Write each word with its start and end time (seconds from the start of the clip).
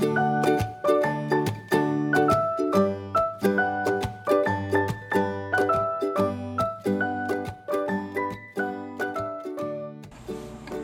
thank 0.00 0.18
you 0.18 0.29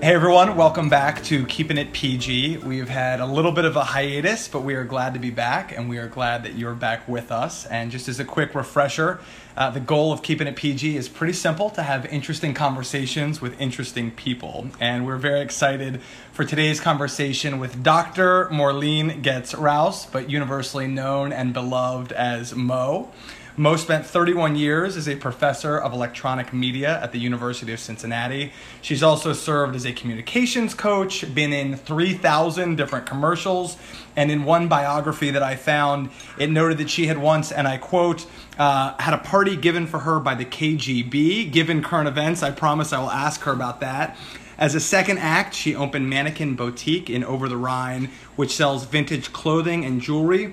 Hey 0.06 0.14
everyone, 0.14 0.54
welcome 0.54 0.88
back 0.88 1.24
to 1.24 1.44
Keeping 1.46 1.78
It 1.78 1.92
PG. 1.92 2.58
We've 2.58 2.88
had 2.88 3.18
a 3.18 3.26
little 3.26 3.50
bit 3.50 3.64
of 3.64 3.74
a 3.74 3.82
hiatus, 3.82 4.46
but 4.46 4.60
we 4.62 4.76
are 4.76 4.84
glad 4.84 5.14
to 5.14 5.18
be 5.18 5.30
back 5.30 5.76
and 5.76 5.88
we 5.88 5.98
are 5.98 6.06
glad 6.06 6.44
that 6.44 6.54
you're 6.54 6.76
back 6.76 7.08
with 7.08 7.32
us. 7.32 7.66
And 7.66 7.90
just 7.90 8.06
as 8.06 8.20
a 8.20 8.24
quick 8.24 8.54
refresher, 8.54 9.18
uh, 9.56 9.70
the 9.70 9.80
goal 9.80 10.12
of 10.12 10.22
Keeping 10.22 10.46
It 10.46 10.54
PG 10.54 10.96
is 10.96 11.08
pretty 11.08 11.32
simple 11.32 11.70
to 11.70 11.82
have 11.82 12.06
interesting 12.06 12.54
conversations 12.54 13.40
with 13.40 13.60
interesting 13.60 14.12
people. 14.12 14.68
And 14.78 15.04
we're 15.04 15.16
very 15.16 15.40
excited 15.40 16.00
for 16.30 16.44
today's 16.44 16.78
conversation 16.78 17.58
with 17.58 17.82
Dr. 17.82 18.46
Morleen 18.50 19.22
Getz 19.22 19.56
Rouse, 19.56 20.06
but 20.06 20.30
universally 20.30 20.86
known 20.86 21.32
and 21.32 21.52
beloved 21.52 22.12
as 22.12 22.54
Mo. 22.54 23.10
Mo 23.58 23.74
spent 23.76 24.04
31 24.04 24.54
years 24.56 24.98
as 24.98 25.08
a 25.08 25.16
professor 25.16 25.78
of 25.78 25.94
electronic 25.94 26.52
media 26.52 27.00
at 27.02 27.12
the 27.12 27.18
University 27.18 27.72
of 27.72 27.80
Cincinnati. 27.80 28.52
She's 28.82 29.02
also 29.02 29.32
served 29.32 29.74
as 29.74 29.86
a 29.86 29.94
communications 29.94 30.74
coach, 30.74 31.34
been 31.34 31.54
in 31.54 31.74
3,000 31.74 32.76
different 32.76 33.06
commercials, 33.06 33.78
and 34.14 34.30
in 34.30 34.44
one 34.44 34.68
biography 34.68 35.30
that 35.30 35.42
I 35.42 35.56
found, 35.56 36.10
it 36.38 36.50
noted 36.50 36.76
that 36.78 36.90
she 36.90 37.06
had 37.06 37.16
once, 37.16 37.50
and 37.50 37.66
I 37.66 37.78
quote, 37.78 38.26
uh, 38.58 38.94
had 38.98 39.14
a 39.14 39.18
party 39.18 39.56
given 39.56 39.86
for 39.86 40.00
her 40.00 40.20
by 40.20 40.34
the 40.34 40.44
KGB. 40.44 41.50
Given 41.50 41.82
current 41.82 42.08
events, 42.08 42.42
I 42.42 42.50
promise 42.50 42.92
I 42.92 43.00
will 43.00 43.10
ask 43.10 43.40
her 43.42 43.52
about 43.52 43.80
that. 43.80 44.18
As 44.58 44.74
a 44.74 44.80
second 44.80 45.16
act, 45.18 45.54
she 45.54 45.74
opened 45.74 46.10
Mannequin 46.10 46.56
Boutique 46.56 47.08
in 47.08 47.24
Over 47.24 47.48
the 47.48 47.56
Rhine, 47.56 48.10
which 48.36 48.54
sells 48.54 48.84
vintage 48.84 49.32
clothing 49.32 49.82
and 49.82 50.02
jewelry 50.02 50.52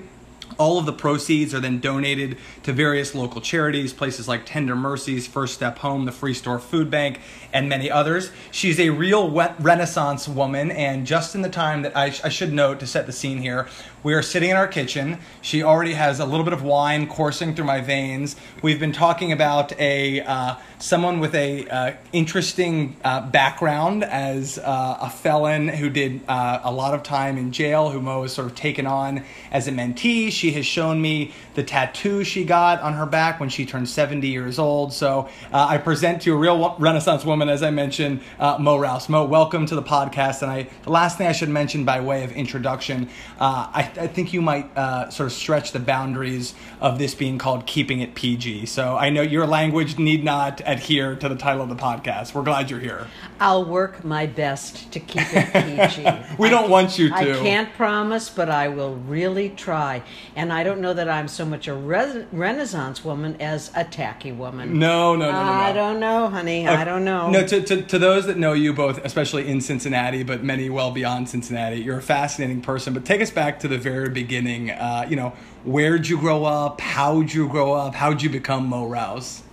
all 0.57 0.77
of 0.77 0.85
the 0.85 0.93
proceeds 0.93 1.53
are 1.53 1.59
then 1.59 1.79
donated 1.79 2.37
to 2.63 2.73
various 2.73 3.13
local 3.13 3.41
charities, 3.41 3.93
places 3.93 4.27
like 4.27 4.45
Tender 4.45 4.75
Mercies, 4.75 5.27
First 5.27 5.53
Step 5.53 5.79
Home, 5.79 6.05
the 6.05 6.11
Free 6.11 6.33
Store 6.33 6.59
Food 6.59 6.89
Bank, 6.89 7.19
and 7.53 7.69
many 7.69 7.89
others. 7.89 8.31
She's 8.51 8.79
a 8.79 8.89
real 8.89 9.29
Renaissance 9.59 10.27
woman, 10.27 10.71
and 10.71 11.05
just 11.05 11.35
in 11.35 11.41
the 11.41 11.49
time 11.49 11.83
that 11.83 11.95
I, 11.95 12.09
sh- 12.09 12.21
I 12.23 12.29
should 12.29 12.51
note 12.51 12.79
to 12.79 12.87
set 12.87 13.05
the 13.05 13.11
scene 13.11 13.37
here, 13.37 13.67
we 14.03 14.13
are 14.13 14.21
sitting 14.21 14.49
in 14.49 14.57
our 14.57 14.67
kitchen. 14.67 15.19
She 15.41 15.63
already 15.63 15.93
has 15.93 16.19
a 16.19 16.25
little 16.25 16.43
bit 16.43 16.51
of 16.51 16.63
wine 16.63 17.07
coursing 17.07 17.55
through 17.55 17.65
my 17.65 17.79
veins. 17.79 18.35
We've 18.61 18.79
been 18.79 18.91
talking 18.91 19.31
about 19.31 19.79
a 19.79 20.21
uh, 20.21 20.55
someone 20.79 21.21
with 21.21 21.33
a 21.33 21.65
uh, 21.69 21.93
interesting 22.11 22.97
uh, 23.05 23.21
background 23.29 24.03
as 24.03 24.59
uh, 24.59 24.97
a 25.01 25.09
felon 25.09 25.69
who 25.69 25.89
did 25.89 26.19
uh, 26.27 26.59
a 26.63 26.71
lot 26.71 26.93
of 26.93 27.03
time 27.03 27.37
in 27.37 27.53
jail, 27.53 27.89
who 27.89 28.01
Mo 28.01 28.23
has 28.23 28.33
sort 28.33 28.47
of 28.47 28.55
taken 28.55 28.85
on 28.85 29.23
as 29.51 29.69
a 29.69 29.71
mentee. 29.71 30.29
She 30.29 30.51
has 30.51 30.65
shown 30.65 31.01
me 31.01 31.33
the 31.55 31.63
tattoo 31.63 32.23
she 32.23 32.43
got 32.43 32.81
on 32.81 32.93
her 32.93 33.05
back 33.05 33.39
when 33.39 33.49
she 33.49 33.65
turned 33.65 33.87
70 33.87 34.27
years 34.27 34.59
old. 34.59 34.93
So 34.93 35.29
uh, 35.51 35.67
I 35.69 35.77
present 35.77 36.21
to 36.23 36.33
a 36.33 36.37
real 36.37 36.75
Renaissance 36.79 37.25
woman, 37.25 37.49
as 37.49 37.63
I 37.63 37.71
mentioned, 37.71 38.21
Mo 38.39 38.77
Rouse. 38.77 39.09
Mo, 39.09 39.25
welcome 39.25 39.65
to 39.65 39.75
the 39.75 39.83
podcast. 39.83 40.41
And 40.41 40.51
I, 40.51 40.67
the 40.83 40.91
last 40.91 41.17
thing 41.17 41.27
I 41.27 41.31
should 41.31 41.49
mention 41.49 41.85
by 41.85 42.01
way 42.01 42.23
of 42.23 42.31
introduction, 42.31 43.09
I 43.39 43.83
I 43.97 44.07
think 44.07 44.33
you 44.33 44.41
might 44.41 44.75
uh, 44.77 45.09
sort 45.09 45.27
of 45.27 45.33
stretch 45.33 45.71
the 45.71 45.79
boundaries 45.79 46.53
of 46.81 46.99
this 46.99 47.15
being 47.15 47.37
called 47.37 47.65
keeping 47.65 48.01
it 48.01 48.15
PG. 48.15 48.65
So 48.65 48.97
I 48.97 49.09
know 49.09 49.21
your 49.21 49.47
language 49.47 49.97
need 49.97 50.23
not 50.23 50.61
adhere 50.65 51.15
to 51.15 51.29
the 51.29 51.35
title 51.35 51.63
of 51.63 51.69
the 51.69 51.75
podcast. 51.75 52.33
We're 52.33 52.43
glad 52.43 52.69
you're 52.69 52.79
here. 52.79 53.07
I'll 53.39 53.65
work 53.65 54.03
my 54.03 54.25
best 54.25 54.91
to 54.91 54.99
keep 54.99 55.23
it 55.31 55.53
PG. 55.53 56.35
we 56.37 56.49
don't 56.49 56.69
want 56.69 56.97
you 56.97 57.09
to. 57.09 57.15
I 57.15 57.25
can't 57.25 57.73
promise, 57.73 58.29
but 58.29 58.49
I 58.49 58.67
will 58.67 58.95
really 58.95 59.49
try. 59.49 60.03
And 60.35 60.51
I 60.51 60.63
don't 60.63 60.81
know 60.81 60.93
that 60.93 61.09
I'm 61.09 61.27
so 61.27 61.42
much 61.45 61.67
a 61.67 61.73
re- 61.73 62.25
Renaissance 62.31 63.03
woman 63.03 63.39
as 63.39 63.71
a 63.75 63.83
tacky 63.83 64.31
woman. 64.31 64.77
No, 64.77 65.15
no, 65.15 65.25
no, 65.25 65.31
no. 65.31 65.43
no. 65.43 65.51
I 65.51 65.71
don't 65.73 65.99
know, 65.99 66.29
honey. 66.29 66.67
I 66.67 66.83
don't 66.83 67.05
know. 67.05 67.29
No, 67.29 67.45
to, 67.45 67.61
to, 67.61 67.81
to 67.81 67.99
those 67.99 68.25
that 68.27 68.37
know 68.37 68.53
you 68.53 68.73
both, 68.73 69.03
especially 69.05 69.47
in 69.47 69.61
Cincinnati, 69.61 70.23
but 70.23 70.43
many 70.43 70.69
well 70.69 70.91
beyond 70.91 71.29
Cincinnati, 71.29 71.77
you're 71.77 71.99
a 71.99 72.01
fascinating 72.01 72.61
person. 72.61 72.93
But 72.93 73.05
take 73.05 73.21
us 73.21 73.31
back 73.31 73.59
to 73.59 73.67
the 73.67 73.77
very 73.77 74.09
beginning, 74.09 74.71
uh, 74.71 75.05
you 75.09 75.15
know, 75.15 75.33
where'd 75.63 76.07
you 76.07 76.17
grow 76.17 76.45
up? 76.45 76.81
How'd 76.81 77.33
you 77.33 77.47
grow 77.47 77.73
up? 77.73 77.95
How'd 77.95 78.21
you 78.21 78.29
become 78.29 78.67
Mo 78.67 78.87
Rouse? 78.87 79.43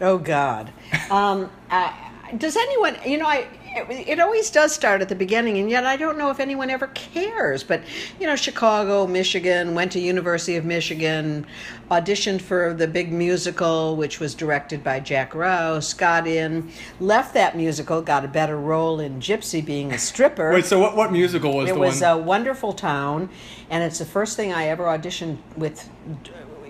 Oh 0.00 0.18
God. 0.18 0.72
Um, 1.10 1.50
uh, 1.70 1.92
does 2.36 2.56
anyone? 2.56 2.96
You 3.06 3.18
know, 3.18 3.26
I 3.26 3.46
it, 3.76 4.08
it, 4.08 4.20
always 4.20 4.50
does 4.50 4.72
start 4.72 5.02
at 5.02 5.08
the 5.08 5.14
beginning, 5.14 5.58
and 5.58 5.70
yet 5.70 5.84
I 5.84 5.96
don't 5.96 6.16
know 6.16 6.30
if 6.30 6.40
anyone 6.40 6.70
ever 6.70 6.88
cares. 6.88 7.62
But 7.62 7.82
you 8.18 8.26
know, 8.26 8.36
Chicago, 8.36 9.06
Michigan, 9.06 9.74
went 9.74 9.92
to 9.92 10.00
University 10.00 10.56
of 10.56 10.64
Michigan, 10.64 11.46
auditioned 11.90 12.40
for 12.40 12.74
the 12.74 12.88
big 12.88 13.12
musical, 13.12 13.96
which 13.96 14.18
was 14.20 14.34
directed 14.34 14.82
by 14.82 15.00
Jack 15.00 15.34
Rouse. 15.34 15.94
Got 15.94 16.26
in, 16.26 16.70
left 17.00 17.34
that 17.34 17.56
musical, 17.56 18.02
got 18.02 18.24
a 18.24 18.28
better 18.28 18.58
role 18.58 19.00
in 19.00 19.20
Gypsy, 19.20 19.64
being 19.64 19.92
a 19.92 19.98
stripper. 19.98 20.52
Wait, 20.52 20.64
so 20.64 20.78
what? 20.78 20.96
What 20.96 21.12
musical 21.12 21.54
was 21.54 21.68
it? 21.68 21.74
It 21.74 21.78
was 21.78 22.00
one? 22.00 22.10
a 22.10 22.18
Wonderful 22.18 22.72
Town, 22.72 23.28
and 23.70 23.84
it's 23.84 23.98
the 23.98 24.06
first 24.06 24.36
thing 24.36 24.52
I 24.52 24.68
ever 24.68 24.84
auditioned 24.84 25.38
with, 25.56 25.88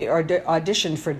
or 0.03 0.23
auditioned 0.25 0.99
for, 0.99 1.17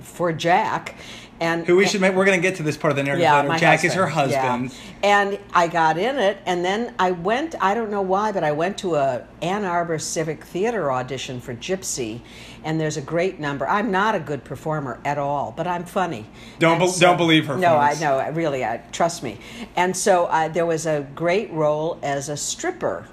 for 0.00 0.32
Jack 0.32 0.96
and 1.40 1.66
who 1.66 1.76
we 1.76 1.86
should 1.86 2.00
make, 2.00 2.14
we're 2.14 2.26
going 2.26 2.40
to 2.40 2.42
get 2.42 2.56
to 2.56 2.62
this 2.62 2.76
part 2.76 2.90
of 2.90 2.96
the 2.96 3.02
narrative 3.02 3.22
yeah, 3.22 3.42
later. 3.42 3.58
Jack 3.58 3.80
husband. 3.80 3.90
is 3.90 3.94
her 3.94 4.06
husband. 4.06 4.72
Yeah. 5.02 5.28
And 5.28 5.38
I 5.54 5.68
got 5.68 5.96
in 5.96 6.18
it, 6.18 6.38
and 6.44 6.64
then 6.64 6.94
I 6.98 7.12
went. 7.12 7.54
I 7.60 7.74
don't 7.74 7.90
know 7.90 8.02
why, 8.02 8.30
but 8.32 8.44
I 8.44 8.52
went 8.52 8.76
to 8.78 8.96
a 8.96 9.26
Ann 9.40 9.64
Arbor 9.64 9.98
Civic 9.98 10.44
Theater 10.44 10.92
audition 10.92 11.40
for 11.40 11.54
Gypsy, 11.54 12.20
and 12.62 12.78
there's 12.78 12.98
a 12.98 13.02
great 13.02 13.40
number. 13.40 13.66
I'm 13.66 13.90
not 13.90 14.14
a 14.14 14.20
good 14.20 14.44
performer 14.44 15.00
at 15.04 15.16
all, 15.16 15.52
but 15.56 15.66
I'm 15.66 15.84
funny. 15.84 16.26
Don't 16.58 16.78
be, 16.78 16.88
so, 16.88 17.00
don't 17.00 17.16
believe 17.16 17.46
her. 17.46 17.56
No, 17.56 17.80
folks. 17.80 18.02
I 18.02 18.04
know. 18.04 18.30
Really, 18.32 18.64
I 18.64 18.78
trust 18.92 19.22
me. 19.22 19.38
And 19.76 19.96
so 19.96 20.26
uh, 20.26 20.48
there 20.48 20.66
was 20.66 20.86
a 20.86 21.06
great 21.14 21.50
role 21.52 21.98
as 22.02 22.28
a 22.28 22.36
stripper 22.36 23.06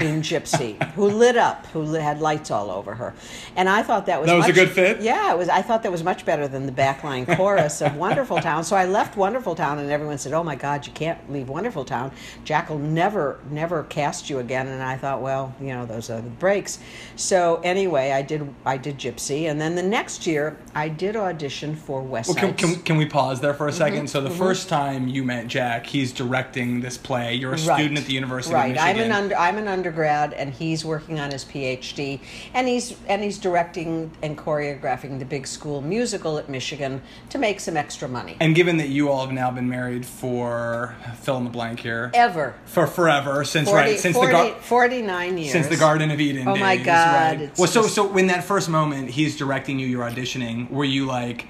in 0.00 0.22
Gypsy, 0.22 0.82
who 0.92 1.08
lit 1.08 1.36
up, 1.36 1.66
who 1.66 1.92
had 1.94 2.20
lights 2.20 2.50
all 2.50 2.70
over 2.70 2.94
her, 2.94 3.14
and 3.56 3.68
I 3.68 3.82
thought 3.82 4.06
that 4.06 4.20
was 4.20 4.28
that 4.28 4.36
was 4.36 4.48
much, 4.48 4.50
a 4.50 4.54
good 4.54 4.70
fit. 4.70 5.00
Yeah, 5.00 5.32
it 5.32 5.38
was. 5.38 5.48
I 5.48 5.62
thought 5.62 5.82
that 5.82 5.92
was 5.92 6.02
much 6.02 6.24
better 6.24 6.48
than 6.48 6.66
the 6.66 6.72
backline 6.72 7.36
chorus 7.36 7.80
of 7.82 7.96
Wonderful 7.96 8.38
Town. 8.38 8.64
So 8.64 8.76
I 8.76 8.86
left 8.86 9.16
Wonderful 9.16 9.54
Town, 9.54 9.78
and 9.78 9.90
everyone 9.90 10.18
said, 10.18 10.32
"Oh 10.32 10.44
my 10.44 10.56
God, 10.56 10.86
you 10.86 10.92
can't 10.92 11.32
leave 11.32 11.48
Wonderful 11.48 11.84
Town. 11.84 12.12
Jack 12.44 12.70
will 12.70 12.78
never, 12.78 13.40
never 13.50 13.84
cast 13.84 14.28
you 14.30 14.38
again." 14.38 14.68
And 14.68 14.82
I 14.82 14.96
thought, 14.96 15.20
well, 15.20 15.54
you 15.60 15.68
know, 15.68 15.86
those 15.86 16.10
are 16.10 16.20
the 16.20 16.30
breaks. 16.30 16.78
So 17.16 17.60
anyway, 17.64 18.12
I 18.12 18.22
did. 18.22 18.52
I 18.64 18.76
did 18.76 18.98
Gypsy, 18.98 19.50
and 19.50 19.60
then 19.60 19.74
the 19.74 19.82
next 19.82 20.26
year 20.26 20.56
I 20.74 20.88
did 20.88 21.16
audition 21.16 21.76
for 21.76 22.02
West 22.02 22.28
well, 22.28 22.36
can, 22.36 22.54
can, 22.54 22.76
can, 22.82 22.96
we 22.96 23.06
pause 23.06 23.40
there 23.40 23.54
for 23.54 23.68
a 23.68 23.70
2nd 23.70 23.90
mm-hmm, 23.90 24.06
so 24.06 24.20
the 24.20 24.28
mm-hmm. 24.28 24.38
first 24.38 24.68
time 24.68 25.08
you 25.08 25.22
met 25.22 25.46
Jack, 25.46 25.86
he's 25.86 26.12
directing 26.12 26.80
this 26.80 26.98
play. 26.98 27.34
You're 27.34 27.52
a 27.52 27.56
right. 27.56 27.78
student 27.78 27.98
at 27.98 28.06
the 28.06 28.12
University 28.12 28.54
right. 28.54 28.76
of 28.76 28.82
Michigan. 28.82 28.88
I'm 28.88 29.04
an 29.04 29.12
under, 29.12 29.36
I'm 29.36 29.58
an 29.58 29.68
undergrad, 29.84 30.32
and 30.32 30.52
he's 30.52 30.84
working 30.84 31.20
on 31.20 31.30
his 31.30 31.44
PhD, 31.44 32.20
and 32.54 32.66
he's 32.66 32.96
and 33.06 33.22
he's 33.22 33.38
directing 33.38 34.10
and 34.22 34.36
choreographing 34.36 35.18
the 35.18 35.24
big 35.24 35.46
school 35.46 35.82
musical 35.82 36.38
at 36.38 36.48
Michigan 36.48 37.02
to 37.28 37.38
make 37.38 37.60
some 37.60 37.76
extra 37.76 38.08
money. 38.08 38.36
And 38.40 38.54
given 38.54 38.78
that 38.78 38.88
you 38.88 39.10
all 39.10 39.26
have 39.26 39.34
now 39.34 39.50
been 39.50 39.68
married 39.68 40.06
for 40.06 40.96
fill 41.20 41.36
in 41.36 41.44
the 41.44 41.50
blank 41.50 41.80
here, 41.80 42.10
ever 42.14 42.54
for 42.64 42.86
forever 42.86 43.44
since 43.44 43.68
40, 43.68 43.82
right 43.90 43.98
since 43.98 44.16
40, 44.16 44.26
the 44.26 44.32
gar- 44.32 44.60
49 44.60 45.38
years 45.38 45.52
since 45.52 45.66
the 45.66 45.76
Garden 45.76 46.10
of 46.10 46.20
Eden. 46.20 46.48
Oh 46.48 46.54
days, 46.54 46.60
my 46.60 46.76
God! 46.76 47.40
Right? 47.40 47.58
Well, 47.58 47.68
so 47.68 47.82
so 47.82 48.06
when 48.06 48.28
that 48.28 48.44
first 48.44 48.70
moment 48.70 49.10
he's 49.10 49.36
directing 49.36 49.78
you, 49.78 49.86
you're 49.86 50.08
auditioning. 50.08 50.70
Were 50.70 50.84
you 50.84 51.04
like? 51.04 51.46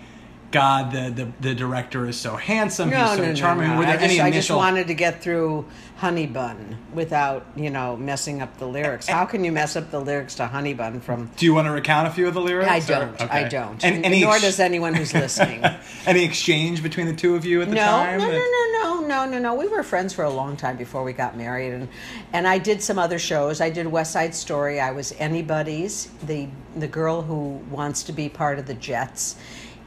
God, 0.54 0.92
the, 0.92 1.10
the, 1.10 1.48
the 1.48 1.54
director 1.56 2.06
is 2.06 2.16
so 2.16 2.36
handsome. 2.36 2.88
No, 2.88 3.08
he's 3.08 3.16
so 3.16 3.24
no, 3.24 3.34
charming. 3.34 3.66
No, 3.66 3.72
no. 3.74 3.78
Were 3.80 3.86
there 3.86 3.98
I, 3.98 4.02
just, 4.02 4.04
any 4.04 4.20
I 4.20 4.30
just 4.30 4.50
wanted 4.52 4.86
to 4.86 4.94
get 4.94 5.20
through 5.20 5.66
Honey 5.96 6.28
Bun 6.28 6.78
without, 6.94 7.44
you 7.56 7.70
know, 7.70 7.96
messing 7.96 8.40
up 8.40 8.56
the 8.58 8.68
lyrics. 8.68 9.08
How 9.08 9.24
can 9.24 9.42
you 9.42 9.50
mess 9.50 9.74
up 9.74 9.90
the 9.90 10.00
lyrics 10.00 10.36
to 10.36 10.46
Honey 10.46 10.72
Bun 10.72 11.00
from? 11.00 11.28
Do 11.36 11.44
you 11.44 11.54
want 11.54 11.66
to 11.66 11.72
recount 11.72 12.06
a 12.06 12.12
few 12.12 12.28
of 12.28 12.34
the 12.34 12.40
lyrics? 12.40 12.70
I 12.70 12.78
don't. 12.78 13.20
Okay. 13.20 13.26
I 13.26 13.48
don't. 13.48 13.84
And, 13.84 14.06
any 14.06 14.20
nor 14.20 14.38
does 14.38 14.60
anyone 14.60 14.94
who's 14.94 15.12
listening. 15.12 15.64
any 16.06 16.24
exchange 16.24 16.84
between 16.84 17.06
the 17.06 17.16
two 17.16 17.34
of 17.34 17.44
you 17.44 17.60
at 17.60 17.68
the 17.68 17.74
time? 17.74 18.20
No, 18.20 18.26
no, 18.28 18.32
no, 18.32 19.00
no, 19.00 19.06
no, 19.08 19.26
no, 19.26 19.38
no. 19.40 19.54
We 19.56 19.66
were 19.66 19.82
friends 19.82 20.12
for 20.12 20.22
a 20.22 20.30
long 20.30 20.56
time 20.56 20.76
before 20.76 21.02
we 21.02 21.12
got 21.12 21.36
married, 21.36 21.72
and 21.72 21.88
and 22.32 22.46
I 22.46 22.58
did 22.58 22.80
some 22.80 23.00
other 23.00 23.18
shows. 23.18 23.60
I 23.60 23.70
did 23.70 23.88
West 23.88 24.12
Side 24.12 24.36
Story. 24.36 24.78
I 24.78 24.92
was 24.92 25.12
Anybody's, 25.18 26.10
the 26.22 26.46
the 26.76 26.86
girl 26.86 27.22
who 27.22 27.60
wants 27.72 28.04
to 28.04 28.12
be 28.12 28.28
part 28.28 28.60
of 28.60 28.66
the 28.66 28.74
Jets 28.74 29.34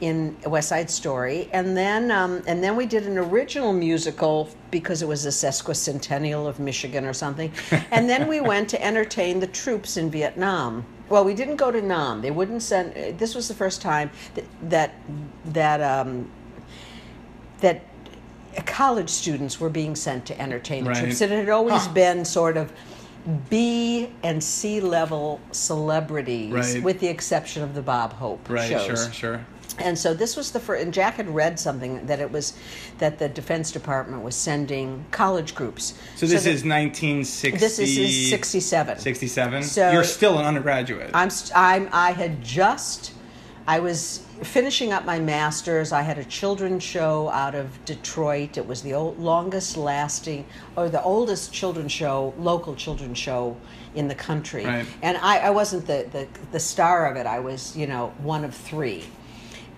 in 0.00 0.36
West 0.46 0.68
Side 0.68 0.90
Story, 0.90 1.48
and 1.52 1.76
then 1.76 2.10
um, 2.10 2.42
and 2.46 2.62
then 2.62 2.76
we 2.76 2.86
did 2.86 3.06
an 3.06 3.18
original 3.18 3.72
musical 3.72 4.48
because 4.70 5.02
it 5.02 5.08
was 5.08 5.24
the 5.24 5.30
sesquicentennial 5.30 6.46
of 6.46 6.60
Michigan 6.60 7.04
or 7.04 7.12
something, 7.12 7.52
and 7.90 8.08
then 8.08 8.28
we 8.28 8.40
went 8.40 8.68
to 8.70 8.84
entertain 8.84 9.40
the 9.40 9.46
troops 9.46 9.96
in 9.96 10.10
Vietnam. 10.10 10.84
Well, 11.08 11.24
we 11.24 11.34
didn't 11.34 11.56
go 11.56 11.70
to 11.70 11.80
Nam. 11.80 12.20
They 12.20 12.30
wouldn't 12.30 12.62
send. 12.62 13.18
This 13.18 13.34
was 13.34 13.48
the 13.48 13.54
first 13.54 13.80
time 13.82 14.10
that 14.34 14.44
that 14.70 14.94
that 15.46 15.80
um, 15.80 16.30
that 17.60 17.82
college 18.66 19.10
students 19.10 19.58
were 19.60 19.70
being 19.70 19.96
sent 19.96 20.26
to 20.26 20.40
entertain 20.40 20.84
the 20.84 20.90
right. 20.90 21.02
troops. 21.02 21.20
It 21.20 21.30
had 21.30 21.48
always 21.48 21.86
huh. 21.86 21.92
been 21.92 22.24
sort 22.24 22.56
of 22.56 22.72
B 23.50 24.10
and 24.22 24.42
C 24.42 24.80
level 24.80 25.40
celebrities, 25.52 26.52
Right. 26.52 26.82
with 26.82 27.00
the 27.00 27.08
exception 27.08 27.62
of 27.62 27.74
the 27.74 27.82
Bob 27.82 28.12
Hope 28.14 28.48
Right. 28.48 28.68
shows. 28.68 28.84
Sure. 28.86 29.12
Sure. 29.12 29.46
And 29.78 29.98
so 29.98 30.14
this 30.14 30.36
was 30.36 30.50
the 30.50 30.60
first, 30.60 30.82
and 30.82 30.92
Jack 30.92 31.14
had 31.14 31.28
read 31.28 31.58
something 31.58 32.06
that 32.06 32.20
it 32.20 32.30
was 32.30 32.54
that 32.98 33.18
the 33.18 33.28
Defense 33.28 33.70
Department 33.70 34.22
was 34.22 34.34
sending 34.34 35.04
college 35.10 35.54
groups. 35.54 35.94
So 36.16 36.26
this 36.26 36.44
that- 36.44 36.50
is 36.50 36.64
1960. 36.64 37.58
this 37.58 37.78
is, 37.78 37.96
is 37.98 38.30
67. 38.30 38.98
67. 38.98 39.62
So- 39.62 39.90
You're 39.90 40.04
still 40.04 40.38
an 40.38 40.44
undergraduate. 40.44 41.10
I'm, 41.14 41.30
I'm 41.54 41.88
I 41.92 42.12
had 42.12 42.42
just 42.42 43.12
I 43.68 43.80
was 43.80 44.24
finishing 44.42 44.94
up 44.94 45.04
my 45.04 45.18
masters. 45.18 45.92
I 45.92 46.00
had 46.00 46.16
a 46.16 46.24
children's 46.24 46.82
show 46.82 47.28
out 47.28 47.54
of 47.54 47.84
Detroit. 47.84 48.56
It 48.56 48.66
was 48.66 48.80
the 48.80 48.94
old, 48.94 49.18
longest 49.18 49.76
lasting 49.76 50.46
or 50.74 50.88
the 50.88 51.02
oldest 51.02 51.52
children's 51.52 51.92
show, 51.92 52.32
local 52.38 52.74
children's 52.74 53.18
show 53.18 53.58
in 53.94 54.08
the 54.08 54.14
country. 54.14 54.64
Right. 54.64 54.86
And 55.02 55.18
I, 55.18 55.40
I 55.40 55.50
wasn't 55.50 55.86
the, 55.86 56.08
the 56.10 56.26
the 56.50 56.60
star 56.60 57.10
of 57.10 57.18
it. 57.18 57.26
I 57.26 57.40
was, 57.40 57.76
you 57.76 57.86
know, 57.86 58.14
one 58.22 58.42
of 58.42 58.54
three. 58.54 59.04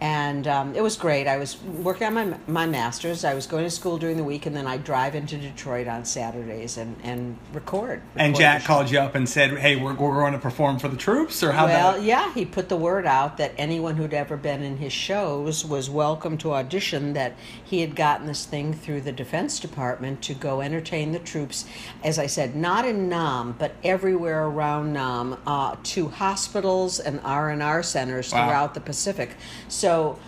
And 0.00 0.46
um, 0.48 0.74
it 0.74 0.82
was 0.82 0.96
great. 0.96 1.26
I 1.26 1.36
was 1.36 1.60
working 1.62 2.06
on 2.06 2.14
my, 2.14 2.38
my 2.46 2.64
master's. 2.66 3.22
I 3.22 3.34
was 3.34 3.46
going 3.46 3.64
to 3.64 3.70
school 3.70 3.98
during 3.98 4.16
the 4.16 4.24
week, 4.24 4.46
and 4.46 4.56
then 4.56 4.66
I'd 4.66 4.82
drive 4.82 5.14
into 5.14 5.36
Detroit 5.36 5.86
on 5.88 6.06
Saturdays 6.06 6.78
and, 6.78 6.96
and 7.02 7.36
record. 7.52 8.00
and 8.16 8.34
Jack 8.34 8.64
called 8.64 8.90
you 8.90 8.98
up 8.98 9.14
and 9.14 9.28
said, 9.28 9.50
"Hey, 9.58 9.76
we're, 9.76 9.92
we're 9.92 10.14
going 10.14 10.32
to 10.32 10.38
perform 10.38 10.78
for 10.78 10.88
the 10.88 10.96
troops," 10.96 11.42
or 11.42 11.52
how 11.52 11.66
Well, 11.66 11.92
that? 11.94 12.02
yeah, 12.02 12.32
he 12.32 12.46
put 12.46 12.70
the 12.70 12.78
word 12.78 13.04
out 13.04 13.36
that 13.36 13.52
anyone 13.58 13.96
who'd 13.96 14.14
ever 14.14 14.38
been 14.38 14.62
in 14.62 14.78
his 14.78 14.92
shows 14.94 15.66
was 15.66 15.90
welcome 15.90 16.38
to 16.38 16.54
audition. 16.54 17.12
That 17.12 17.34
he 17.62 17.82
had 17.82 17.94
gotten 17.94 18.26
this 18.26 18.46
thing 18.46 18.72
through 18.72 19.02
the 19.02 19.12
Defense 19.12 19.60
Department 19.60 20.22
to 20.22 20.32
go 20.32 20.62
entertain 20.62 21.12
the 21.12 21.18
troops, 21.18 21.66
as 22.02 22.18
I 22.18 22.26
said, 22.26 22.56
not 22.56 22.86
in 22.86 23.10
Nam, 23.10 23.54
but 23.58 23.72
everywhere 23.84 24.46
around 24.46 24.94
Nam, 24.94 25.36
uh, 25.46 25.76
to 25.82 26.08
hospitals 26.08 27.00
and 27.00 27.20
R 27.22 27.50
and 27.50 27.62
R 27.62 27.82
centers 27.82 28.32
Wow. 28.32 28.46
throughout 28.46 28.72
the 28.72 28.80
Pacific. 28.80 29.36
So. 29.68 29.89
So 29.90 30.20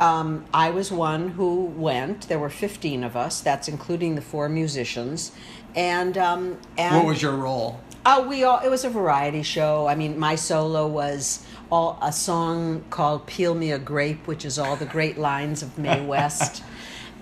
um, 0.00 0.46
I 0.54 0.70
was 0.70 0.90
one 0.90 1.28
who 1.28 1.66
went. 1.66 2.28
There 2.28 2.38
were 2.38 2.48
15 2.48 3.04
of 3.04 3.14
us. 3.14 3.42
That's 3.42 3.68
including 3.68 4.14
the 4.14 4.22
four 4.22 4.48
musicians. 4.48 5.32
And, 5.76 6.16
um, 6.16 6.56
and 6.78 6.96
What 6.96 7.04
was 7.04 7.20
your 7.20 7.36
role? 7.36 7.78
Oh, 8.06 8.26
we 8.26 8.42
all. 8.42 8.60
It 8.60 8.70
was 8.70 8.86
a 8.86 8.88
variety 8.88 9.42
show. 9.42 9.86
I 9.86 9.96
mean, 9.96 10.18
my 10.18 10.34
solo 10.34 10.86
was 10.88 11.44
all 11.70 11.98
a 12.00 12.10
song 12.10 12.84
called 12.88 13.26
"Peel 13.26 13.54
Me 13.54 13.70
a 13.70 13.78
Grape," 13.78 14.26
which 14.26 14.46
is 14.46 14.58
all 14.58 14.76
the 14.76 14.86
great 14.86 15.18
lines 15.18 15.62
of 15.62 15.76
Mae 15.76 16.04
West. 16.14 16.64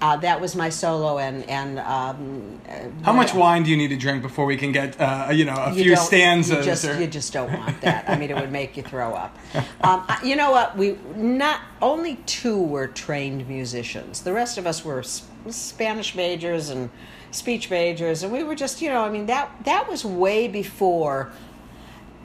Uh, 0.00 0.16
that 0.16 0.40
was 0.40 0.56
my 0.56 0.70
solo, 0.70 1.18
and 1.18 1.46
and 1.48 1.78
um, 1.80 2.58
How 3.02 3.12
much 3.12 3.34
wine 3.34 3.64
do 3.64 3.70
you 3.70 3.76
need 3.76 3.88
to 3.88 3.96
drink 3.96 4.22
before 4.22 4.46
we 4.46 4.56
can 4.56 4.72
get, 4.72 4.98
uh, 4.98 5.28
you 5.30 5.44
know, 5.44 5.54
a 5.54 5.74
you 5.74 5.82
few 5.84 5.96
stanzas? 5.96 6.58
You 6.58 6.62
just, 6.72 6.84
or- 6.86 6.98
you 7.00 7.06
just 7.06 7.32
don't 7.34 7.52
want 7.52 7.80
that. 7.82 8.08
I 8.08 8.16
mean, 8.16 8.30
it 8.30 8.36
would 8.36 8.50
make 8.50 8.76
you 8.76 8.82
throw 8.82 9.14
up. 9.14 9.36
Um, 9.82 10.04
I- 10.08 10.20
you 10.22 10.36
know 10.36 10.50
what? 10.50 10.76
We 10.76 10.98
not 11.16 11.60
only 11.82 12.16
two 12.26 12.62
were 12.62 12.86
trained 12.86 13.48
musicians. 13.48 14.20
The 14.22 14.32
rest 14.32 14.58
of 14.58 14.66
us 14.66 14.84
were 14.84 15.02
Spanish 15.02 16.14
majors 16.14 16.68
and 16.70 16.90
speech 17.30 17.70
majors, 17.70 18.22
and 18.22 18.32
we 18.32 18.42
were 18.42 18.54
just, 18.54 18.80
you 18.82 18.88
know, 18.90 19.02
I 19.02 19.10
mean 19.10 19.26
that 19.26 19.50
that 19.64 19.88
was 19.88 20.04
way 20.04 20.48
before 20.48 21.30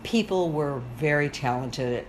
people 0.03 0.51
were 0.51 0.81
very 0.97 1.29
talented 1.29 1.93
at 1.93 2.05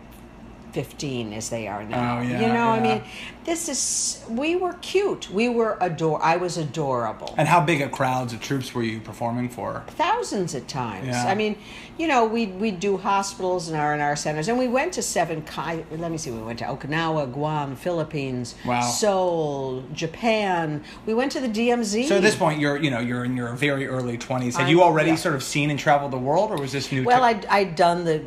15 0.73 1.33
as 1.33 1.49
they 1.49 1.67
are 1.67 1.85
now. 1.85 2.19
Oh, 2.19 2.23
yeah, 2.23 2.41
you 2.41 2.47
know, 2.49 2.69
I 2.69 2.81
mean, 2.81 3.03
this 3.45 3.69
is 3.69 4.25
we 4.29 4.57
were 4.57 4.75
cute. 4.75 5.31
We 5.31 5.49
were 5.49 5.79
adore. 5.81 6.23
I 6.23 6.37
was 6.37 6.59
adorable 6.59 7.35
and 7.39 7.49
how 7.49 7.61
big 7.61 7.81
a 7.81 7.89
crowds 7.89 8.33
of 8.33 8.41
troops 8.41 8.75
were 8.75 8.83
you 8.83 9.01
performing 9.01 9.49
for? 9.49 9.85
thousands 9.89 10.55
at 10.55 10.69
times. 10.69 11.09
Yeah. 11.09 11.27
I 11.27 11.35
mean, 11.35 11.57
you 11.97 12.09
know, 12.09 12.27
we 12.27 12.47
we 12.47 12.71
do 12.71 12.97
hospitals 12.97 13.69
and 13.69 13.77
R 13.77 13.93
and 13.93 14.03
R 14.03 14.17
centers, 14.17 14.49
and 14.49 14.59
we 14.59 14.69
went 14.69 14.93
to 14.95 15.03
seven. 15.03 15.45
Let 15.91 16.11
me 16.11 16.19
see, 16.19 16.31
we 16.31 16.43
went 16.43 16.59
to 16.59 16.67
Okinawa, 16.67 17.33
Guam, 17.33 17.77
Philippines, 17.77 18.55
Wow. 18.65 18.81
Seoul, 18.83 19.85
Japan. 19.93 20.85
We 21.07 21.15
went 21.15 21.33
to 21.33 21.41
the 21.41 21.49
DMZ. 21.49 22.09
So 22.09 22.17
at 22.17 22.23
this 22.23 22.37
point, 22.37 22.61
you're, 22.61 22.77
you 22.77 22.91
know, 22.91 22.99
you're 23.01 23.25
in 23.25 23.37
your 23.37 23.53
very 23.55 23.87
early 23.87 24.19
20s. 24.19 24.57
Had 24.57 24.69
you 24.69 24.83
already 24.83 25.11
yeah. 25.11 25.17
sort 25.17 25.35
of 25.35 25.43
seen 25.43 25.71
and 25.71 25.79
traveled 25.79 26.13
the 26.13 26.19
world, 26.19 26.51
or 26.51 26.57
was 26.59 26.73
this 26.73 26.91
new? 26.93 27.05
well, 27.05 27.21
to- 27.21 27.25
I'd, 27.25 27.47
I'd 27.47 27.77
done 27.77 28.05
the 28.05 28.23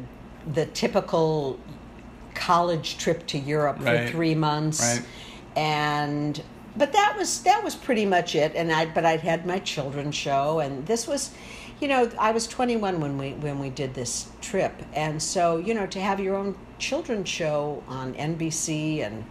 the 0.54 0.66
typical 0.68 1.60
college 2.40 2.98
trip 2.98 3.26
to 3.28 3.38
Europe 3.38 3.78
Right. 3.80 4.06
for 4.06 4.12
three 4.12 4.36
months, 4.36 4.80
Right. 4.82 5.06
and 5.56 6.42
but 6.78 6.94
that 6.94 7.16
was 7.18 7.42
that 7.44 7.64
was 7.64 7.76
pretty 7.76 8.06
much 8.06 8.36
it. 8.36 8.54
And 8.56 8.72
I 8.72 8.86
but 8.86 9.06
I'd 9.06 9.22
had 9.22 9.46
my 9.46 9.60
children's 9.60 10.16
show, 10.16 10.60
and 10.60 10.86
this 10.86 11.08
was, 11.08 11.32
you 11.82 11.88
know, 11.88 12.10
I 12.18 12.32
was 12.32 12.48
21 12.48 13.02
when 13.02 13.18
we 13.18 13.32
when 13.34 13.60
we 13.60 13.70
did 13.70 13.94
this 13.94 14.28
trip, 14.42 14.74
and 14.94 15.22
so 15.22 15.58
you 15.58 15.74
know 15.74 15.86
to 15.88 16.00
have 16.00 16.20
your 16.20 16.36
own 16.36 16.56
children's 16.78 17.28
show 17.30 17.84
on 17.88 18.14
NBC 18.14 19.02
and 19.06 19.26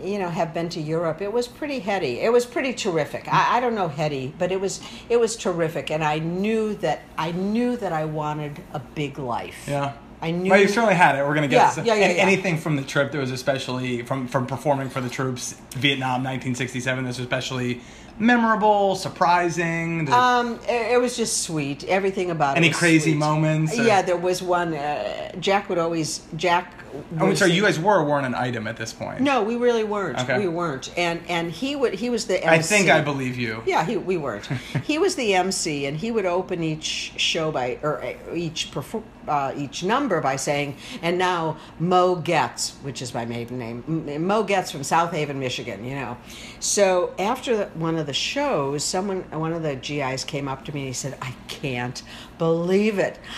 you 0.00 0.18
know 0.18 0.28
have 0.30 0.54
been 0.54 0.68
to 0.70 0.80
Europe. 0.80 1.20
It 1.20 1.32
was 1.32 1.48
pretty 1.48 1.80
heady. 1.80 2.20
It 2.20 2.32
was 2.32 2.46
pretty 2.46 2.72
terrific. 2.72 3.26
I, 3.26 3.56
I 3.56 3.60
don't 3.60 3.74
know 3.74 3.88
heady, 3.88 4.32
but 4.38 4.52
it 4.52 4.60
was 4.60 4.80
it 5.08 5.18
was 5.18 5.36
terrific, 5.36 5.90
and 5.90 6.04
I 6.04 6.18
knew 6.20 6.74
that 6.76 7.00
I 7.18 7.32
knew 7.32 7.76
that 7.78 7.92
I 7.92 8.04
wanted 8.04 8.62
a 8.72 8.78
big 8.78 9.18
life. 9.18 9.66
yeah. 9.68 9.92
I 10.22 10.30
knew. 10.30 10.50
Well, 10.50 10.60
you 10.60 10.68
certainly 10.68 10.94
had 10.94 11.16
it. 11.16 11.26
We're 11.26 11.34
going 11.34 11.48
to 11.48 11.54
get 11.54 11.76
Yeah, 11.78 11.84
yeah, 11.84 11.94
yeah, 11.94 12.12
yeah. 12.12 12.22
anything 12.22 12.58
from 12.58 12.76
the 12.76 12.82
trip 12.82 13.12
that 13.12 13.18
was 13.18 13.30
especially 13.30 14.02
from 14.02 14.28
from 14.28 14.46
performing 14.46 14.90
for 14.90 15.00
the 15.00 15.08
troops, 15.08 15.54
Vietnam, 15.76 16.22
1967. 16.24 17.04
That's 17.04 17.18
especially 17.18 17.80
memorable, 18.20 18.94
surprising. 18.94 20.04
the- 20.04 20.12
um, 20.14 20.60
it, 20.68 20.92
it 20.92 21.00
was 21.00 21.16
just 21.16 21.42
sweet. 21.42 21.84
Everything 21.84 22.30
about 22.30 22.56
Any 22.56 22.66
it. 22.68 22.70
was 22.70 22.78
crazy 22.78 23.10
sweet. 23.12 23.18
moments, 23.18 23.78
or- 23.78 23.82
Yeah, 23.82 24.02
there 24.02 24.16
was 24.16 24.42
one. 24.42 24.74
Uh, 24.74 25.32
Jack 25.40 25.68
would 25.68 25.78
always 25.78 26.20
Jack. 26.36 26.74
oh, 27.20 27.26
would 27.26 27.38
sorry, 27.38 27.52
you 27.52 27.62
guys 27.62 27.78
were 27.78 28.04
weren't 28.04 28.26
an 28.26 28.34
item 28.34 28.66
at 28.66 28.76
this 28.76 28.92
point. 28.92 29.20
No, 29.20 29.42
we 29.42 29.56
really 29.56 29.84
weren't. 29.84 30.18
Okay. 30.20 30.38
We 30.38 30.48
weren't. 30.48 30.92
And 30.98 31.20
and 31.28 31.50
he 31.50 31.74
would 31.76 31.94
he 31.94 32.10
was 32.10 32.26
the. 32.26 32.36
MC. 32.44 32.48
I 32.48 32.60
think 32.62 32.90
I 32.90 33.00
believe 33.00 33.38
you. 33.38 33.62
Yeah, 33.66 33.84
he, 33.84 33.96
we 33.96 34.16
weren't. 34.16 34.46
he 34.84 34.98
was 34.98 35.14
the 35.16 35.34
MC, 35.34 35.86
and 35.86 35.96
he 35.96 36.10
would 36.10 36.26
open 36.26 36.62
each 36.62 37.12
show 37.16 37.50
by 37.50 37.78
or 37.82 38.02
uh, 38.04 38.14
each 38.34 38.70
perfor- 38.72 39.02
uh, 39.28 39.52
each 39.56 39.84
number 39.84 40.20
by 40.20 40.36
saying, 40.36 40.76
"And 41.02 41.16
now 41.18 41.56
Mo 41.78 42.16
Getz, 42.16 42.72
which 42.82 43.00
is 43.02 43.14
my 43.14 43.24
maiden 43.24 43.58
name, 43.58 44.26
Mo 44.26 44.42
Getz 44.42 44.70
from 44.72 44.82
South 44.82 45.12
Haven, 45.12 45.38
Michigan." 45.38 45.84
You 45.84 45.94
know, 45.94 46.16
so 46.58 47.14
after 47.18 47.56
the, 47.56 47.66
one 47.78 47.96
of 47.96 48.06
the 48.06 48.09
shows, 48.12 48.84
someone 48.84 49.22
one 49.30 49.52
of 49.52 49.62
the 49.62 49.76
GIs 49.76 50.24
came 50.24 50.48
up 50.48 50.64
to 50.64 50.72
me 50.72 50.80
and 50.80 50.88
he 50.88 50.92
said, 50.92 51.16
"I 51.22 51.34
can't 51.48 52.02
believe 52.40 52.98
it. 52.98 53.18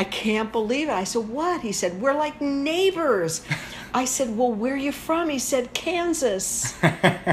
I 0.00 0.04
can't 0.10 0.50
believe 0.50 0.88
it." 0.88 0.92
I 0.92 1.04
said, 1.04 1.28
"What?" 1.28 1.60
He 1.60 1.70
said, 1.72 2.00
"We're 2.00 2.14
like 2.14 2.40
neighbors." 2.40 3.42
I 3.94 4.04
said, 4.04 4.36
"Well, 4.36 4.52
where 4.52 4.74
are 4.74 4.76
you 4.88 4.92
from?" 4.92 5.28
He 5.28 5.38
said, 5.38 5.72
"Kansas." 5.74 6.74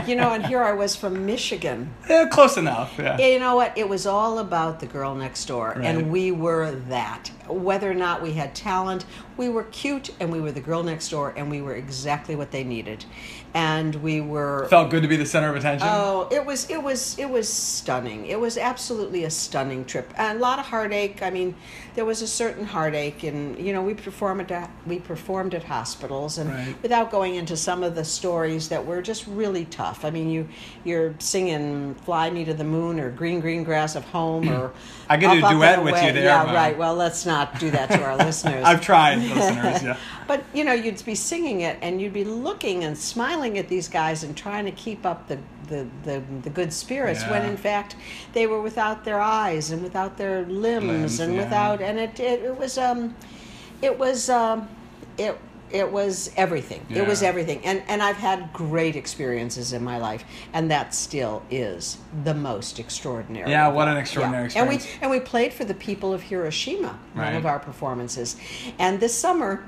you 0.07 0.15
know, 0.15 0.31
and 0.33 0.45
here 0.45 0.61
I 0.63 0.73
was 0.73 0.95
from 0.95 1.25
Michigan. 1.25 1.93
Yeah, 2.09 2.27
close 2.29 2.55
enough. 2.57 2.93
Yeah. 2.99 3.17
You 3.17 3.39
know 3.39 3.55
what? 3.55 3.75
It 3.77 3.89
was 3.89 4.05
all 4.05 4.39
about 4.39 4.79
the 4.79 4.85
girl 4.85 5.15
next 5.15 5.45
door, 5.45 5.73
Right. 5.75 5.85
and 5.85 6.11
we 6.11 6.31
were 6.31 6.71
that. 6.89 7.31
Whether 7.47 7.89
or 7.91 7.95
not 8.07 8.21
we 8.21 8.33
had 8.33 8.53
talent, 8.55 9.05
we 9.37 9.49
were 9.49 9.63
cute, 9.65 10.09
and 10.19 10.31
we 10.31 10.39
were 10.39 10.51
the 10.51 10.61
girl 10.69 10.81
next 10.83 11.09
door, 11.09 11.33
and 11.37 11.49
we 11.49 11.61
were 11.61 11.75
exactly 11.75 12.35
what 12.35 12.49
they 12.51 12.63
needed, 12.63 13.05
and 13.53 13.95
we 14.07 14.21
were. 14.21 14.67
Felt 14.69 14.89
good 14.91 15.01
to 15.03 15.07
be 15.07 15.17
the 15.17 15.25
center 15.25 15.49
of 15.49 15.55
attention. 15.55 15.87
Oh, 15.91 16.27
it 16.31 16.43
was 16.45 16.69
it 16.69 16.81
was 16.81 17.17
it 17.19 17.29
was 17.37 17.47
stunning. 17.51 18.25
It 18.27 18.39
was 18.39 18.57
absolutely 18.57 19.23
a 19.25 19.29
stunning 19.29 19.83
trip, 19.85 20.07
and 20.17 20.37
a 20.37 20.41
lot 20.41 20.57
of 20.59 20.65
heartache. 20.65 21.04
I 21.21 21.29
mean, 21.29 21.55
there 21.95 22.05
was 22.05 22.21
a 22.21 22.27
certain 22.27 22.65
heartache, 22.65 23.23
and 23.23 23.57
you 23.57 23.71
know, 23.73 23.81
we 23.81 23.93
performed 23.93 24.51
at 24.51 24.69
we 24.85 24.99
performed 24.99 25.53
at 25.53 25.63
hospitals, 25.63 26.37
and 26.37 26.49
Right. 26.49 26.75
without 26.81 27.09
going 27.09 27.35
into 27.35 27.55
some 27.57 27.83
of 27.83 27.95
the 27.95 28.03
stories 28.03 28.67
that 28.69 28.85
were 28.85 29.01
just 29.01 29.25
really 29.27 29.65
tough. 29.65 30.03
I 30.05 30.09
mean, 30.11 30.29
you 30.29 30.47
you're 30.83 31.13
singing 31.19 31.95
"Fly 32.05 32.29
Me 32.29 32.43
to 32.45 32.53
the 32.53 32.63
Moon" 32.65 32.99
or 32.99 33.09
"Green 33.09 33.39
Green 33.39 33.63
Grass 33.63 33.95
of 33.95 34.03
Home" 34.05 34.49
or 34.49 34.71
I 35.09 35.17
get 35.17 35.31
do 35.31 35.37
a 35.37 35.39
Up, 35.39 35.43
Up, 35.45 35.51
duet 35.51 35.83
with 35.83 36.03
you 36.03 36.11
there, 36.11 36.23
Yeah, 36.25 36.43
Mom. 36.43 36.55
right. 36.55 36.77
Well, 36.77 36.95
let's 36.95 37.25
not 37.25 37.59
do 37.59 37.71
that 37.71 37.89
to 37.91 38.03
our 38.03 38.17
listeners. 38.27 38.63
I've 38.65 38.81
tried, 38.81 39.19
listeners. 39.19 39.83
Yeah. 39.83 39.97
But 40.27 40.43
you 40.53 40.63
know, 40.63 40.73
you'd 40.73 41.03
be 41.05 41.15
singing 41.15 41.61
it, 41.61 41.77
and 41.81 42.01
you'd 42.01 42.13
be 42.13 42.23
looking 42.25 42.83
and 42.83 42.97
smiling 42.97 43.57
at 43.57 43.67
these 43.69 43.87
guys 43.87 44.23
and 44.23 44.35
trying 44.35 44.65
to 44.65 44.71
keep 44.71 45.05
up 45.05 45.27
the 45.27 45.37
the, 45.67 45.87
the, 46.03 46.21
the 46.43 46.49
good 46.51 46.71
spirits 46.71 47.23
when 47.23 47.43
in 47.43 47.57
fact 47.57 47.95
they 48.33 48.45
were 48.45 48.61
without 48.61 49.03
their 49.03 49.19
eyes 49.19 49.71
and 49.71 49.81
without 49.81 50.15
their 50.15 50.43
limbs, 50.45 50.85
Limbs, 50.85 51.19
and 51.19 51.33
yeah. 51.33 51.43
without 51.43 51.81
and 51.85 51.99
it, 51.99 52.19
it 52.19 52.43
it 52.43 52.57
was 52.57 52.77
um 52.77 53.15
it 53.81 53.97
was 53.97 54.29
um 54.29 54.67
it 55.17 55.37
it 55.71 55.91
was 55.91 56.31
everything. 56.37 56.85
It 56.89 57.05
was 57.05 57.23
everything. 57.23 57.65
And 57.65 57.81
and 57.87 58.01
i've 58.01 58.17
had 58.17 58.53
great 58.53 58.95
experiences 58.95 59.73
in 59.73 59.83
my 59.83 59.97
life 59.97 60.23
and 60.53 60.69
that 60.71 60.93
still 60.93 61.43
is 61.49 61.97
the 62.23 62.33
most 62.33 62.79
extraordinary. 62.79 63.49
Yeah, 63.49 63.67
what 63.69 63.87
an 63.87 63.97
extraordinary 63.97 64.45
experience! 64.45 64.61
and 64.61 64.69
we 64.69 64.75
experience. 64.75 65.01
and 65.01 65.11
we 65.11 65.19
played 65.19 65.53
for 65.53 65.65
the 65.65 65.73
people 65.73 66.13
of 66.13 66.21
hiroshima 66.21 66.99
one 67.13 67.35
of 67.35 67.45
our 67.45 67.59
performances. 67.59 68.37
And 68.79 68.99
this 68.99 69.17
summer 69.17 69.67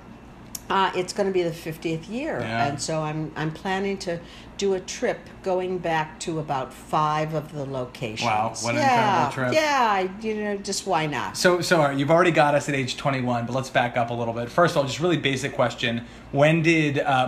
Uh, 0.69 0.91
it's 0.95 1.13
going 1.13 1.27
to 1.27 1.33
be 1.33 1.43
the 1.43 1.49
50th 1.51 2.09
year, 2.09 2.39
Yeah. 2.41 2.67
and 2.67 2.81
so 2.81 3.01
I'm 3.01 3.31
I'm 3.37 3.51
planning 3.51 3.97
to 3.99 4.19
do 4.57 4.73
a 4.73 4.79
trip 4.81 5.19
going 5.43 5.77
back 5.77 6.19
to 6.21 6.39
about 6.39 6.73
five 6.73 7.33
of 7.33 7.53
the 7.53 7.63
locations. 7.65 8.25
Wow, 8.27 8.53
what 8.61 8.75
an 8.75 8.81
yeah, 8.81 9.27
incredible 9.27 9.51
trip. 9.51 9.53
Yeah, 9.53 10.07
you 10.21 10.43
know, 10.43 10.57
just 10.57 10.85
why 10.85 11.05
not? 11.05 11.37
So, 11.37 11.61
so 11.61 11.89
you've 11.91 12.11
already 12.11 12.31
got 12.31 12.55
us 12.55 12.67
at 12.67 12.75
age 12.75 12.97
21, 12.97 13.45
but 13.45 13.53
let's 13.53 13.69
back 13.69 13.95
up 13.95 14.09
a 14.09 14.13
little 14.13 14.33
bit. 14.33 14.49
First 14.49 14.73
of 14.73 14.77
all, 14.77 14.83
just 14.83 14.99
really 14.99 15.15
basic 15.17 15.53
question: 15.53 16.03
When 16.31 16.61
did 16.61 16.99
uh, 16.99 17.27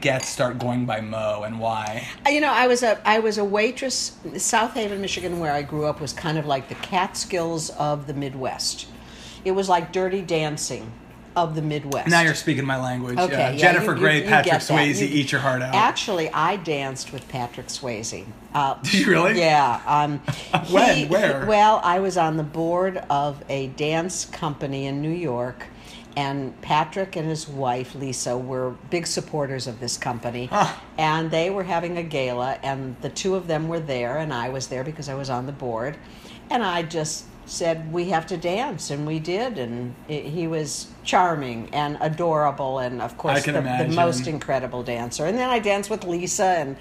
Getz 0.00 0.28
start 0.28 0.58
going 0.58 0.84
by 0.84 1.00
Mo, 1.00 1.44
and 1.44 1.58
why? 1.58 2.06
Uh, 2.26 2.30
You 2.30 2.42
know, 2.42 2.52
I 2.52 2.66
was 2.66 2.82
a 2.82 3.00
I 3.08 3.20
was 3.20 3.38
a 3.38 3.44
waitress. 3.44 4.16
South 4.36 4.74
Haven, 4.74 5.00
Michigan, 5.00 5.40
where 5.40 5.52
I 5.52 5.62
grew 5.62 5.86
up, 5.86 6.00
was 6.00 6.12
kind 6.12 6.36
of 6.36 6.44
like 6.44 6.68
the 6.68 6.74
Catskills 6.74 7.70
of 7.70 8.06
the 8.06 8.14
Midwest. 8.14 8.86
It 9.46 9.52
was 9.52 9.68
like 9.68 9.92
Dirty 9.92 10.20
Dancing 10.20 10.92
of 11.36 11.54
the 11.54 11.62
Midwest. 11.62 12.08
Now 12.08 12.22
you're 12.22 12.34
speaking 12.34 12.64
my 12.64 12.80
language. 12.80 13.18
Okay, 13.18 13.34
Uh, 13.34 13.50
yeah, 13.50 13.56
Jennifer 13.56 13.90
you- 13.90 13.92
you- 13.92 13.98
Grey, 13.98 14.22
you 14.22 14.28
Patrick 14.28 14.52
get. 14.52 14.60
Swayze, 14.62 15.00
You- 15.00 15.06
eat 15.20 15.30
your 15.30 15.42
heart 15.42 15.62
out. 15.62 15.74
Actually, 15.74 16.30
I 16.32 16.56
danced 16.56 17.12
with 17.12 17.28
Patrick 17.28 17.68
Swayze. 17.68 18.24
Uh, 18.54 18.74
Did 18.82 18.94
you 18.94 19.06
really? 19.10 19.38
Yeah. 19.38 19.80
Um, 19.86 20.20
When? 20.70 20.96
he- 20.96 21.04
Where? 21.04 21.42
he- 21.42 21.46
well, 21.46 21.80
I 21.84 22.00
was 22.00 22.16
on 22.16 22.38
the 22.38 22.42
board 22.42 23.02
of 23.10 23.44
a 23.50 23.68
dance 23.68 24.24
company 24.24 24.86
in 24.86 25.02
New 25.02 25.10
York, 25.10 25.66
and 26.16 26.58
Patrick 26.62 27.16
and 27.16 27.28
his 27.28 27.46
wife 27.46 27.94
Lisa 27.94 28.38
were 28.38 28.70
big 28.88 29.06
supporters 29.06 29.66
of 29.66 29.78
this 29.78 29.98
company. 29.98 30.46
Huh. 30.46 30.72
And 30.96 31.30
they 31.30 31.50
were 31.50 31.64
having 31.64 31.98
a 31.98 32.02
gala, 32.02 32.56
and 32.62 32.96
the 33.02 33.10
two 33.10 33.34
of 33.34 33.46
them 33.46 33.68
were 33.68 33.80
there, 33.80 34.16
and 34.16 34.32
I 34.32 34.48
was 34.48 34.68
there 34.68 34.82
because 34.84 35.10
I 35.10 35.14
was 35.14 35.28
on 35.28 35.44
the 35.44 35.52
board, 35.52 35.98
and 36.48 36.64
I 36.64 36.82
just 36.82 37.24
said 37.46 37.92
we 37.92 38.10
have 38.10 38.26
to 38.26 38.36
dance 38.36 38.90
and 38.90 39.06
we 39.06 39.18
did 39.18 39.56
and 39.56 39.94
it, 40.08 40.24
he 40.24 40.46
was 40.46 40.88
charming 41.04 41.68
and 41.72 41.96
adorable 42.00 42.80
and 42.80 43.00
of 43.00 43.16
course 43.16 43.44
the, 43.44 43.52
the 43.52 43.92
most 43.94 44.26
incredible 44.26 44.82
dancer. 44.82 45.26
And 45.26 45.38
then 45.38 45.48
I 45.48 45.60
danced 45.60 45.88
with 45.88 46.04
Lisa 46.04 46.44
and 46.44 46.76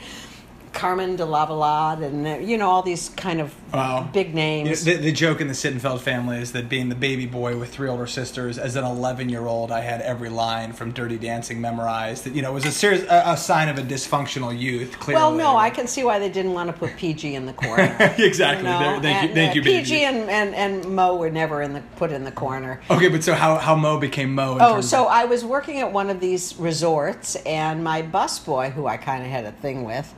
Carmen 0.74 1.16
de 1.16 1.24
Lavallade 1.24 2.04
and 2.04 2.48
you 2.50 2.58
know 2.58 2.70
all 2.70 2.82
these 2.82 3.10
kind 3.10 3.40
of 3.40 3.54
Wow. 3.76 4.10
big 4.12 4.30
You 4.30 4.34
names. 4.36 4.84
the, 4.84 4.96
the 4.96 5.12
joke 5.12 5.42
in 5.42 5.48
the 5.48 5.54
Sittenfeld 5.54 6.02
family 6.02 6.38
is 6.38 6.52
that 6.54 6.70
being 6.70 6.90
the 6.90 6.96
baby 6.96 7.26
boy 7.26 7.58
with 7.58 7.70
three 7.74 7.90
older 7.90 8.08
sisters, 8.08 8.58
as 8.58 8.76
an 8.76 8.84
11 8.84 9.30
year 9.30 9.46
old, 9.46 9.72
I 9.72 9.82
had 9.82 10.02
every 10.02 10.30
line 10.30 10.74
from 10.74 10.92
Dirty 10.92 11.18
Dancing 11.18 11.62
memorized. 11.62 12.26
That 12.26 12.36
you 12.36 12.42
know 12.42 12.52
it 12.52 12.54
was 12.54 12.66
a 12.66 12.72
serious 12.72 13.04
a, 13.04 13.24
a 13.28 13.38
sign 13.38 13.70
of 13.70 13.78
a 13.78 13.82
dysfunctional 13.82 14.58
youth. 14.58 15.00
Clearly, 15.00 15.22
well, 15.22 15.32
no, 15.34 15.58
I 15.58 15.70
can 15.70 15.88
see 15.88 16.04
why 16.04 16.20
they 16.20 16.30
didn't 16.30 16.54
want 16.54 16.72
to 16.72 16.74
put 16.74 16.96
PG 16.98 17.36
in 17.36 17.46
the 17.46 17.54
corner. 17.54 17.96
exactly. 18.18 18.68
You 18.68 18.74
know? 18.74 19.00
Thank 19.02 19.22
you, 19.24 19.28
And, 19.28 19.34
thank 19.34 19.52
uh, 19.52 19.56
you, 19.56 19.62
PG 19.64 20.04
and, 20.04 20.30
and, 20.30 20.56
and 20.56 20.96
Mo 20.96 21.16
were 21.16 21.30
never 21.30 21.62
in 21.62 21.74
the 21.74 21.82
put 21.98 22.12
in 22.12 22.24
the 22.24 22.32
corner. 22.32 22.82
Okay, 22.90 23.10
but 23.10 23.24
so 23.24 23.34
how 23.34 23.58
how 23.58 23.76
Mo 23.76 24.00
became 24.00 24.34
Mo? 24.34 24.58
Oh, 24.60 24.82
so 24.82 25.06
I 25.06 25.26
was 25.26 25.44
working 25.44 25.80
at 25.80 25.92
one 25.92 26.10
of 26.10 26.20
these 26.20 26.56
resorts, 26.58 27.36
and 27.38 27.84
my 27.84 28.02
busboy, 28.02 28.72
who 28.72 28.88
I 28.88 28.98
kind 28.98 29.24
of 29.24 29.30
had 29.30 29.46
a 29.46 29.52
thing 29.52 29.84
with, 29.84 30.14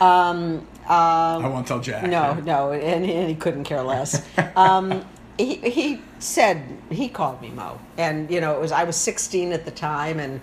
um, 0.00 0.66
I 0.88 1.46
won't 1.48 1.66
tell 1.66 1.80
Jack. 1.80 2.08
no, 2.08 2.34
no, 2.34 2.72
and, 2.72 3.04
and 3.04 3.28
he 3.28 3.34
couldn't 3.34 3.64
care 3.64 3.82
less. 3.82 4.26
Um, 4.56 5.04
he 5.38 5.56
he 5.56 6.00
said 6.18 6.62
he 6.90 7.08
called 7.08 7.40
me 7.42 7.50
Mo, 7.50 7.78
and 7.96 8.30
you 8.30 8.40
know 8.40 8.54
it 8.54 8.60
was 8.60 8.72
I 8.72 8.84
was 8.84 8.96
16 8.96 9.52
at 9.52 9.64
the 9.64 9.70
time, 9.70 10.20
and 10.20 10.40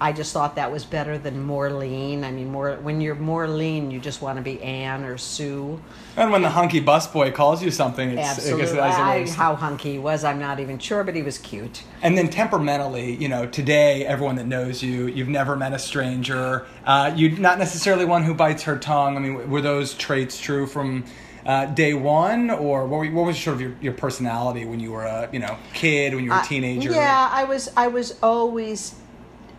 I 0.00 0.12
just 0.12 0.32
thought 0.32 0.56
that 0.56 0.72
was 0.72 0.84
better 0.84 1.18
than 1.18 1.42
more 1.42 1.70
lean. 1.70 2.24
I 2.24 2.32
mean, 2.32 2.50
more 2.50 2.74
when 2.76 3.00
you're 3.00 3.14
more 3.14 3.46
lean, 3.46 3.90
you 3.90 4.00
just 4.00 4.20
want 4.20 4.36
to 4.38 4.42
be 4.42 4.60
Anne 4.60 5.04
or 5.04 5.16
Sue. 5.16 5.80
And 6.16 6.32
when 6.32 6.42
the 6.42 6.50
hunky 6.50 6.80
busboy 6.80 7.32
calls 7.32 7.62
you 7.62 7.70
something, 7.70 8.10
it's 8.10 8.28
Absolutely, 8.28 8.78
It 8.78 8.82
I, 8.82 9.28
how 9.30 9.54
hunky 9.54 9.92
he 9.92 9.98
was, 9.98 10.24
I'm 10.24 10.38
not 10.40 10.58
even 10.58 10.78
sure, 10.78 11.04
but 11.04 11.14
he 11.14 11.22
was 11.22 11.38
cute. 11.38 11.84
And 12.02 12.18
then 12.18 12.28
temperamentally, 12.28 13.14
you 13.14 13.28
know, 13.28 13.46
today 13.46 14.04
everyone 14.04 14.36
that 14.36 14.46
knows 14.46 14.82
you, 14.82 15.06
you've 15.06 15.28
never 15.28 15.56
met 15.56 15.72
a 15.72 15.78
stranger. 15.78 16.66
Uh, 16.84 17.12
you're 17.14 17.38
not 17.38 17.58
necessarily 17.58 18.04
one 18.04 18.24
who 18.24 18.34
bites 18.34 18.64
her 18.64 18.76
tongue. 18.76 19.16
I 19.16 19.20
mean, 19.20 19.48
were 19.48 19.60
those 19.62 19.94
traits 19.94 20.40
true 20.40 20.66
from 20.66 21.04
uh, 21.46 21.66
day 21.66 21.94
one, 21.94 22.50
or 22.50 22.86
what, 22.86 22.98
were, 22.98 23.10
what 23.10 23.26
was 23.26 23.38
sort 23.38 23.54
of 23.54 23.60
your, 23.60 23.74
your 23.80 23.92
personality 23.92 24.64
when 24.64 24.80
you 24.80 24.92
were 24.92 25.04
a 25.04 25.28
you 25.32 25.38
know 25.38 25.56
kid, 25.74 26.14
when 26.14 26.24
you 26.24 26.30
were 26.30 26.38
a 26.38 26.44
teenager? 26.44 26.90
yeah, 26.90 27.28
I 27.30 27.44
was. 27.44 27.70
I 27.76 27.88
was 27.88 28.18
always 28.22 28.94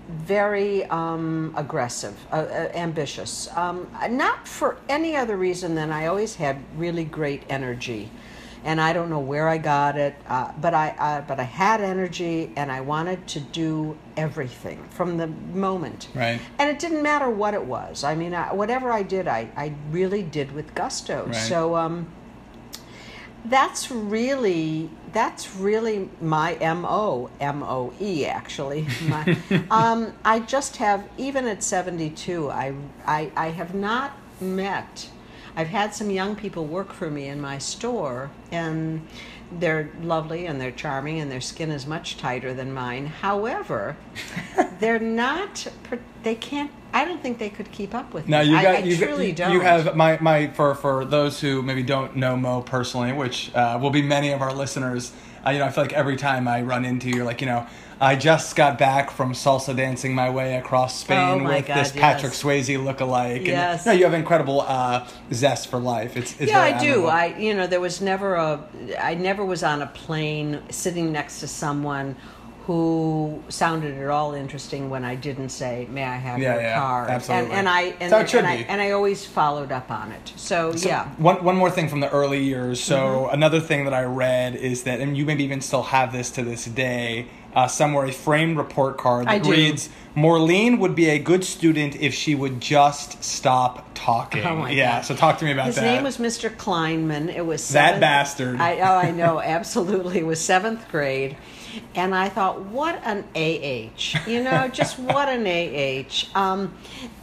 very 0.08 0.84
um, 0.86 1.54
aggressive, 1.58 2.16
uh, 2.32 2.36
uh, 2.36 2.72
ambitious. 2.74 3.50
Um, 3.56 3.90
not 4.10 4.48
for 4.48 4.78
any 4.90 5.16
other 5.16 5.38
reason 5.38 5.76
than 5.76 5.92
I 5.92 6.08
always 6.08 6.36
had 6.36 6.58
really 6.78 7.06
great 7.06 7.44
energy, 7.50 8.10
and 8.64 8.82
I 8.82 8.94
don't 8.94 9.10
know 9.10 9.20
where 9.20 9.48
I 9.48 9.58
got 9.58 9.98
it, 9.98 10.16
uh, 10.28 10.52
but 10.60 10.74
I 10.74 10.90
uh, 10.90 11.22
but 11.22 11.40
I 11.40 11.44
had 11.44 11.82
energy, 11.82 12.52
and 12.56 12.72
I 12.72 12.82
wanted 12.82 13.28
to 13.28 13.40
do 13.40 13.98
everything 14.18 14.84
from 14.90 15.18
the 15.18 15.28
moment. 15.28 16.10
Right. 16.14 16.40
And 16.60 16.70
it 16.70 16.80
didn't 16.80 17.04
matter 17.04 17.30
what 17.30 17.54
it 17.54 17.64
was. 17.64 18.04
I 18.04 18.16
mean, 18.16 18.34
I, 18.34 18.54
whatever 18.54 18.92
I 18.92 19.04
did, 19.04 19.28
I, 19.28 19.50
I 19.56 19.74
really 19.92 20.24
did 20.24 20.52
with 20.52 20.74
gusto. 20.76 21.26
Right. 21.26 21.36
So. 21.36 21.76
Um, 21.76 22.08
that's 23.46 23.92
really 23.92 24.90
that's 25.14 25.56
really 25.56 26.10
my 26.22 26.58
mo 26.60 27.30
mo 27.40 27.94
e 28.02 28.26
actually. 28.26 28.88
My, 29.08 29.38
um, 29.72 30.14
i 30.26 30.40
just 30.40 30.78
have 30.78 31.08
even 31.18 31.48
at 31.48 31.64
72 31.64 32.50
I, 32.50 32.74
I 33.06 33.32
i 33.36 33.48
have 33.50 33.74
not 33.74 34.18
met 34.42 35.10
i've 35.56 35.68
had 35.68 35.94
some 35.94 36.10
young 36.10 36.36
people 36.36 36.66
work 36.66 36.92
for 36.92 37.10
me 37.10 37.28
in 37.28 37.40
my 37.40 37.58
store 37.58 38.30
and 38.52 39.08
they're 39.52 39.90
lovely 40.02 40.46
and 40.46 40.60
they're 40.60 40.72
charming 40.72 41.20
and 41.20 41.32
their 41.32 41.42
skin 41.42 41.72
is 41.72 41.86
much 41.86 42.18
tighter 42.18 42.54
than 42.54 42.74
mine. 42.74 43.06
However 43.06 43.96
they're 44.80 45.00
not 45.00 45.68
they 46.26 46.36
can't 46.36 46.70
i 46.92 47.06
don't 47.06 47.22
think 47.22 47.38
they 47.40 47.50
could 47.50 47.72
keep 47.72 47.94
up 47.96 48.14
with 48.14 48.28
me 48.28 48.44
you 48.44 48.58
I- 48.58 48.64
got 48.64 48.76
I, 48.76 48.78
you, 48.80 48.98
truly 48.98 49.28
you, 49.28 49.34
don't 49.34 49.54
you 49.54 49.62
have 49.62 49.96
my 49.96 50.18
my 50.20 50.48
for 50.50 50.76
for 50.76 51.06
those 51.06 51.40
who 51.40 51.62
maybe 51.62 51.84
don't 51.84 52.16
know 52.18 52.36
Mo 52.36 52.62
personally, 52.62 53.14
which 53.14 53.54
uh, 53.56 53.78
will 53.82 53.92
be 53.92 54.02
many 54.02 54.32
of 54.32 54.42
our 54.42 54.54
listeners. 54.54 55.14
Uh, 55.46 55.52
you 55.52 55.60
know, 55.60 55.66
I 55.66 55.70
feel 55.70 55.84
like 55.84 55.94
every 55.94 56.16
time 56.18 56.48
I 56.48 56.64
run 56.64 56.84
into 56.86 57.08
you, 57.10 57.24
like 57.24 57.40
you 57.40 57.48
know, 57.48 57.68
I 58.02 58.16
just 58.16 58.56
got 58.56 58.78
back 58.80 59.12
from 59.12 59.34
salsa 59.34 59.76
dancing 59.76 60.16
my 60.16 60.30
way 60.32 60.56
across 60.56 61.00
Spain 61.00 61.42
Oh 61.42 61.44
with 61.44 61.68
God, 61.68 61.78
this 61.78 61.92
Patrick 61.92 62.34
yes. 62.34 62.42
Swayze 62.44 62.78
lookalike. 62.84 63.38
And, 63.38 63.46
Yes. 63.48 63.86
no, 63.86 63.92
you 63.92 64.06
have 64.06 64.14
incredible 64.16 64.62
uh, 64.62 65.08
zest 65.32 65.68
for 65.70 65.78
life. 65.78 66.18
It's, 66.18 66.34
it's 66.42 66.50
yeah, 66.52 66.62
I 66.62 66.72
do. 66.72 66.76
admirable. 67.08 67.10
I 67.10 67.26
you 67.38 67.54
know 67.54 67.68
there 67.68 67.80
was 67.82 68.02
never 68.02 68.34
a 68.36 68.68
I 69.00 69.14
never 69.14 69.46
was 69.46 69.62
on 69.64 69.82
a 69.84 69.88
plane 69.88 70.62
sitting 70.72 71.12
next 71.12 71.40
to 71.42 71.48
someone 71.48 72.16
who 72.66 73.44
sounded 73.50 73.98
at 73.98 74.10
all 74.10 74.34
interesting 74.34 74.90
when 74.90 75.04
I 75.06 75.16
didn't 75.16 75.50
say, 75.50 75.88
"May 75.92 76.04
I 76.04 76.16
have 76.16 76.40
Yeah, 76.40 76.54
your 76.54 76.62
yeah, 76.64 76.80
card?" 76.80 77.10
absolutely. 77.10 77.50
And, 77.52 77.60
and 77.60 77.70
I 77.70 77.82
and, 78.00 78.30
should 78.30 78.40
and 78.40 78.48
I 78.48 78.56
and 78.68 78.82
I 78.82 78.92
always 78.92 79.26
followed 79.26 79.72
up 79.72 79.92
on 79.92 80.12
it. 80.12 80.34
So, 80.36 80.76
So 80.76 80.88
yeah. 80.88 81.08
One 81.18 81.44
one 81.44 81.56
more 81.56 81.70
thing 81.70 81.90
from 81.90 82.00
the 82.00 82.10
early 82.10 82.44
years. 82.44 82.82
So 82.82 82.96
Mm-hmm. 82.96 83.34
another 83.34 83.60
thing 83.60 83.86
that 83.86 83.94
I 83.94 84.04
read 84.04 84.56
is 84.56 84.84
that, 84.84 85.00
and 85.00 85.16
you 85.18 85.26
maybe 85.26 85.44
even 85.44 85.62
still 85.62 85.84
have 85.84 86.12
this 86.12 86.32
to 86.32 86.44
this 86.44 86.66
day, 86.66 87.28
uh, 87.56 87.68
somewhere 87.68 88.06
a 88.06 88.12
framed 88.12 88.58
report 88.58 88.98
card 88.98 89.28
that 89.28 89.46
reads, 89.46 89.90
"Maureen 90.16 90.80
would 90.80 90.96
be 90.96 91.10
a 91.10 91.20
good 91.20 91.44
student 91.44 91.96
if 91.98 92.14
she 92.14 92.34
would 92.36 92.60
just 92.62 93.24
stop 93.24 93.86
talking." 93.94 94.44
Oh 94.44 94.56
my 94.56 94.72
yeah. 94.72 94.98
God. 94.98 95.06
So 95.06 95.16
talk 95.16 95.38
to 95.40 95.46
me 95.46 95.52
about 95.52 95.68
His 95.68 95.76
that. 95.76 95.84
His 95.84 95.92
name 95.92 96.04
was 96.04 96.18
Mr. 96.18 96.50
Kleinman. 96.56 97.34
It 97.34 97.46
was 97.46 97.70
That 97.70 98.00
bastard. 98.00 98.60
I, 98.60 98.80
oh, 98.80 98.96
I 98.98 99.12
know, 99.12 99.40
absolutely. 99.58 100.20
It 100.20 100.26
was 100.26 100.40
seventh 100.42 100.90
grade, 100.92 101.38
and 101.96 102.14
I 102.16 102.30
thought, 102.30 102.62
what 102.62 103.02
an 103.04 103.24
AH, 103.36 104.28
you 104.28 104.44
know, 104.44 104.68
just 104.68 105.00
what 105.00 105.30
an 105.30 105.46
AH. 105.46 106.28
Um, 106.40 106.74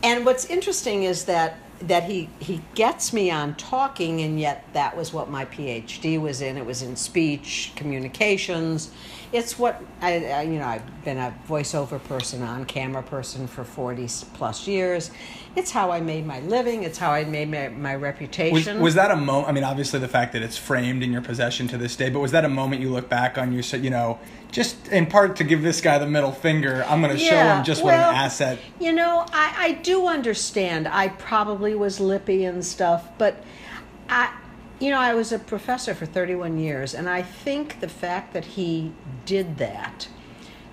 and 0.02 0.24
what's 0.24 0.46
interesting 0.46 1.04
is 1.04 1.24
that 1.26 1.58
that 1.88 2.04
he 2.04 2.28
he 2.38 2.62
gets 2.74 3.12
me 3.12 3.30
on 3.30 3.54
talking, 3.56 4.20
and 4.20 4.38
yet 4.38 4.64
that 4.72 4.96
was 4.96 5.12
what 5.12 5.30
my 5.30 5.44
PhD 5.46 6.20
was 6.20 6.40
in. 6.40 6.56
It 6.56 6.64
was 6.64 6.82
in 6.82 6.96
speech 6.96 7.72
communications. 7.76 8.90
It's 9.32 9.58
what 9.58 9.82
I, 10.00 10.26
I 10.26 10.42
you 10.42 10.58
know 10.58 10.66
I've 10.66 11.04
been 11.04 11.18
a 11.18 11.34
voiceover 11.48 12.02
person, 12.04 12.42
on 12.42 12.64
camera 12.66 13.02
person 13.02 13.46
for 13.46 13.64
forty 13.64 14.08
plus 14.34 14.66
years. 14.66 15.10
It's 15.54 15.70
how 15.70 15.90
I 15.90 16.00
made 16.00 16.26
my 16.26 16.40
living. 16.40 16.82
It's 16.82 16.96
how 16.96 17.10
I 17.10 17.24
made 17.24 17.50
my, 17.50 17.68
my 17.68 17.94
reputation. 17.94 18.80
was 18.80 18.94
that 18.94 19.10
a 19.10 19.16
moment? 19.16 19.48
I 19.48 19.52
mean, 19.52 19.64
obviously 19.64 20.00
the 20.00 20.08
fact 20.08 20.32
that 20.32 20.42
it's 20.42 20.56
framed 20.56 21.02
in 21.02 21.12
your 21.12 21.20
possession 21.20 21.68
to 21.68 21.78
this 21.78 21.94
day, 21.94 22.08
but 22.08 22.20
was 22.20 22.32
that 22.32 22.44
a 22.44 22.48
moment 22.48 22.80
you 22.80 22.90
look 22.90 23.08
back 23.10 23.36
on? 23.36 23.52
You 23.52 23.62
said, 23.62 23.84
you 23.84 23.90
know, 23.90 24.18
just 24.50 24.88
in 24.88 25.06
part 25.06 25.36
to 25.36 25.44
give 25.44 25.62
this 25.62 25.80
guy 25.80 25.98
the 25.98 26.06
middle 26.06 26.32
finger. 26.32 26.84
I'm 26.88 27.02
going 27.02 27.16
to 27.16 27.22
show 27.22 27.36
him 27.36 27.64
just 27.64 27.84
what 27.84 27.94
an 27.94 28.00
asset. 28.00 28.58
You 28.80 28.92
know, 28.92 29.26
I, 29.32 29.54
I 29.58 29.72
do 29.72 30.06
understand. 30.06 30.88
I 30.88 31.08
probably 31.08 31.74
was 31.74 32.00
lippy 32.00 32.44
and 32.44 32.64
stuff, 32.64 33.06
but 33.18 33.42
I, 34.08 34.32
you 34.82 34.90
know, 34.90 34.98
I 34.98 35.14
was 35.14 35.30
a 35.30 35.38
professor 35.38 35.94
for 35.94 36.06
31 36.06 36.58
years, 36.58 36.92
and 36.92 37.08
I 37.08 37.22
think 37.22 37.78
the 37.78 37.88
fact 37.88 38.32
that 38.32 38.44
he 38.44 38.92
did 39.24 39.58
that, 39.58 40.08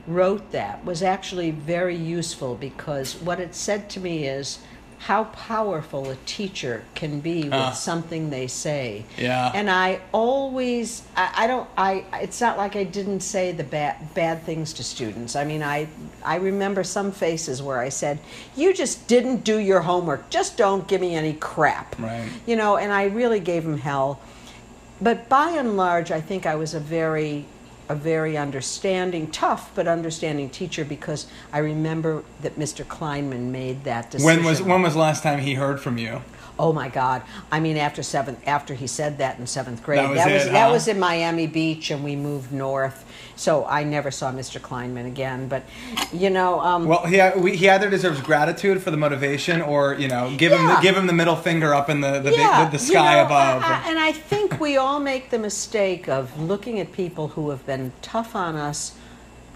wrote 0.08 0.51
that, 0.51 0.84
was 0.84 1.04
actually 1.04 1.51
very 1.51 1.96
useful 1.96 2.56
because 2.56 3.16
what 3.18 3.39
it 3.39 3.54
said 3.54 3.88
to 3.92 4.00
me 4.00 4.25
is 4.25 4.58
how 5.00 5.24
powerful 5.24 6.10
a 6.10 6.15
teacher 6.25 6.84
can 6.94 7.22
be 7.22 7.44
with 7.46 7.53
Ah. 7.53 7.72
something 7.72 8.29
they 8.29 8.48
say. 8.48 9.06
Yeah. 9.18 9.50
And 9.56 9.70
I 9.70 10.01
always, 10.12 11.03
I, 11.15 11.32
I 11.44 11.48
don't, 11.48 11.70
I. 11.77 12.03
It's 12.22 12.41
not 12.41 12.58
like 12.58 12.75
I 12.75 12.84
didn't 12.84 13.22
say 13.22 13.53
the 13.53 13.63
bad 13.63 14.13
bad 14.13 14.44
things 14.44 14.74
to 14.74 14.84
students. 14.84 15.36
I 15.38 15.46
mean, 15.46 15.63
I 15.63 15.88
I 16.24 16.36
remember 16.36 16.84
some 16.84 17.12
faces 17.13 17.62
where 17.63 17.79
I 17.79 17.89
said, 17.89 18.20
"You 18.58 18.74
just 18.74 19.08
didn't 19.08 19.44
do 19.46 19.58
your 19.58 19.82
homework. 19.82 20.29
Just 20.29 20.58
don't 20.58 20.86
give 20.88 21.00
me 21.01 21.15
any 21.15 21.34
crap." 21.34 21.98
Right. 21.98 22.29
You 22.46 22.58
know, 22.58 22.75
and 22.77 22.91
I 22.91 23.06
really 23.06 23.39
gave 23.39 23.63
them 23.63 23.77
hell. 23.79 24.20
But 25.01 25.29
by 25.29 25.51
and 25.51 25.77
large, 25.77 26.12
I 26.12 26.20
think 26.20 26.46
I 26.46 26.56
was 26.56 26.74
a 26.74 26.79
very 26.82 27.46
a 27.89 27.96
very 27.96 28.38
understanding, 28.38 29.29
tough 29.31 29.72
but 29.74 29.88
understanding 29.88 30.50
teacher 30.50 30.86
because 30.86 31.25
I 31.51 31.58
remember 31.58 32.24
that 32.41 32.58
Mr. 32.58 32.86
Kleinman 32.86 33.50
made 33.50 33.84
that 33.84 34.12
decision. 34.12 34.25
When 34.25 34.46
was 34.46 34.62
when 34.62 34.84
was 34.84 34.93
the 34.93 35.00
last 35.00 35.24
time 35.24 35.39
he 35.39 35.55
heard 35.55 35.81
from 35.81 35.98
you? 35.98 36.22
Oh 36.60 36.74
my 36.74 36.89
God! 36.89 37.22
I 37.51 37.62
mean, 37.62 37.78
after 37.78 38.04
seventh, 38.04 38.46
after 38.46 38.74
he 38.74 38.86
said 38.86 39.18
that 39.20 39.39
in 39.39 39.48
seventh 39.48 39.82
grade, 39.82 40.00
That 40.00 40.10
was 40.10 40.18
that 40.18 40.32
was 40.34 40.46
it, 40.46 40.51
that 40.51 40.68
huh? 40.68 40.74
was 40.74 40.88
in 40.89 41.00
Miami 41.00 41.48
Beach, 41.48 41.89
and 41.89 42.04
we 42.04 42.18
moved 42.18 42.51
north. 42.51 43.06
So 43.38 43.66
I 43.66 43.86
never 43.86 44.12
saw 44.12 44.34
Mr. 44.34 44.60
Kleinman 44.60 45.08
again. 45.08 45.48
But 45.48 45.63
you 46.12 46.30
know, 46.30 46.60
um, 46.60 46.86
Well, 46.86 47.06
he 47.06 47.22
we, 47.39 47.56
he 47.56 47.70
either 47.70 47.89
deserves 47.89 48.20
gratitude 48.20 48.84
for 48.84 48.92
the 48.92 48.98
motivation, 48.98 49.62
or 49.62 49.94
you 49.94 50.10
know, 50.10 50.36
give 50.38 50.51
him 50.51 50.68
the, 50.68 50.78
give 50.82 50.98
him 50.98 51.08
the 51.08 51.13
middle 51.13 51.38
finger 51.38 51.74
up 51.74 51.89
in 51.89 52.01
the 52.01 52.20
the, 52.20 52.32
yeah, 52.36 52.66
the, 52.66 52.78
the 52.78 52.84
you 52.84 52.89
sky 52.89 53.16
know, 53.16 53.25
above. 53.25 53.63
I- 53.63 53.82
I- 53.86 53.89
and 53.89 53.98
I 53.98 54.12
think 54.12 54.60
we 54.60 54.75
all 54.75 55.00
make 55.00 55.30
the 55.30 55.39
mistake 55.39 56.10
of 56.10 56.38
looking 56.42 56.80
at 56.82 56.92
people 56.92 57.30
who 57.30 57.50
have 57.51 57.66
been 57.66 57.94
tough 58.01 58.36
on 58.36 58.58
us, 58.58 58.96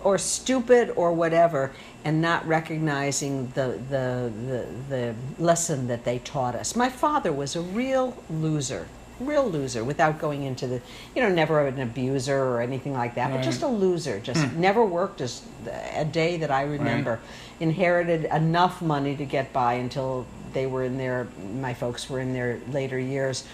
or 0.04 0.18
stupid, 0.18 0.92
or 0.96 1.14
whatever, 1.14 1.72
and 2.04 2.22
not 2.22 2.46
recognizing 2.48 3.48
the 3.50 3.80
the 3.90 4.32
the, 4.48 4.66
the 4.90 5.16
lesson 5.44 5.88
that 5.88 6.04
they 6.04 6.20
taught 6.20 6.56
us. 6.56 6.76
My 6.76 6.90
father 6.90 7.32
was 7.32 7.56
a 7.56 7.62
real 7.62 8.18
loser. 8.30 8.88
Real 9.20 9.48
loser 9.48 9.84
without 9.84 10.18
going 10.18 10.44
into 10.44 10.66
the, 10.66 10.82
you 11.16 11.22
know, 11.22 11.30
never 11.30 11.66
an 11.68 11.80
abuser 11.80 12.36
or 12.36 12.62
anything 12.62 12.94
like 12.94 13.14
that, 13.16 13.30
but 13.30 13.44
just 13.44 13.62
a 13.62 13.68
loser. 13.68 14.20
Just 14.20 14.44
hmm. 14.44 14.60
never 14.60 14.84
worked 14.84 15.22
as 15.22 15.44
a 15.96 16.04
day 16.04 16.38
that 16.38 16.50
I 16.50 16.64
remember. 16.64 17.20
Inherited 17.60 18.26
enough 18.26 18.82
money 18.82 19.16
to 19.16 19.24
get 19.24 19.54
by 19.54 19.76
until 19.76 20.26
they 20.54 20.66
were 20.66 20.84
in 20.84 20.98
their, 20.98 21.28
my 21.60 21.74
folks 21.74 22.10
were 22.10 22.20
in 22.20 22.34
their 22.34 22.60
later 22.72 23.00
years. 23.00 23.46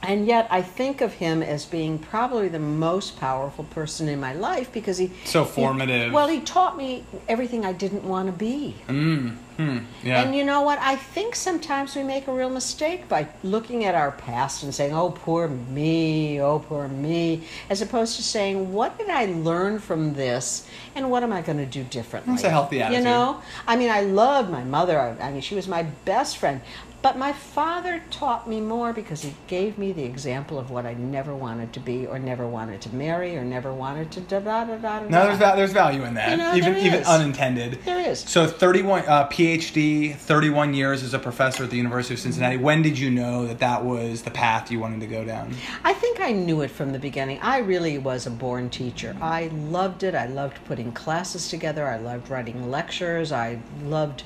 And 0.00 0.26
yet, 0.26 0.46
I 0.50 0.62
think 0.62 1.00
of 1.00 1.14
him 1.14 1.42
as 1.42 1.64
being 1.66 1.98
probably 1.98 2.48
the 2.48 2.60
most 2.60 3.18
powerful 3.18 3.64
person 3.64 4.08
in 4.08 4.20
my 4.20 4.32
life 4.32 4.72
because 4.72 4.96
he 4.96 5.10
So 5.24 5.44
he- 5.44 5.50
formative. 5.50 6.12
well, 6.12 6.28
he 6.28 6.40
taught 6.40 6.76
me 6.76 7.04
everything 7.28 7.66
I 7.66 7.72
didn't 7.72 8.04
want 8.04 8.26
to 8.26 8.32
be. 8.32 8.76
mm, 8.88 9.34
hmm, 9.56 9.78
yeah. 10.04 10.22
And 10.22 10.36
you 10.36 10.44
know 10.44 10.62
what? 10.62 10.78
I 10.80 10.94
think 10.94 11.34
sometimes 11.34 11.96
we 11.96 12.04
make 12.04 12.28
a 12.28 12.32
real 12.32 12.48
mistake 12.48 13.08
by 13.08 13.26
looking 13.42 13.84
at 13.84 13.96
our 13.96 14.12
past 14.12 14.62
and 14.62 14.72
saying, 14.72 14.94
"Oh, 14.94 15.10
poor 15.10 15.48
me, 15.48 16.40
oh, 16.40 16.60
poor 16.60 16.86
me," 16.86 17.42
as 17.68 17.82
opposed 17.82 18.14
to 18.16 18.22
saying, 18.22 18.72
"What 18.72 18.96
did 18.98 19.10
I 19.10 19.26
learn 19.26 19.80
from 19.80 20.14
this, 20.14 20.64
and 20.94 21.10
what 21.10 21.22
am 21.24 21.32
I 21.32 21.42
going 21.42 21.58
to 21.58 21.66
do 21.66 21.82
differently?" 21.82 22.34
That's 22.34 22.44
a 22.44 22.50
healthy 22.50 22.80
attitude. 22.80 23.00
You 23.04 23.10
know, 23.10 23.40
I 23.66 23.74
mean, 23.76 23.90
I 23.90 24.02
loved 24.02 24.48
my 24.50 24.62
mother. 24.62 25.16
I 25.20 25.32
mean, 25.32 25.40
she 25.42 25.56
was 25.56 25.66
my 25.66 25.82
best 26.04 26.36
friend. 26.38 26.60
But 27.00 27.16
my 27.16 27.32
father 27.32 28.02
taught 28.10 28.48
me 28.48 28.60
more 28.60 28.92
because 28.92 29.22
he 29.22 29.34
gave 29.46 29.78
me 29.78 29.92
the 29.92 30.02
example 30.02 30.58
of 30.58 30.70
what 30.70 30.84
I 30.84 30.94
never 30.94 31.32
wanted 31.34 31.72
to 31.74 31.80
be, 31.80 32.06
or 32.06 32.18
never 32.18 32.46
wanted 32.46 32.80
to 32.82 32.94
marry, 32.94 33.36
or 33.36 33.44
never 33.44 33.72
wanted 33.72 34.10
to 34.12 34.20
da 34.20 34.40
da 34.40 34.64
da 34.64 34.76
da. 34.76 35.00
da. 35.00 35.08
no, 35.08 35.24
there's 35.26 35.38
val- 35.38 35.56
there's 35.56 35.72
value 35.72 36.02
in 36.02 36.14
that, 36.14 36.30
You 36.32 36.36
know, 36.36 36.54
even 36.56 36.76
even 36.78 37.04
unintended. 37.04 37.78
There 37.84 38.00
is. 38.00 38.20
So 38.20 38.46
31 38.48 39.04
uh, 39.06 39.28
PhD, 39.28 40.16
31 40.16 40.74
years 40.74 41.02
as 41.04 41.14
a 41.14 41.18
professor 41.20 41.64
at 41.64 41.70
the 41.70 41.76
University 41.76 42.14
of 42.14 42.20
Cincinnati. 42.20 42.56
When 42.56 42.82
did 42.82 42.98
you 42.98 43.10
know 43.10 43.46
that 43.46 43.60
that 43.60 43.84
was 43.84 44.22
the 44.22 44.30
path 44.32 44.70
you 44.72 44.80
wanted 44.80 45.00
to 45.00 45.06
go 45.06 45.24
down? 45.24 45.54
I 45.84 45.92
think 45.92 46.20
I 46.20 46.32
knew 46.32 46.62
it 46.62 46.70
from 46.70 46.92
the 46.92 46.98
beginning. 46.98 47.38
I 47.42 47.58
really 47.58 47.98
was 47.98 48.26
a 48.26 48.30
born 48.30 48.70
teacher. 48.70 49.16
I 49.22 49.48
loved 49.48 50.02
it. 50.02 50.14
I 50.16 50.26
loved 50.26 50.64
putting 50.64 50.90
classes 50.92 51.48
together. 51.48 51.86
I 51.86 51.98
loved 51.98 52.28
writing 52.28 52.70
lectures. 52.70 53.30
I 53.30 53.60
loved, 53.84 54.24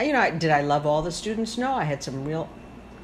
you 0.00 0.12
know, 0.12 0.30
did 0.30 0.50
I 0.50 0.62
love 0.62 0.86
all 0.86 1.02
the 1.02 1.12
students? 1.12 1.56
No, 1.56 1.72
I 1.74 1.84
had 1.84 2.02
some 2.02 2.24
real 2.24 2.48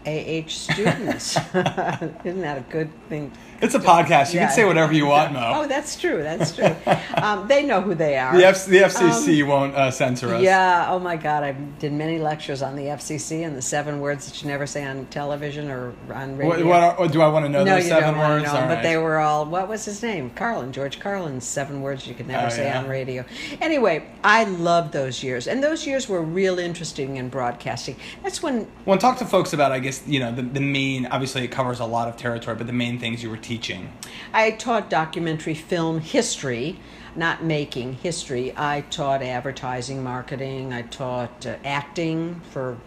AH 0.06 0.48
students. 0.48 1.36
Isn't 1.54 2.40
that 2.40 2.58
a 2.58 2.64
good 2.70 2.90
thing? 3.08 3.30
It's 3.62 3.74
a 3.74 3.78
podcast. 3.78 4.32
You 4.32 4.40
Yeah. 4.40 4.46
can 4.46 4.54
say 4.54 4.64
whatever 4.64 4.92
you 4.94 5.04
want, 5.04 5.34
Mo. 5.34 5.52
Oh, 5.56 5.66
that's 5.66 6.00
true. 6.00 6.22
That's 6.22 6.56
true. 6.56 6.74
um, 7.16 7.46
they 7.46 7.62
know 7.62 7.82
who 7.82 7.94
they 7.94 8.16
are. 8.16 8.34
The, 8.34 8.46
F- 8.46 8.64
the 8.64 8.78
FCC 8.78 9.46
won't 9.46 9.74
uh, 9.74 9.90
censor 9.90 10.28
us. 10.28 10.38
Um, 10.38 10.42
Yeah. 10.44 10.86
Oh 10.88 10.98
my 10.98 11.16
God. 11.16 11.42
I 11.44 11.52
did 11.52 11.92
many 11.92 12.18
lectures 12.18 12.62
on 12.62 12.74
the 12.74 12.84
FCC 12.84 13.46
and 13.46 13.54
the 13.54 13.60
seven 13.60 14.00
words 14.00 14.26
that 14.26 14.40
you 14.42 14.48
never 14.48 14.66
say 14.66 14.84
on 14.86 15.04
television 15.06 15.70
or 15.70 15.92
on 16.12 16.38
radio. 16.38 16.66
What, 16.66 16.96
what, 16.98 16.98
are- 16.98 17.08
do 17.08 17.20
I 17.20 17.28
want 17.28 17.44
to 17.44 17.48
know 17.50 17.62
no, 17.64 17.74
those 17.74 17.84
you 17.84 17.90
seven 17.90 18.10
don't 18.14 18.18
want 18.18 18.32
words? 18.32 18.44
to 18.44 18.52
know, 18.54 18.60
All 18.62 18.68
but 18.68 18.74
right. 18.76 18.82
they 18.82 18.96
were 18.96 19.18
all. 19.18 19.44
What 19.44 19.68
was 19.68 19.84
his 19.84 20.02
name? 20.02 20.30
Carlin, 20.30 20.72
George 20.72 20.98
Carlin's 20.98 21.44
seven 21.44 21.82
words 21.82 22.06
you 22.06 22.14
could 22.14 22.28
never 22.28 22.46
Oh, 22.46 22.50
say 22.50 22.64
yeah. 22.64 22.78
on 22.78 22.88
radio. 22.88 23.24
Anyway, 23.60 24.06
I 24.24 24.44
loved 24.44 24.92
those 24.94 25.22
years, 25.22 25.46
and 25.48 25.62
those 25.62 25.86
years 25.86 26.08
were 26.08 26.22
real 26.22 26.58
interesting 26.58 27.16
in 27.18 27.28
broadcasting. 27.28 27.96
That's 28.22 28.42
when 28.42 28.66
Well, 28.86 28.96
talk 28.96 29.18
to 29.18 29.26
folks 29.26 29.52
about, 29.52 29.72
I 29.72 29.80
guess, 29.80 29.89
you 30.06 30.20
know, 30.20 30.34
the, 30.34 30.42
the 30.42 30.60
main, 30.60 31.06
obviously 31.06 31.44
it 31.44 31.50
covers 31.50 31.80
a 31.80 31.84
lot 31.84 32.08
of 32.08 32.16
territory, 32.16 32.56
but 32.56 32.66
the 32.66 32.72
main 32.72 32.98
things 32.98 33.22
you 33.22 33.30
were 33.30 33.36
teaching. 33.36 33.92
I 34.32 34.52
taught 34.52 34.90
documentary 34.90 35.54
film 35.54 36.00
history, 36.00 36.78
not 37.16 37.42
making 37.44 37.94
history. 37.94 38.52
I 38.56 38.82
taught 38.90 39.22
advertising, 39.22 40.02
marketing. 40.02 40.72
I 40.72 40.82
taught 40.82 41.46
uh, 41.46 41.56
acting 41.64 42.40
for 42.50 42.78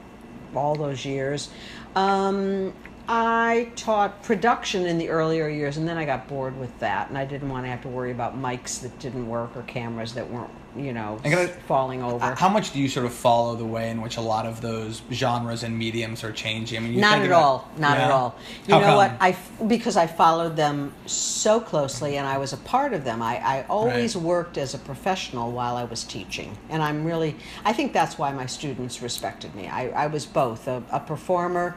all 0.56 0.76
those 0.76 1.06
years. 1.06 1.50
Um, 1.96 2.74
I 3.08 3.72
taught 3.76 4.24
production 4.24 4.86
in 4.86 4.98
the 4.98 5.10
earlier 5.10 5.50
years, 5.50 5.76
and 5.76 5.88
then 5.88 5.98
I 5.98 6.06
got 6.06 6.28
bored 6.28 6.58
with 6.58 6.78
that, 6.80 7.10
and 7.10 7.18
I 7.18 7.26
didn't 7.26 7.50
want 7.50 7.66
to 7.66 7.70
have 7.70 7.82
to 7.82 7.89
worry 7.89 8.12
about 8.12 8.39
mics 8.39 8.80
that 8.82 8.98
didn't 9.00 9.28
work 9.28 9.58
or 9.58 9.63
cameras 9.63 10.13
that 10.13 10.30
weren't, 10.30 10.50
you 10.76 10.92
know, 10.94 11.20
I 11.24 11.46
falling 11.68 12.02
over. 12.02 12.34
How 12.36 12.50
much 12.50 12.74
do 12.74 12.80
you 12.80 12.88
sort 12.88 13.06
of 13.06 13.14
follow 13.14 13.56
the 13.56 13.66
way 13.66 13.90
in 13.90 14.02
which 14.02 14.18
a 14.18 14.22
lot 14.22 14.46
of 14.46 14.62
those 14.62 15.02
genres 15.12 15.64
and 15.64 15.78
mediums 15.78 16.24
are 16.24 16.32
changing? 16.32 16.78
I 16.78 16.82
mean, 16.82 16.94
you 16.94 17.02
Not 17.02 17.14
think 17.14 17.26
at 17.26 17.28
about- 17.32 17.42
all. 17.44 17.70
Not 17.78 17.98
at 17.98 18.12
all. 18.12 18.36
You 18.68 18.74
How 18.76 18.80
know 18.80 18.86
come? 18.88 18.96
what? 18.98 19.12
I 19.20 19.38
because 19.68 19.98
I 19.98 20.08
followed 20.08 20.56
them 20.56 20.94
so 21.06 21.60
closely 21.60 22.18
and 22.18 22.26
I 22.28 22.38
was 22.38 22.54
a 22.54 22.58
part 22.58 22.94
of 22.94 23.04
them. 23.04 23.22
I, 23.22 23.38
I 23.38 23.66
always 23.70 24.16
Right. 24.16 24.26
worked 24.26 24.58
as 24.58 24.74
a 24.74 24.80
professional 24.80 25.52
while 25.52 25.76
I 25.76 25.84
was 25.84 26.04
teaching, 26.04 26.58
and 26.70 26.82
I'm 26.82 27.06
really. 27.06 27.36
I 27.66 27.74
think 27.74 27.94
that's 27.94 28.18
why 28.18 28.32
my 28.32 28.46
students 28.46 29.02
respected 29.02 29.54
me. 29.56 29.68
I, 29.68 29.90
I 29.90 30.08
was 30.08 30.26
both 30.26 30.68
a, 30.68 30.82
a 30.92 31.00
performer. 31.00 31.76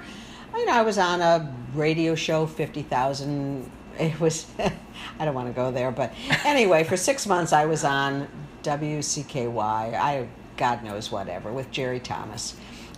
You 0.54 0.64
know, 0.64 0.72
I 0.72 0.82
was 0.82 0.96
on 0.96 1.20
a 1.20 1.54
radio 1.74 2.14
show, 2.14 2.46
fifty 2.46 2.82
thousand. 2.82 3.70
It 3.98 4.18
was. 4.20 4.46
I 5.18 5.24
don't 5.24 5.34
want 5.34 5.48
to 5.48 5.54
go 5.54 5.70
there, 5.70 5.90
but 5.90 6.12
anyway, 6.44 6.84
for 6.84 6.96
six 6.96 7.26
months 7.26 7.52
I 7.52 7.66
was 7.66 7.84
on 7.84 8.28
WCKY. 8.66 9.94
I 9.94 10.26
God 10.56 10.82
knows 10.82 11.12
whatever 11.12 11.52
with 11.52 11.70
Jerry 11.70 12.00
Thomas 12.00 12.56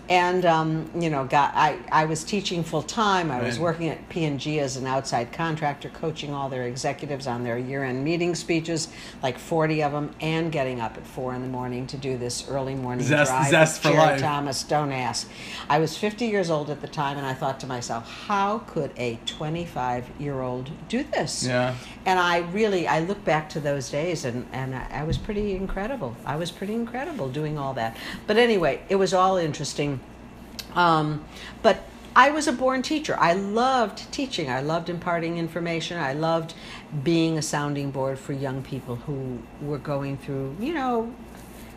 and 0.08 0.46
um, 0.46 0.90
you 0.98 1.10
know 1.10 1.24
got 1.24 1.52
I, 1.54 1.78
I 1.92 2.04
was 2.06 2.24
teaching 2.24 2.62
full 2.64 2.82
time 2.82 3.30
i 3.30 3.42
was 3.42 3.58
working 3.58 3.88
at 3.90 4.08
p&g 4.08 4.58
as 4.60 4.76
an 4.76 4.86
outside 4.86 5.32
contractor 5.32 5.90
coaching 5.90 6.32
all 6.32 6.48
their 6.48 6.62
executives 6.66 7.26
on 7.26 7.44
their 7.44 7.58
year-end 7.58 8.02
meeting 8.02 8.34
speeches 8.34 8.88
like 9.22 9.38
40 9.38 9.82
of 9.82 9.92
them 9.92 10.14
and 10.20 10.50
getting 10.50 10.80
up 10.80 10.96
at 10.96 11.06
4 11.06 11.34
in 11.34 11.42
the 11.42 11.48
morning 11.48 11.86
to 11.88 11.96
do 11.96 12.16
this 12.16 12.48
early 12.48 12.74
morning 12.74 13.04
Zest- 13.04 13.30
drive 13.30 13.50
zest 13.50 13.82
for 13.82 13.88
Jerry 13.88 13.98
life. 13.98 14.20
thomas 14.20 14.62
don't 14.62 14.92
ask 14.92 15.28
i 15.68 15.78
was 15.78 15.96
50 15.96 16.26
years 16.26 16.48
old 16.50 16.70
at 16.70 16.80
the 16.80 16.88
time 16.88 17.18
and 17.18 17.26
i 17.26 17.34
thought 17.34 17.60
to 17.60 17.66
myself 17.66 18.08
how 18.26 18.60
could 18.60 18.92
a 18.96 19.18
25 19.26 20.06
year 20.18 20.40
old 20.40 20.70
do 20.88 21.02
this 21.04 21.44
Yeah. 21.46 21.74
and 22.06 22.18
I 22.18 22.38
really 22.38 22.86
I 22.88 23.00
look 23.00 23.22
back 23.24 23.48
to 23.50 23.60
those 23.60 23.90
days 23.90 24.24
and 24.24 24.46
and 24.52 24.74
I, 24.74 24.86
I 25.00 25.04
was 25.04 25.18
pretty 25.18 25.54
incredible. 25.54 26.16
I 26.24 26.36
was 26.36 26.50
pretty 26.50 26.74
incredible 26.74 27.28
doing 27.28 27.58
all 27.58 27.74
that. 27.74 27.96
But 28.26 28.36
anyway, 28.36 28.80
it 28.88 28.96
was 28.96 29.12
all 29.14 29.36
interesting. 29.36 29.97
Um, 30.74 31.24
but 31.62 31.84
I 32.14 32.30
was 32.30 32.48
a 32.48 32.52
born 32.52 32.82
teacher. 32.82 33.16
I 33.18 33.34
loved 33.34 34.10
teaching. 34.12 34.50
I 34.50 34.60
loved 34.60 34.88
imparting 34.88 35.38
information. 35.38 35.98
I 35.98 36.14
loved 36.14 36.54
being 37.02 37.38
a 37.38 37.42
sounding 37.42 37.90
board 37.90 38.18
for 38.18 38.32
young 38.32 38.62
people 38.62 38.96
who 38.96 39.38
were 39.60 39.78
going 39.78 40.18
through, 40.18 40.56
you 40.58 40.74
know, 40.74 41.12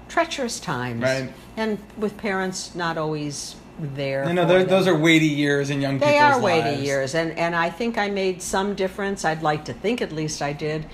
treacherous 0.09 0.59
times. 0.59 1.01
Right. 1.01 1.31
And 1.57 1.77
with 1.97 2.17
parents 2.17 2.73
not 2.75 2.97
always 2.97 3.55
there. 3.79 4.27
You 4.27 4.33
know, 4.33 4.63
those 4.63 4.87
are 4.87 4.97
weighty 4.97 5.27
years 5.27 5.69
in 5.69 5.81
young 5.81 5.99
They 5.99 6.13
people's 6.13 6.21
are 6.21 6.41
weighty 6.41 6.83
years, 6.83 7.15
and 7.15 7.37
and 7.37 7.55
I 7.55 7.69
think 7.69 7.97
I 7.97 8.09
made 8.09 8.41
some 8.41 8.75
difference. 8.75 9.25
I'd 9.25 9.41
like 9.41 9.65
to 9.65 9.73
think 9.73 10.01
at 10.01 10.11
least 10.11 10.41
I 10.41 10.53
did, 10.53 10.85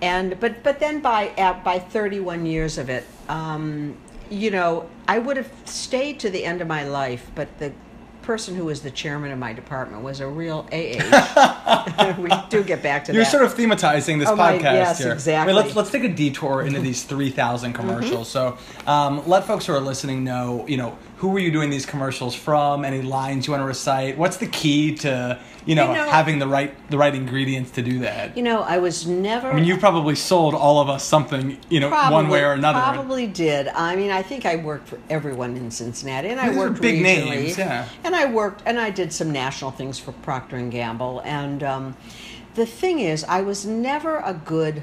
and 0.00 0.38
but 0.38 0.62
but 0.62 0.78
then 0.78 1.00
by 1.00 1.28
at, 1.38 1.64
by 1.64 1.78
31 1.78 2.46
years 2.46 2.78
of 2.78 2.88
it, 2.88 3.04
um, 3.28 3.96
you 4.30 4.50
know, 4.50 4.88
I 5.08 5.18
would 5.18 5.36
have 5.36 5.50
stayed 5.64 6.20
to 6.20 6.30
the 6.30 6.44
end 6.44 6.60
of 6.60 6.68
my 6.68 6.84
life, 6.84 7.30
but 7.34 7.58
the 7.58 7.72
person 8.26 8.56
who 8.56 8.64
was 8.64 8.82
the 8.82 8.90
chairman 8.90 9.30
of 9.30 9.38
my 9.38 9.52
department 9.52 10.02
was 10.02 10.20
a 10.20 10.26
real 10.28 10.68
AH. 10.72 12.14
we 12.18 12.28
do 12.50 12.62
get 12.64 12.82
back 12.82 13.04
to 13.04 13.12
that. 13.12 13.14
You're 13.14 13.24
that. 13.24 13.30
sort 13.30 13.44
of 13.44 13.54
thematizing 13.54 14.18
this 14.18 14.28
Oh, 14.28 14.36
my- 14.36 14.58
podcast 14.58 14.62
yes, 14.62 14.98
here. 14.98 15.12
exactly. 15.12 15.52
Mm-hmm. 15.52 15.56
Wait, 15.58 15.64
let's 15.64 15.76
let's 15.76 15.90
take 15.90 16.04
a 16.04 16.08
detour 16.12 16.62
into 16.62 16.80
these 16.80 17.04
three 17.04 17.30
thousand 17.30 17.72
commercials. 17.72 18.28
So, 18.28 18.58
um, 18.86 19.26
let 19.28 19.44
folks 19.44 19.66
who 19.66 19.72
are 19.74 19.80
listening 19.80 20.24
know, 20.24 20.64
you 20.68 20.76
know, 20.76 20.98
who 21.18 21.28
were 21.28 21.38
you 21.38 21.50
doing 21.52 21.70
these 21.70 21.86
commercials 21.86 22.34
from? 22.34 22.84
Any 22.84 23.00
lines 23.02 23.46
you 23.46 23.52
want 23.52 23.62
to 23.62 23.66
recite? 23.66 24.18
What's 24.18 24.36
the 24.38 24.46
key 24.48 24.94
to, 24.96 25.40
you 25.64 25.74
know, 25.74 25.88
You 25.90 25.96
know- 25.96 26.08
having 26.10 26.38
the 26.40 26.48
right 26.48 26.74
the 26.90 26.98
right 26.98 27.14
ingredients 27.14 27.70
to 27.72 27.82
do 27.82 28.00
that? 28.00 28.36
you 28.36 28.42
know, 28.42 28.62
I 28.62 28.78
was 28.78 29.06
never. 29.06 29.50
I 29.50 29.54
mean, 29.54 29.64
you 29.64 29.76
probably 29.78 30.16
sold 30.16 30.54
all 30.54 30.80
of 30.80 30.88
us 30.90 31.04
something, 31.04 31.58
you 31.68 31.78
know, 31.80 31.90
one 31.90 32.28
way 32.28 32.42
or 32.44 32.52
another. 32.52 32.80
Probably 32.80 33.28
did. 33.28 33.68
I 33.68 33.94
mean, 33.94 34.10
I 34.10 34.22
think 34.22 34.44
I 34.46 34.56
worked 34.56 34.88
for 34.88 34.98
everyone 35.08 35.56
in 35.56 35.70
Cincinnati, 35.70 36.28
and 36.28 36.40
I 36.40 36.48
These 36.48 36.56
are 36.56 36.60
worked 36.70 36.80
big 36.82 36.96
regionally. 37.00 37.30
names, 37.30 37.58
yeah. 37.58 37.86
And 38.02 38.15
I 38.16 38.24
worked, 38.24 38.62
and 38.66 38.80
I 38.80 38.90
did 38.90 39.12
some 39.12 39.30
national 39.30 39.70
things 39.70 39.98
for 39.98 40.12
Procter 40.12 40.56
and 40.56 40.72
Gamble. 40.72 41.20
And 41.24 41.62
um, 41.62 41.96
the 42.54 42.66
thing 42.66 43.00
is, 43.00 43.22
I 43.24 43.42
was 43.42 43.66
never 43.66 44.18
a 44.18 44.32
good 44.32 44.82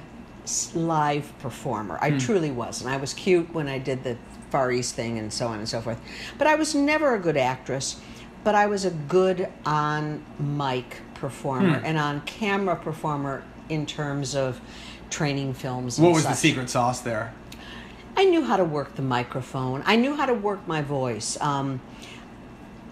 live 0.76 1.38
performer. 1.40 1.98
I 2.02 2.12
truly 2.18 2.52
wasn't. 2.52 2.90
I 2.92 2.98
was 2.98 3.14
cute 3.14 3.54
when 3.54 3.68
I 3.68 3.80
did 3.80 4.04
the 4.04 4.18
Far 4.52 4.72
East 4.72 4.94
thing 4.96 5.18
and 5.18 5.34
so 5.34 5.48
on 5.48 5.58
and 5.60 5.68
so 5.68 5.82
forth, 5.82 6.00
but 6.38 6.46
I 6.46 6.56
was 6.56 6.76
never 6.76 7.16
a 7.16 7.20
good 7.20 7.38
actress. 7.38 8.00
But 8.44 8.56
I 8.56 8.66
was 8.68 8.84
a 8.84 8.92
good 8.92 9.48
on 9.66 10.22
mic 10.38 10.98
performer 11.14 11.80
Hmm. 11.80 11.86
and 11.86 11.98
on 11.98 12.22
camera 12.22 12.76
performer 12.76 13.42
in 13.70 13.86
terms 13.86 14.36
of 14.36 14.60
training 15.10 15.54
films. 15.54 15.98
What 15.98 16.12
was 16.14 16.26
the 16.26 16.34
secret 16.34 16.70
sauce 16.70 17.00
there? 17.00 17.34
I 18.18 18.26
knew 18.26 18.44
how 18.44 18.58
to 18.58 18.66
work 18.66 18.96
the 18.96 19.02
microphone. 19.02 19.82
I 19.86 19.96
knew 19.96 20.16
how 20.16 20.26
to 20.26 20.34
work 20.34 20.68
my 20.68 20.82
voice. 20.82 21.38
Um, 21.42 21.80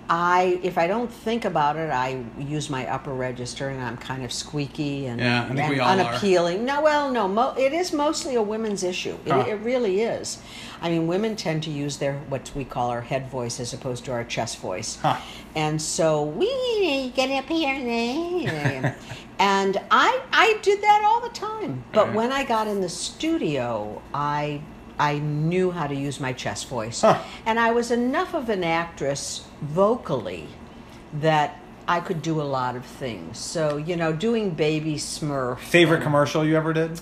I, 0.09 0.59
if 0.63 0.77
I 0.77 0.87
don't 0.87 1.09
think 1.11 1.45
about 1.45 1.77
it, 1.77 1.89
I 1.89 2.23
use 2.37 2.69
my 2.69 2.85
upper 2.87 3.13
register, 3.13 3.69
and 3.69 3.81
I'm 3.81 3.95
kind 3.97 4.23
of 4.25 4.33
squeaky 4.33 5.05
and, 5.05 5.21
Yeah, 5.21 5.45
and 5.49 5.59
all 5.59 5.71
are. 5.99 5.99
unappealing. 5.99 6.65
No, 6.65 6.81
well, 6.81 7.09
no, 7.11 7.27
mo- 7.27 7.53
it 7.57 7.71
is 7.71 7.93
mostly 7.93 8.35
a 8.35 8.41
women's 8.41 8.83
issue. 8.83 9.17
It, 9.25 9.33
it 9.47 9.55
really 9.61 10.01
is. 10.01 10.39
I 10.81 10.89
mean, 10.89 11.07
women 11.07 11.35
tend 11.35 11.63
to 11.63 11.69
use 11.69 11.97
their 11.97 12.15
what 12.29 12.51
we 12.55 12.65
call 12.65 12.89
our 12.89 13.01
head 13.01 13.29
voice 13.29 13.59
as 13.59 13.73
opposed 13.73 14.03
to 14.05 14.11
our 14.11 14.23
chest 14.23 14.57
voice, 14.57 14.97
Huh. 15.01 15.17
and 15.55 15.81
so 15.81 16.23
we 16.23 17.11
get 17.15 17.29
up 17.31 17.45
here 17.47 17.73
and 17.73 18.95
and 19.39 19.77
I 19.91 20.21
I 20.33 20.57
did 20.63 20.81
that 20.81 21.03
all 21.05 21.21
the 21.21 21.33
time. 21.35 21.83
But 21.93 22.13
when 22.13 22.31
I 22.31 22.43
got 22.43 22.67
in 22.67 22.81
the 22.81 22.89
studio, 22.89 24.01
I 24.13 24.61
I 24.99 25.19
knew 25.19 25.71
how 25.71 25.87
to 25.87 25.95
use 25.95 26.19
my 26.19 26.33
chest 26.33 26.67
voice, 26.67 27.01
Huh. 27.01 27.21
and 27.45 27.59
I 27.59 27.71
was 27.71 27.91
enough 27.91 28.33
of 28.33 28.49
an 28.49 28.63
actress 28.63 29.45
vocally 29.61 30.47
that 31.13 31.57
I 31.87 31.99
could 31.99 32.21
do 32.21 32.39
a 32.39 32.43
lot 32.43 32.75
of 32.75 32.85
things. 32.85 33.37
So 33.37 33.77
you 33.77 33.95
know, 33.95 34.13
doing 34.13 34.51
Baby 34.51 34.95
Smurf. 34.95 35.59
Favorite 35.59 35.97
and- 35.97 36.03
commercial 36.03 36.45
you 36.45 36.55
ever 36.55 36.73
did? 36.73 37.01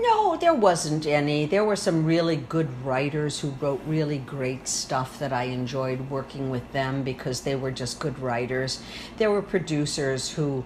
no, 0.00 0.36
there 0.36 0.54
wasn't 0.54 1.04
any. 1.06 1.44
There 1.44 1.64
were 1.64 1.76
some 1.76 2.04
really 2.06 2.36
good 2.36 2.68
writers 2.84 3.40
who 3.40 3.50
wrote 3.60 3.80
really 3.86 4.18
great 4.18 4.66
stuff 4.68 5.18
that 5.18 5.32
I 5.32 5.44
enjoyed 5.44 6.08
working 6.08 6.48
with 6.50 6.70
them 6.72 7.02
because 7.02 7.42
they 7.42 7.56
were 7.56 7.70
just 7.72 7.98
good 7.98 8.18
writers. 8.18 8.80
There 9.18 9.30
were 9.30 9.42
producers 9.42 10.30
who 10.30 10.64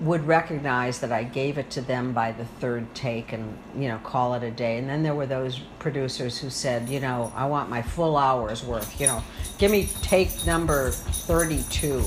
would 0.00 0.26
recognize 0.26 1.00
that 1.00 1.12
I 1.12 1.22
gave 1.22 1.58
it 1.58 1.70
to 1.70 1.80
them 1.80 2.12
by 2.12 2.32
the 2.32 2.44
third 2.44 2.92
take 2.94 3.32
and, 3.32 3.56
you 3.76 3.88
know, 3.88 3.98
call 3.98 4.34
it 4.34 4.42
a 4.42 4.50
day. 4.50 4.78
And 4.78 4.88
then 4.88 5.02
there 5.02 5.14
were 5.14 5.26
those 5.26 5.60
producers 5.78 6.38
who 6.38 6.50
said, 6.50 6.88
you 6.88 7.00
know, 7.00 7.32
I 7.36 7.46
want 7.46 7.70
my 7.70 7.82
full 7.82 8.16
hour's 8.16 8.64
worth, 8.64 9.00
you 9.00 9.06
know, 9.06 9.22
give 9.58 9.70
me 9.70 9.88
take 10.02 10.44
number 10.46 10.90
32. 10.90 12.02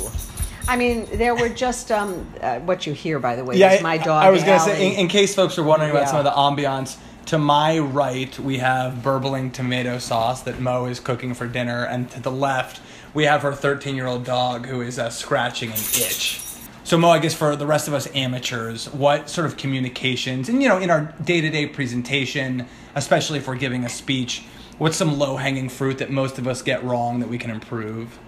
I 0.67 0.78
mean, 0.78 1.08
there 1.13 1.36
were 1.36 1.50
just 1.50 1.91
um, 1.91 2.28
uh, 2.41 2.60
what 2.60 2.88
you 2.88 2.93
hear, 2.93 3.19
by 3.19 3.36
the 3.36 3.43
way. 3.43 3.60
is 3.76 3.84
my 3.84 3.98
dog. 3.98 4.24
I 4.24 4.32
was 4.32 4.43
gonna 4.43 4.60
say, 4.60 4.93
in, 4.93 5.00
in 5.02 5.08
case 5.08 5.36
folks 5.36 5.58
are 5.58 5.63
wondering 5.63 5.91
about 5.91 6.10
some 6.10 6.17
of 6.17 6.26
the 6.26 6.32
ambiance, 6.32 6.98
to 7.28 7.38
my 7.38 7.80
right 7.80 8.38
we 8.39 8.58
have 8.58 9.02
burbling 9.04 9.52
tomato 9.52 9.98
sauce 10.00 10.41
that 10.43 10.60
Mo 10.60 10.86
is 10.86 11.00
cooking 11.00 11.34
for 11.34 11.48
dinner, 11.48 11.86
and 11.86 12.10
to 12.12 12.19
the 12.19 12.32
left 12.32 12.82
we 13.13 13.26
have 13.26 13.43
her 13.43 13.54
13 13.54 13.95
year 13.95 14.08
old 14.08 14.24
dog 14.24 14.65
who 14.65 14.82
is 14.82 15.00
uh, 15.00 15.10
scratching 15.10 15.69
an 15.69 15.78
itch. 15.78 16.41
So 16.86 17.00
Mo, 17.00 17.10
I 17.10 17.17
guess 17.17 17.34
for 17.34 17.56
the 17.56 17.65
rest 17.65 17.88
of 17.88 17.95
us 17.95 18.08
amateurs, 18.13 18.93
what 18.93 19.28
sort 19.28 19.48
of 19.48 19.58
communications, 19.58 20.50
and 20.50 20.62
you 20.62 20.69
know, 20.69 20.78
in 20.78 20.91
our 20.91 21.15
day 21.24 21.41
to 21.41 21.50
day 21.50 21.65
presentation, 21.65 22.67
especially 22.93 23.39
if 23.39 23.48
we're 23.48 23.56
giving 23.56 23.84
a 23.86 23.89
speech, 23.89 24.43
what's 24.78 24.95
some 24.95 25.17
low 25.17 25.36
hanging 25.38 25.67
fruit 25.67 25.98
that 25.98 26.12
most 26.12 26.38
of 26.38 26.48
us 26.48 26.62
get 26.62 26.84
wrong 26.84 27.21
that 27.21 27.28
we 27.28 27.39
can 27.39 27.50
improve? 27.50 28.19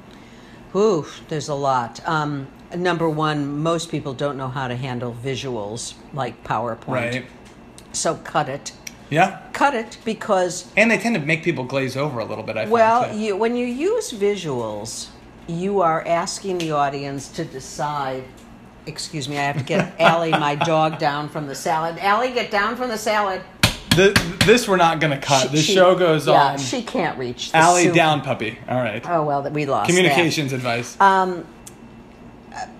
Ooh, 0.76 1.06
there's 1.28 1.50
a 1.50 1.54
lot. 1.54 2.06
Um, 2.08 2.48
number 2.76 3.08
one, 3.08 3.62
most 3.62 3.91
people 3.91 4.15
don't 4.15 4.38
know 4.38 4.48
how 4.48 4.67
to 4.67 4.76
handle 4.76 5.15
visuals 5.24 5.93
like 6.12 6.43
PowerPoint. 6.43 6.88
Right? 6.88 7.26
So 7.91 8.15
cut 8.15 8.50
it. 8.50 8.72
Yeah. 9.12 9.39
Cut 9.54 9.76
it 9.76 10.00
because, 10.04 10.72
And 10.76 10.89
they 10.89 10.98
tend 10.98 11.13
to 11.13 11.22
make 11.22 11.43
people 11.43 11.63
glaze 11.63 11.96
over 11.96 12.17
a 12.17 12.26
little 12.26 12.43
bit. 12.43 12.58
I 12.58 12.65
well, 12.65 13.15
you, 13.15 13.38
when 13.38 13.56
you 13.56 13.67
use 13.67 14.12
visuals, 14.12 15.10
you 15.48 15.82
are 15.82 16.04
asking 16.08 16.58
the 16.58 16.72
audience 16.72 17.30
to 17.30 17.46
decide. 17.46 18.24
Excuse 18.88 19.28
me, 19.28 19.38
I 19.38 19.41
have 19.43 19.58
to 19.58 19.63
get 19.63 19.93
Allie, 20.00 20.32
my 20.32 20.56
dog, 20.56 20.97
down 20.97 21.30
from 21.30 21.45
the 21.47 21.56
salad. 21.56 21.97
Allie, 22.00 22.32
get 22.32 22.50
down 22.50 22.76
from 22.76 22.89
the 22.89 22.97
salad. 22.97 23.41
The, 23.95 24.38
this 24.45 24.67
we're 24.67 24.78
not 24.78 25.00
going 25.00 25.12
to 25.12 25.19
cut. 25.19 25.43
She- 25.43 25.47
the 25.56 25.62
she- 25.62 25.73
show 25.73 25.95
goes 25.95 26.28
on. 26.28 26.34
yeah, 26.34 26.43
on. 26.54 26.58
she 26.58 26.82
can't 26.84 27.17
reach. 27.17 27.52
The 27.52 27.58
Allie 27.58 27.84
soup. 27.86 27.95
down, 27.95 28.21
puppy. 28.21 28.58
All 28.69 28.78
right. 28.78 29.04
Oh 29.10 29.23
well, 29.23 29.41
that 29.43 29.54
we 29.54 29.65
lost. 29.65 29.88
that. 29.89 29.95
Communications 29.95 30.54
advice. 30.54 31.00
Um, 31.02 31.45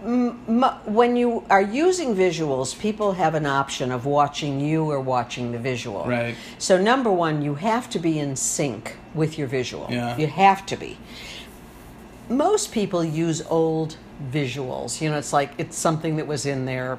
m- 0.06 0.62
when 0.86 1.16
you 1.16 1.44
are 1.50 1.62
using 1.62 2.16
visuals, 2.16 2.78
people 2.80 3.14
have 3.14 3.36
an 3.36 3.46
option 3.46 3.92
of 3.92 4.06
watching 4.06 4.60
you 4.60 4.86
or 4.90 5.00
watching 5.00 5.52
the 5.52 5.60
visual. 5.60 6.06
Right. 6.06 6.36
So 6.58 6.80
number 6.82 7.12
one, 7.12 7.42
you 7.42 7.56
have 7.56 7.90
to 7.92 8.00
be 8.00 8.20
in 8.20 8.36
sync 8.36 8.96
with 9.14 9.38
your 9.38 9.48
visual. 9.48 9.88
Yeah. 9.90 10.16
You 10.18 10.28
have 10.28 10.66
to 10.68 10.78
be. 10.78 10.98
Most 12.30 12.72
people 12.72 13.04
use 13.04 13.42
old 13.50 13.98
visuals. 14.32 15.02
You 15.02 15.10
know, 15.12 15.18
it's 15.18 15.34
like 15.34 15.52
it's 15.58 15.78
something 15.78 16.16
that 16.18 16.28
was 16.28 16.46
in 16.46 16.66
their, 16.66 16.98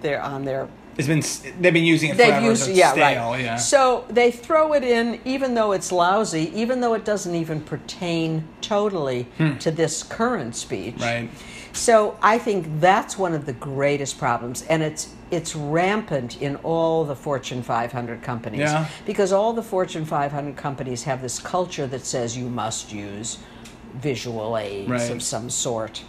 their 0.00 0.20
on 0.22 0.44
their 0.44 0.68
it's 0.96 1.08
been 1.08 1.24
they've 1.60 1.72
been 1.72 1.84
using 1.84 2.10
it 2.10 2.16
They've 2.16 2.28
forever. 2.28 2.46
used 2.46 2.64
so 2.66 2.70
yeah 2.70 2.92
stale, 2.92 3.30
right. 3.32 3.44
Yeah. 3.44 3.56
So 3.56 4.04
they 4.08 4.30
throw 4.30 4.74
it 4.74 4.84
in, 4.84 5.20
even 5.24 5.54
though 5.54 5.72
it's 5.72 5.90
lousy, 5.90 6.52
even 6.54 6.80
though 6.80 6.94
it 6.94 7.04
doesn't 7.04 7.34
even 7.34 7.60
pertain 7.62 8.46
totally 8.60 9.26
to 9.58 9.70
this 9.72 10.02
current 10.04 10.54
speech. 10.54 10.94
Hmm. 10.96 11.02
Right. 11.02 11.30
So 11.72 12.16
I 12.22 12.38
think 12.38 12.66
that's 12.80 13.18
one 13.18 13.34
of 13.34 13.46
the 13.46 13.52
greatest 13.54 14.18
problems, 14.18 14.62
and 14.62 14.82
it's 14.84 15.12
it's 15.32 15.56
rampant 15.56 16.40
in 16.40 16.54
all 16.56 17.04
the 17.04 17.16
Fortune 17.16 17.60
500 17.64 18.22
companies. 18.22 18.60
Yeah. 18.60 18.86
Because 19.04 19.32
all 19.32 19.52
the 19.52 19.62
Fortune 19.64 20.04
500 20.04 20.54
companies 20.56 21.02
have 21.02 21.20
this 21.20 21.40
culture 21.40 21.88
that 21.88 22.06
says 22.06 22.36
you 22.36 22.48
must 22.48 22.92
use 22.92 23.38
visual 23.94 24.56
aids 24.56 24.88
Right. 24.88 25.10
of 25.10 25.20
some 25.24 25.50
sort. 25.50 26.04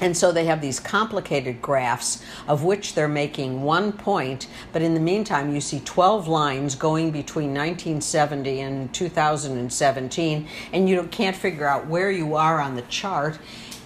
And 0.00 0.16
so 0.16 0.32
they 0.32 0.46
have 0.46 0.60
these 0.60 0.80
complicated 0.80 1.60
graphs 1.60 2.22
of 2.48 2.64
which 2.64 2.94
they're 2.94 3.08
making 3.08 3.62
one 3.62 3.92
point, 3.92 4.46
but 4.72 4.82
in 4.82 4.94
the 4.94 5.00
meantime, 5.00 5.54
you 5.54 5.60
see 5.60 5.80
12 5.80 6.26
lines 6.26 6.74
going 6.74 7.10
between 7.10 7.48
1970 7.48 8.60
and 8.60 8.94
2017, 8.94 10.48
and 10.72 10.88
you 10.88 11.02
can't 11.04 11.36
figure 11.36 11.66
out 11.66 11.86
where 11.86 12.10
you 12.10 12.34
are 12.34 12.60
on 12.60 12.76
the 12.76 12.82
chart. 12.82 13.38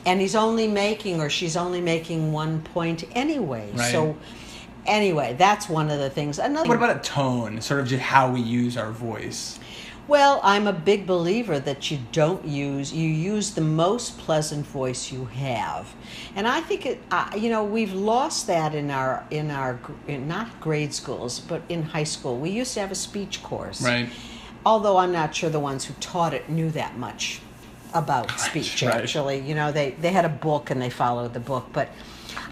And 0.06 0.20
he's 0.20 0.34
only 0.34 0.68
making, 0.68 1.20
or 1.20 1.30
she's 1.30 1.56
only 1.56 1.80
making 1.80 2.30
one 2.30 2.60
point 2.60 3.04
anyway. 3.12 3.70
Right. 3.72 3.90
So, 3.90 4.16
anyway, 4.86 5.34
that's 5.38 5.68
one 5.68 5.90
of 5.90 5.98
the 5.98 6.10
things. 6.10 6.38
Another 6.38 6.68
What 6.68 6.76
about 6.76 6.96
a 6.96 7.00
tone? 7.00 7.60
Sort 7.62 7.80
of 7.80 7.86
just 7.86 8.02
how 8.02 8.30
we 8.30 8.40
use 8.40 8.76
our 8.76 8.92
voice. 8.92 9.58
Well, 10.06 10.40
I'm 10.42 10.66
a 10.66 10.72
big 10.72 11.06
believer 11.06 11.58
that 11.60 11.90
you 11.90 11.98
don't 12.12 12.44
use 12.44 12.92
you 12.92 13.08
use 13.08 13.52
the 13.52 13.62
most 13.62 14.18
pleasant 14.18 14.66
voice 14.66 15.10
you 15.10 15.24
have, 15.26 15.94
and 16.36 16.46
I 16.46 16.60
think 16.60 16.84
it. 16.84 17.00
Uh, 17.10 17.30
you 17.36 17.48
know, 17.48 17.64
we've 17.64 17.94
lost 17.94 18.46
that 18.48 18.74
in 18.74 18.90
our 18.90 19.24
in 19.30 19.50
our 19.50 19.80
in 20.06 20.28
not 20.28 20.60
grade 20.60 20.92
schools, 20.92 21.40
but 21.40 21.62
in 21.70 21.82
high 21.82 22.04
school. 22.04 22.36
We 22.36 22.50
used 22.50 22.74
to 22.74 22.80
have 22.80 22.92
a 22.92 22.94
speech 22.96 23.42
course, 23.42 23.80
Right. 23.82 24.08
Although 24.66 24.96
I'm 24.98 25.12
not 25.12 25.34
sure 25.34 25.50
the 25.50 25.60
ones 25.60 25.84
who 25.84 25.94
taught 26.00 26.32
it 26.34 26.48
knew 26.48 26.70
that 26.70 26.96
much 26.98 27.40
about 27.94 28.30
speech. 28.38 28.82
right. 28.82 28.94
Actually, 28.96 29.40
you 29.40 29.54
know, 29.54 29.72
they 29.72 29.92
they 29.92 30.10
had 30.10 30.26
a 30.26 30.30
book 30.30 30.70
and 30.70 30.82
they 30.82 30.90
followed 30.90 31.32
the 31.32 31.40
book, 31.40 31.66
but 31.72 31.88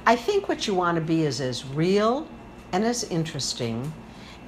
I 0.06 0.16
think 0.16 0.48
what 0.48 0.66
you 0.66 0.74
want 0.74 0.96
to 0.96 1.02
be 1.02 1.22
is 1.22 1.40
as 1.40 1.66
real 1.66 2.26
and 2.72 2.84
as 2.84 3.04
interesting, 3.04 3.92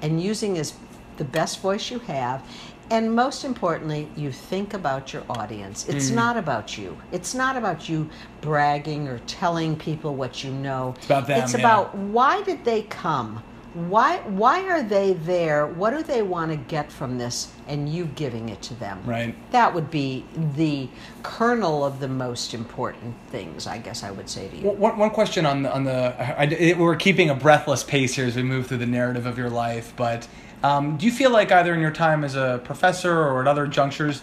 and 0.00 0.22
using 0.22 0.56
as 0.56 0.72
the 1.18 1.24
best 1.24 1.60
voice 1.60 1.90
you 1.90 1.98
have. 2.00 2.42
And 2.90 3.14
most 3.14 3.44
importantly, 3.44 4.08
you 4.16 4.30
think 4.30 4.74
about 4.74 5.12
your 5.12 5.22
audience. 5.28 5.88
It's 5.88 6.06
Mm-hmm. 6.06 6.14
not 6.16 6.36
about 6.36 6.76
you. 6.78 6.96
It's 7.12 7.34
not 7.34 7.56
about 7.56 7.88
you 7.88 8.08
bragging 8.40 9.08
or 9.08 9.18
telling 9.26 9.74
people 9.76 10.14
what 10.14 10.44
you 10.44 10.50
know. 10.50 10.94
It's 10.98 11.06
about 11.06 11.26
them, 11.26 11.42
It's 11.42 11.54
yeah. 11.54 11.60
about 11.60 11.94
why 11.96 12.42
did 12.42 12.64
they 12.64 12.82
come? 12.82 13.42
Why 13.74 14.18
why 14.18 14.68
are 14.68 14.82
they 14.82 15.14
there? 15.14 15.66
What 15.66 15.90
do 15.90 16.02
they 16.02 16.22
want 16.22 16.52
to 16.52 16.56
get 16.56 16.92
from 16.92 17.18
this? 17.18 17.52
And 17.66 17.88
you 17.88 18.06
giving 18.06 18.48
it 18.48 18.62
to 18.62 18.74
them. 18.74 19.02
Right. 19.04 19.34
That 19.50 19.74
would 19.74 19.90
be 19.90 20.24
the 20.54 20.88
kernel 21.22 21.84
of 21.84 21.98
the 21.98 22.08
most 22.08 22.54
important 22.54 23.14
things. 23.28 23.66
I 23.66 23.78
guess 23.78 24.04
I 24.04 24.12
would 24.12 24.28
say 24.28 24.48
to 24.48 24.56
you. 24.56 24.70
One, 24.70 24.96
one 24.96 25.10
question 25.10 25.44
on 25.44 25.62
the 25.62 25.74
on 25.74 25.84
the 25.84 26.14
I, 26.38 26.44
it, 26.44 26.78
we're 26.78 26.96
keeping 26.96 27.30
a 27.30 27.34
breathless 27.34 27.82
pace 27.82 28.14
here 28.14 28.26
as 28.26 28.36
we 28.36 28.44
move 28.44 28.68
through 28.68 28.78
the 28.78 28.86
narrative 28.86 29.26
of 29.26 29.36
your 29.36 29.50
life, 29.50 29.92
but 29.96 30.28
um, 30.62 30.96
do 30.96 31.04
you 31.04 31.12
feel 31.12 31.30
like 31.30 31.52
either 31.52 31.74
in 31.74 31.80
your 31.80 31.90
time 31.90 32.24
as 32.24 32.36
a 32.36 32.60
professor 32.64 33.12
or 33.12 33.42
at 33.42 33.48
other 33.48 33.66
junctures, 33.66 34.22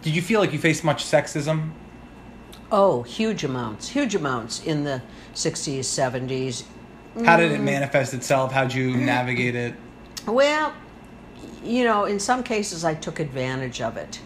did 0.00 0.14
you 0.14 0.22
feel 0.22 0.40
like 0.40 0.52
you 0.52 0.58
faced 0.58 0.84
much 0.84 1.04
sexism? 1.04 1.72
Oh, 2.70 3.02
huge 3.02 3.44
amounts, 3.44 3.88
huge 3.88 4.14
amounts 4.14 4.64
in 4.64 4.84
the 4.84 5.02
'60s, 5.34 5.80
'70s. 5.80 6.64
How 7.24 7.36
did 7.36 7.52
it 7.52 7.60
manifest 7.60 8.14
itself? 8.14 8.52
How'd 8.52 8.72
you 8.72 8.96
navigate 8.96 9.54
it? 9.54 9.74
Well, 10.26 10.72
you 11.62 11.84
know, 11.84 12.04
in 12.04 12.18
some 12.18 12.42
cases 12.42 12.84
I 12.84 12.94
took 12.94 13.20
advantage 13.20 13.80
of 13.80 13.96
it. 13.96 14.20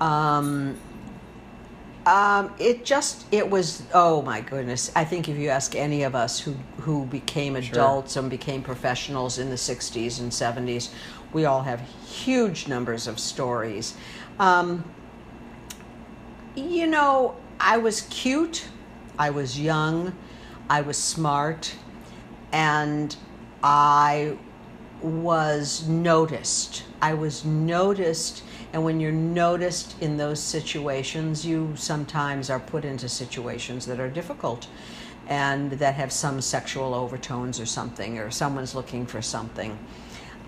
Um, 0.00 0.76
um, 2.06 2.54
it 2.58 2.84
just 2.84 3.26
it 3.30 3.48
was 3.48 3.82
oh 3.92 4.22
my 4.22 4.40
goodness. 4.40 4.90
I 4.96 5.04
think 5.04 5.28
if 5.28 5.36
you 5.36 5.50
ask 5.50 5.74
any 5.76 6.02
of 6.02 6.14
us 6.14 6.40
who 6.40 6.54
who 6.78 7.04
became 7.06 7.56
adults 7.56 8.16
and 8.16 8.30
became 8.30 8.62
professionals 8.62 9.38
in 9.38 9.50
the 9.50 9.56
60s 9.56 10.18
and 10.20 10.32
70s 10.32 10.90
we 11.32 11.44
all 11.44 11.62
have 11.62 11.80
huge 12.04 12.68
numbers 12.68 13.06
of 13.06 13.18
stories. 13.18 13.94
Um, 14.38 14.84
you 16.56 16.86
know 16.86 17.36
i 17.60 17.76
was 17.76 18.02
cute. 18.02 18.66
I 19.18 19.30
was 19.30 19.60
young. 19.60 20.16
I 20.70 20.80
was 20.80 20.96
smart 20.96 21.74
and 22.52 23.16
i 23.62 24.36
was 25.02 25.86
noticed 25.88 26.84
i 27.00 27.14
was 27.14 27.44
noticed 27.44 28.42
and 28.72 28.84
when 28.84 29.00
you're 29.00 29.12
noticed 29.12 30.00
in 30.00 30.16
those 30.16 30.40
situations, 30.40 31.44
you 31.44 31.72
sometimes 31.74 32.50
are 32.50 32.60
put 32.60 32.84
into 32.84 33.08
situations 33.08 33.86
that 33.86 33.98
are 33.98 34.08
difficult 34.08 34.68
and 35.26 35.72
that 35.72 35.94
have 35.94 36.12
some 36.12 36.40
sexual 36.40 36.94
overtones 36.94 37.60
or 37.60 37.66
something, 37.66 38.18
or 38.18 38.30
someone's 38.30 38.74
looking 38.74 39.06
for 39.06 39.22
something. 39.22 39.78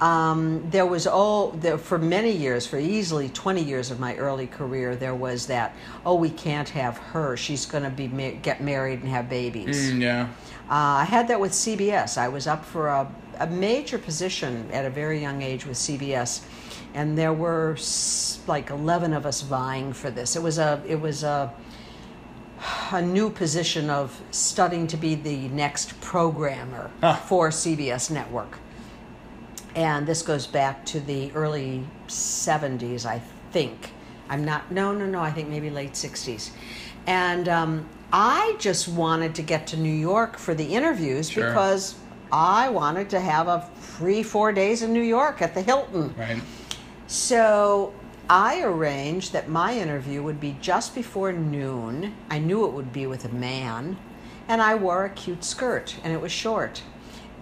Um, 0.00 0.68
there 0.70 0.86
was 0.86 1.06
all 1.06 1.50
there 1.50 1.78
for 1.78 1.98
many 1.98 2.32
years, 2.32 2.66
for 2.66 2.78
easily 2.78 3.28
20 3.28 3.62
years 3.62 3.92
of 3.92 4.00
my 4.00 4.16
early 4.16 4.48
career, 4.48 4.96
there 4.96 5.14
was 5.14 5.46
that, 5.46 5.76
oh, 6.04 6.16
we 6.16 6.30
can't 6.30 6.68
have 6.70 6.98
her. 6.98 7.36
She's 7.36 7.66
going 7.66 7.84
to 7.84 7.90
be 7.90 8.08
ma- 8.08 8.36
get 8.42 8.60
married 8.60 9.00
and 9.00 9.08
have 9.08 9.28
babies. 9.28 9.92
Mm, 9.92 10.00
yeah. 10.00 10.28
Uh, 10.72 11.00
I 11.00 11.04
had 11.04 11.28
that 11.28 11.38
with 11.38 11.52
CBS. 11.52 12.16
I 12.16 12.28
was 12.28 12.46
up 12.46 12.64
for 12.64 12.88
a, 12.88 13.06
a 13.40 13.46
major 13.46 13.98
position 13.98 14.70
at 14.72 14.86
a 14.86 14.90
very 14.90 15.20
young 15.20 15.42
age 15.42 15.66
with 15.66 15.76
CBS 15.76 16.42
and 16.94 17.16
there 17.18 17.34
were 17.34 17.76
like 18.46 18.70
11 18.70 19.12
of 19.12 19.26
us 19.26 19.42
vying 19.42 19.92
for 19.92 20.10
this. 20.10 20.34
It 20.34 20.42
was 20.42 20.56
a 20.58 20.82
it 20.88 20.98
was 20.98 21.24
a 21.24 21.52
a 22.92 23.02
new 23.02 23.28
position 23.28 23.90
of 23.90 24.18
studying 24.30 24.86
to 24.86 24.96
be 24.96 25.14
the 25.14 25.48
next 25.48 26.00
programmer 26.00 26.90
Huh. 27.02 27.16
for 27.16 27.50
CBS 27.50 28.10
network. 28.10 28.58
And 29.74 30.06
this 30.06 30.22
goes 30.22 30.46
back 30.46 30.86
to 30.86 31.00
the 31.00 31.32
early 31.32 31.84
70s, 32.08 33.04
I 33.04 33.20
think. 33.50 33.92
I'm 34.30 34.44
not, 34.44 34.70
no, 34.70 34.92
no, 34.92 35.04
no, 35.04 35.20
I 35.20 35.32
think 35.32 35.48
maybe 35.48 35.68
late 35.68 35.92
60s. 35.92 36.50
And 37.06 37.48
um, 37.48 37.88
I 38.12 38.56
just 38.58 38.88
wanted 38.88 39.34
to 39.36 39.42
get 39.42 39.66
to 39.68 39.76
New 39.76 39.92
York 39.92 40.36
for 40.36 40.54
the 40.54 40.64
interviews 40.64 41.30
Sure. 41.30 41.48
because 41.48 41.94
I 42.30 42.68
wanted 42.68 43.08
to 43.10 43.20
have 43.20 43.48
a 43.48 43.62
free 43.80 44.22
four 44.22 44.52
days 44.52 44.82
in 44.82 44.92
New 44.92 45.02
York 45.02 45.40
at 45.42 45.54
the 45.54 45.62
Hilton. 45.62 46.14
Right. 46.18 46.40
So 47.06 47.92
I 48.28 48.62
arranged 48.62 49.32
that 49.32 49.48
my 49.48 49.76
interview 49.78 50.22
would 50.22 50.40
be 50.40 50.56
just 50.60 50.94
before 50.94 51.32
noon. 51.32 52.14
I 52.30 52.38
knew 52.38 52.64
it 52.66 52.72
would 52.72 52.92
be 52.92 53.06
with 53.06 53.24
a 53.24 53.28
man, 53.30 53.96
and 54.48 54.62
I 54.62 54.74
wore 54.74 55.04
a 55.04 55.10
cute 55.10 55.44
skirt, 55.44 55.96
and 56.04 56.12
it 56.12 56.20
was 56.20 56.32
short. 56.32 56.82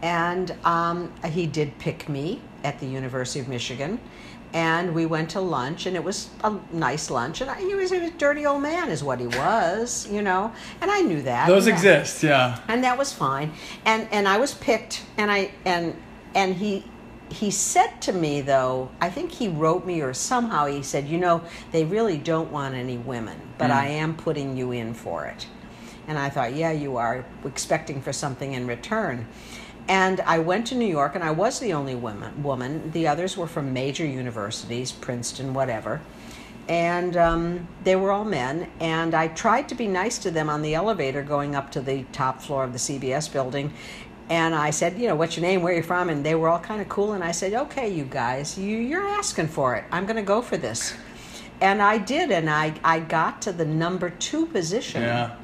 And 0.02 0.54
um, 0.64 1.12
he 1.24 1.46
did 1.46 1.76
pick 1.78 2.08
me 2.08 2.40
at 2.64 2.78
the 2.80 2.86
University 2.86 3.40
of 3.40 3.48
Michigan, 3.48 4.00
and 4.52 4.94
we 4.94 5.06
went 5.06 5.30
to 5.30 5.40
lunch, 5.40 5.86
and 5.86 5.96
it 5.96 6.02
was 6.02 6.30
a 6.42 6.54
nice 6.72 7.10
lunch. 7.10 7.40
And 7.40 7.50
I, 7.50 7.60
he 7.60 7.74
was 7.74 7.92
a 7.92 8.10
dirty 8.10 8.46
old 8.46 8.62
man, 8.62 8.88
is 8.88 9.02
what 9.04 9.20
he 9.20 9.26
was, 9.26 10.08
you 10.10 10.22
know. 10.22 10.52
And 10.80 10.90
I 10.90 11.00
knew 11.00 11.22
that. 11.22 11.48
Those 11.48 11.66
and 11.66 11.76
that- 11.78 12.00
exist, 12.00 12.22
yeah. 12.22 12.60
and 12.68 12.82
that 12.84 12.98
was 12.98 13.12
fine 13.12 13.52
and 13.84 14.08
and 14.10 14.28
i 14.28 14.38
was 14.38 14.54
picked 14.54 15.04
and 15.16 15.30
i 15.30 15.50
and 15.64 15.94
and 16.34 16.54
he 16.54 16.84
he 17.30 17.50
said 17.50 18.00
to 18.00 18.12
me 18.12 18.40
though 18.40 18.90
i 19.00 19.08
think 19.08 19.30
he 19.30 19.48
wrote 19.48 19.84
me 19.86 20.00
or 20.00 20.12
somehow 20.12 20.66
he 20.66 20.82
said 20.82 21.06
you 21.06 21.18
know 21.18 21.42
they 21.72 21.84
really 21.84 22.18
don't 22.18 22.50
want 22.50 22.74
any 22.74 22.96
women 22.96 23.38
but 23.58 23.70
mm. 23.70 23.74
i 23.74 23.86
am 23.86 24.16
putting 24.16 24.56
you 24.56 24.72
in 24.72 24.94
for 24.94 25.26
it 25.26 25.46
and 26.08 26.18
i 26.18 26.28
thought 26.28 26.54
yeah 26.54 26.70
you 26.70 26.96
are 26.96 27.24
expecting 27.44 28.00
for 28.00 28.12
something 28.12 28.52
in 28.54 28.66
return 28.66 29.26
and 29.90 30.20
I 30.22 30.38
went 30.38 30.68
to 30.68 30.74
New 30.74 30.86
York, 30.86 31.14
and 31.14 31.22
I 31.22 31.32
was 31.32 31.60
the 31.60 31.74
only 31.74 31.94
woman. 31.94 32.42
Woman. 32.42 32.90
The 32.92 33.06
others 33.08 33.36
were 33.36 33.46
from 33.46 33.74
major 33.74 34.06
universities, 34.06 34.90
Princeton, 34.90 35.52
whatever 35.52 36.00
and 36.70 37.16
um, 37.16 37.68
they 37.82 37.96
were 37.96 38.12
all 38.12 38.24
men. 38.24 38.70
And 38.78 39.12
I 39.12 39.26
tried 39.26 39.68
to 39.70 39.74
be 39.74 39.88
nice 39.88 40.18
to 40.18 40.30
them 40.30 40.48
on 40.48 40.62
the 40.62 40.74
elevator 40.74 41.20
going 41.20 41.56
up 41.56 41.72
to 41.72 41.80
the 41.80 42.04
top 42.12 42.40
floor 42.40 42.62
of 42.62 42.72
the 42.72 42.78
CBS 42.78 43.30
building. 43.30 43.72
And 44.28 44.54
I 44.54 44.70
said, 44.70 44.96
you 44.96 45.08
know, 45.08 45.16
what's 45.16 45.36
your 45.36 45.42
name? 45.42 45.62
Where 45.62 45.72
are 45.72 45.76
you 45.76 45.82
from? 45.82 46.08
And 46.08 46.24
they 46.24 46.36
were 46.36 46.48
all 46.48 46.60
kind 46.60 46.80
of 46.80 46.88
cool. 46.88 47.14
And 47.14 47.24
I 47.24 47.32
said, 47.32 47.54
okay, 47.54 47.92
you 47.92 48.04
guys, 48.04 48.56
you, 48.56 48.78
you're 48.78 49.06
asking 49.06 49.48
for 49.48 49.74
it. 49.74 49.84
I'm 49.90 50.06
going 50.06 50.14
to 50.16 50.22
go 50.22 50.40
for 50.40 50.56
this. 50.56 50.94
And 51.60 51.82
I 51.82 51.98
did. 51.98 52.30
And 52.30 52.48
I, 52.48 52.72
I 52.84 53.00
got 53.00 53.42
to 53.42 53.52
the 53.52 53.64
number 53.64 54.08
two 54.08 54.46
position. 54.46 55.02
Yeah. 55.02 55.34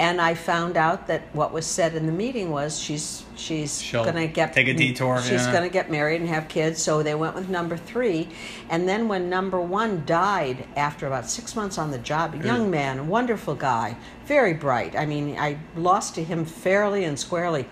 And 0.00 0.18
I 0.18 0.32
found 0.32 0.78
out 0.78 1.08
that 1.08 1.20
what 1.34 1.52
was 1.52 1.66
said 1.66 1.94
in 1.94 2.06
the 2.06 2.12
meeting 2.12 2.50
was 2.50 2.80
she's 2.80 3.22
she's 3.36 3.82
She'll 3.82 4.02
going 4.02 4.16
to 4.16 4.26
get 4.26 4.54
take 4.54 4.66
a 4.66 4.72
detour, 4.72 5.20
She's 5.20 5.32
yeah. 5.32 5.52
going 5.52 5.62
to 5.62 5.68
get 5.68 5.90
married 5.90 6.22
and 6.22 6.30
have 6.30 6.48
kids. 6.48 6.82
So 6.82 7.02
they 7.02 7.14
went 7.14 7.34
with 7.34 7.50
number 7.50 7.76
three. 7.76 8.26
And 8.70 8.88
then 8.88 9.08
when 9.08 9.28
number 9.28 9.60
one 9.60 10.06
died 10.06 10.66
after 10.74 11.06
about 11.06 11.28
six 11.28 11.54
months 11.54 11.76
on 11.76 11.90
the 11.90 11.98
job, 11.98 12.34
a 12.34 12.38
young 12.38 12.70
man, 12.70 13.08
wonderful 13.08 13.54
guy, 13.54 13.94
very 14.24 14.54
bright. 14.54 14.96
I 14.96 15.04
mean, 15.04 15.36
I 15.38 15.58
lost 15.76 16.14
to 16.14 16.24
him 16.24 16.46
fairly 16.46 17.04
and 17.04 17.18
squarely. 17.18 17.66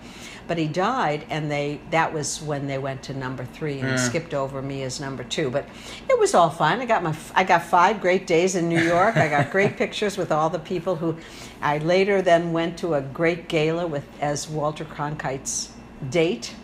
But 0.49 0.57
he 0.57 0.65
died, 0.67 1.25
and 1.29 1.49
they 1.51 1.79
that 1.91 2.11
was 2.11 2.41
when 2.41 2.65
they 2.65 2.79
went 2.79 3.03
to 3.03 3.13
number 3.13 3.45
three 3.45 3.79
and 3.81 3.89
Yeah. 3.89 3.95
skipped 3.97 4.33
over 4.33 4.63
me 4.63 4.81
as 4.81 4.99
number 4.99 5.23
two. 5.23 5.51
But 5.51 5.65
it 6.09 6.17
was 6.17 6.33
all 6.33 6.49
fine. 6.49 6.79
I 6.81 6.85
got 6.87 7.03
my 7.03 7.15
I 7.35 7.43
got 7.43 7.61
five 7.63 8.01
great 8.01 8.25
days 8.25 8.55
in 8.55 8.67
New 8.67 8.81
York. 8.81 9.15
I 9.15 9.27
got 9.27 9.51
great 9.51 9.77
pictures 9.83 10.17
with 10.17 10.31
all 10.31 10.49
the 10.49 10.57
people 10.57 10.95
who 10.95 11.15
I 11.61 11.77
later 11.77 12.23
then 12.23 12.51
went 12.51 12.79
to 12.79 12.95
a 12.95 13.01
great 13.01 13.47
gala 13.47 13.85
with 13.85 14.05
as 14.21 14.49
Walter 14.49 14.85
Cronkite's 14.85 15.69
date. 16.09 16.55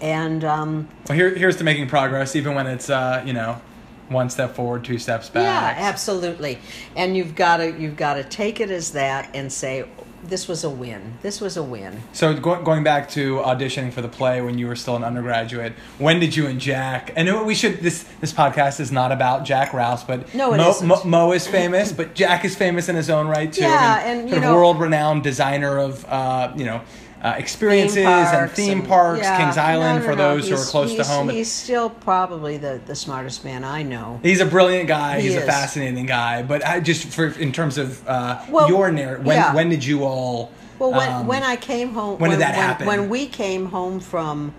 And 0.00 0.44
um, 0.44 0.88
Well, 1.08 1.16
here, 1.16 1.32
here's 1.34 1.56
to 1.58 1.64
making 1.64 1.86
progress, 1.88 2.34
even 2.34 2.54
when 2.56 2.66
it's, 2.66 2.90
uh, 2.90 3.22
you 3.24 3.32
know, 3.32 3.60
one 4.08 4.30
step 4.30 4.54
forward, 4.56 4.84
two 4.84 4.98
steps 4.98 5.28
back. 5.28 5.42
yeah, 5.44 5.86
absolutely. 5.88 6.58
And 6.96 7.16
you've 7.16 7.34
got 7.36 7.58
to 7.58 7.78
you've 7.78 7.96
got 7.96 8.14
to 8.14 8.24
take 8.24 8.58
it 8.58 8.70
as 8.70 8.90
that 8.92 9.30
and 9.34 9.52
say 9.52 9.86
this 10.24 10.48
was 10.48 10.64
a 10.64 10.70
win. 10.70 11.14
This 11.22 11.40
was 11.40 11.56
a 11.56 11.62
win. 11.62 12.02
So 12.12 12.34
go, 12.34 12.60
going 12.62 12.84
back 12.84 13.08
to 13.10 13.36
auditioning 13.36 13.92
for 13.92 14.02
the 14.02 14.08
play 14.08 14.40
when 14.40 14.58
you 14.58 14.66
were 14.66 14.76
still 14.76 14.96
an 14.96 15.04
undergraduate, 15.04 15.72
when 15.98 16.20
did 16.20 16.34
you 16.34 16.46
and 16.46 16.60
Jack? 16.60 17.12
And 17.16 17.46
we 17.46 17.54
should. 17.54 17.80
This 17.80 18.04
this 18.20 18.32
podcast 18.32 18.80
is 18.80 18.90
not 18.92 19.12
about 19.12 19.44
Jack 19.44 19.72
Rouse, 19.72 20.04
but 20.04 20.32
No, 20.34 20.50
Mo. 20.52 20.74
Mo, 20.82 21.04
Mo 21.04 21.32
is 21.32 21.46
famous, 21.46 21.92
but 21.92 22.14
Jack 22.14 22.44
is 22.44 22.56
famous 22.56 22.88
in 22.88 22.96
his 22.96 23.10
own 23.10 23.28
right 23.28 23.52
too. 23.52 23.62
Yeah, 23.62 24.02
mean, 24.04 24.20
and, 24.20 24.30
you 24.30 24.40
know- 24.40 24.54
world-renowned 24.54 25.22
designer 25.22 25.78
of 25.78 26.04
uh, 26.06 26.52
you 26.56 26.64
know 26.64 26.80
uh, 27.22 27.34
experiences 27.36 27.96
Theme 27.96 28.06
and 28.06 28.50
theme 28.50 28.78
and- 28.80 28.88
parks, 28.88 29.22
yeah. 29.22 29.38
Kings 29.38 29.56
Island 29.56 30.00
No, 30.00 30.06
no, 30.06 30.12
for 30.12 30.16
no. 30.16 30.34
those 30.36 30.48
who 30.48 30.54
are 30.54 30.64
close 30.64 30.94
to 30.94 31.04
home. 31.04 31.28
He's 31.28 31.50
still 31.50 31.90
probably 31.90 32.58
the, 32.58 32.80
the 32.86 32.94
smartest 32.94 33.44
man 33.44 33.64
I 33.64 33.82
know. 33.82 34.20
He's 34.22 34.40
a 34.40 34.46
brilliant 34.46 34.88
guy. 34.88 35.20
He 35.20 35.28
He's 35.28 35.36
a 35.36 35.42
fascinating 35.42 36.06
guy. 36.06 36.42
But 36.42 36.64
I 36.64 36.80
just 36.80 37.06
for 37.08 37.26
in 37.26 37.52
terms 37.52 37.76
of 37.78 38.06
uh, 38.08 38.44
Well, 38.48 38.68
your 38.68 38.90
narrative, 38.92 39.26
when 39.26 39.36
yeah. 39.36 39.54
when 39.54 39.68
did 39.68 39.84
you 39.84 40.04
all? 40.04 40.52
Well, 40.78 40.92
when, 40.92 41.10
um, 41.12 41.26
when 41.26 41.42
I 41.42 41.56
came 41.56 41.92
home, 41.92 42.20
when 42.20 42.30
did 42.30 42.38
that 42.40 42.54
when, 42.56 42.64
happen? 42.64 42.86
When 42.86 43.08
we 43.08 43.26
came 43.26 43.66
home 43.66 43.98
from 43.98 44.54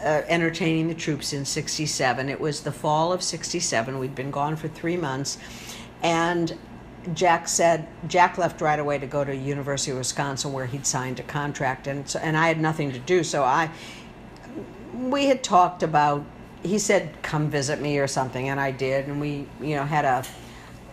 uh, 0.00 0.22
entertaining 0.26 0.88
the 0.88 0.94
troops 0.94 1.32
in 1.32 1.44
'67, 1.44 2.28
it 2.28 2.40
was 2.40 2.62
the 2.62 2.72
fall 2.72 3.12
of 3.12 3.22
'67. 3.22 3.98
We'd 4.00 4.16
been 4.16 4.32
gone 4.32 4.56
for 4.56 4.66
three 4.66 4.96
months, 4.96 5.38
and 6.02 6.58
Jack 7.12 7.48
said 7.48 7.86
Jack 8.08 8.38
left 8.38 8.60
right 8.60 8.78
away 8.78 8.98
to 8.98 9.06
go 9.06 9.24
to 9.24 9.34
University 9.34 9.90
of 9.90 9.98
Wisconsin, 9.98 10.52
where 10.52 10.66
he'd 10.66 10.86
signed 10.86 11.20
a 11.20 11.22
contract, 11.22 11.86
and 11.86 12.08
so, 12.08 12.18
and 12.20 12.36
I 12.36 12.48
had 12.48 12.60
nothing 12.60 12.92
to 12.92 12.98
do, 12.98 13.24
so 13.24 13.42
I 13.44 13.70
we 14.94 15.26
had 15.26 15.42
talked 15.42 15.82
about 15.82 16.24
he 16.62 16.78
said 16.78 17.14
come 17.22 17.50
visit 17.50 17.80
me 17.80 17.98
or 17.98 18.06
something 18.06 18.48
and 18.48 18.60
i 18.60 18.70
did 18.70 19.06
and 19.06 19.20
we 19.20 19.46
you 19.60 19.74
know 19.76 19.84
had 19.84 20.04
a 20.04 20.24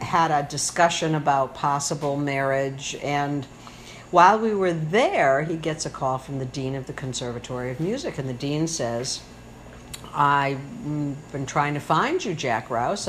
had 0.04 0.32
a 0.32 0.48
discussion 0.50 1.14
about 1.16 1.54
possible 1.54 2.18
marriage 2.18 2.96
and 3.04 3.46
While 4.12 4.40
we 4.40 4.54
were 4.54 4.74
there, 4.74 5.44
he 5.44 5.56
gets 5.56 5.86
a 5.86 5.90
call 5.90 6.18
from 6.18 6.40
the 6.40 6.46
dean 6.46 6.76
of 6.76 6.86
the 6.86 6.92
Conservatory 6.92 7.72
of 7.72 7.80
Music, 7.80 8.18
and 8.18 8.28
the 8.28 8.34
dean 8.34 8.68
says, 8.68 9.22
I've 10.14 10.60
been 11.32 11.46
trying 11.46 11.76
to 11.76 11.80
find 11.80 12.24
you, 12.24 12.34
Jack 12.34 12.70
Rouse. 12.70 13.08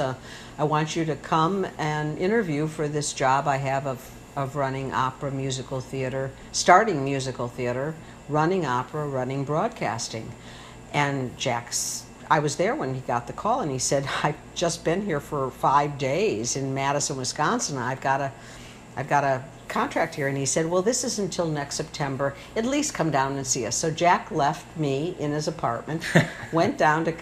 I 0.59 0.65
want 0.65 0.97
you 0.97 1.05
to 1.07 1.17
come 1.17 1.67
and 1.79 2.19
interview 2.19 2.67
for 2.67 2.87
this 2.87 3.13
job 3.13 3.49
I 3.49 3.57
have 3.57 3.87
of, 3.87 4.11
of 4.37 4.55
running 4.55 4.93
opera, 4.93 5.31
musical 5.31 5.81
theater, 5.81 6.31
starting 6.53 7.05
musical 7.05 7.49
theater, 7.49 7.95
running 8.29 8.67
opera, 8.67 9.09
running 9.09 9.45
broadcasting. 9.45 10.31
And 10.93 11.37
Jack's, 11.39 12.05
I 12.31 12.41
was 12.41 12.57
there 12.57 12.75
when 12.75 12.95
he 12.95 13.01
got 13.01 13.27
the 13.27 13.33
call, 13.33 13.61
and 13.61 13.71
he 13.71 13.79
said, 13.79 14.07
I've 14.23 14.37
just 14.55 14.85
been 14.85 15.05
here 15.05 15.21
for 15.21 15.51
five 15.51 15.97
days 15.97 16.55
in 16.57 16.75
Madison, 16.75 17.17
Wisconsin. 17.17 17.79
I've 17.79 18.03
got 18.03 18.21
a, 18.21 18.33
I've 18.95 19.09
got 19.09 19.25
a 19.25 19.43
contract 19.69 20.15
here. 20.15 20.29
And 20.29 20.37
he 20.37 20.45
said, 20.45 20.71
Well, 20.71 20.83
this 20.83 21.03
is 21.03 21.19
until 21.19 21.47
next 21.47 21.77
September. 21.77 22.35
At 22.55 22.67
least 22.67 22.93
come 22.95 23.11
down 23.11 23.37
and 23.37 23.47
see 23.47 23.67
us. 23.67 23.75
So 23.75 23.91
Jack 23.91 24.31
left 24.31 24.77
me 24.77 25.17
in 25.19 25.33
his 25.33 25.49
apartment, 25.49 26.05
went 26.53 26.77
down 26.79 27.07
to 27.07 27.15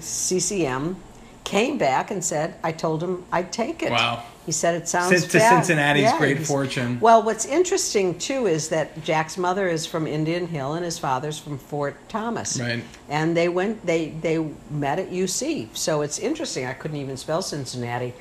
CCM, 0.00 0.96
came 1.44 1.78
back 1.78 2.10
and 2.10 2.24
said, 2.24 2.54
I 2.62 2.72
told 2.72 3.02
him 3.02 3.24
I'd 3.32 3.52
take 3.52 3.82
it. 3.82 3.90
Wow. 3.90 4.24
He 4.44 4.50
said 4.52 4.74
it 4.74 4.88
sounds 4.88 5.08
Since 5.10 5.32
to 5.32 5.38
bad." 5.38 5.64
Cincinnati's 5.64 6.02
Yeah, 6.04 6.18
great 6.18 6.44
fortune. 6.44 6.98
Well, 7.00 7.22
what's 7.22 7.44
interesting 7.44 8.18
too 8.18 8.46
is 8.46 8.68
that 8.70 9.04
Jack's 9.04 9.38
mother 9.38 9.68
is 9.68 9.86
from 9.86 10.06
Indian 10.06 10.48
Hill 10.48 10.74
and 10.74 10.84
his 10.84 10.98
father's 10.98 11.38
from 11.38 11.58
Fort 11.58 11.96
Thomas. 12.08 12.58
Right. 12.58 12.82
And 13.08 13.36
they 13.36 13.48
went 13.48 13.86
they 13.86 14.10
they 14.20 14.44
met 14.70 14.98
at 14.98 15.10
UC. 15.10 15.68
So 15.74 16.02
it's 16.02 16.18
interesting. 16.18 16.66
I 16.66 16.72
couldn't 16.72 16.96
even 16.96 17.16
spell 17.16 17.42
Cincinnati. 17.42 18.14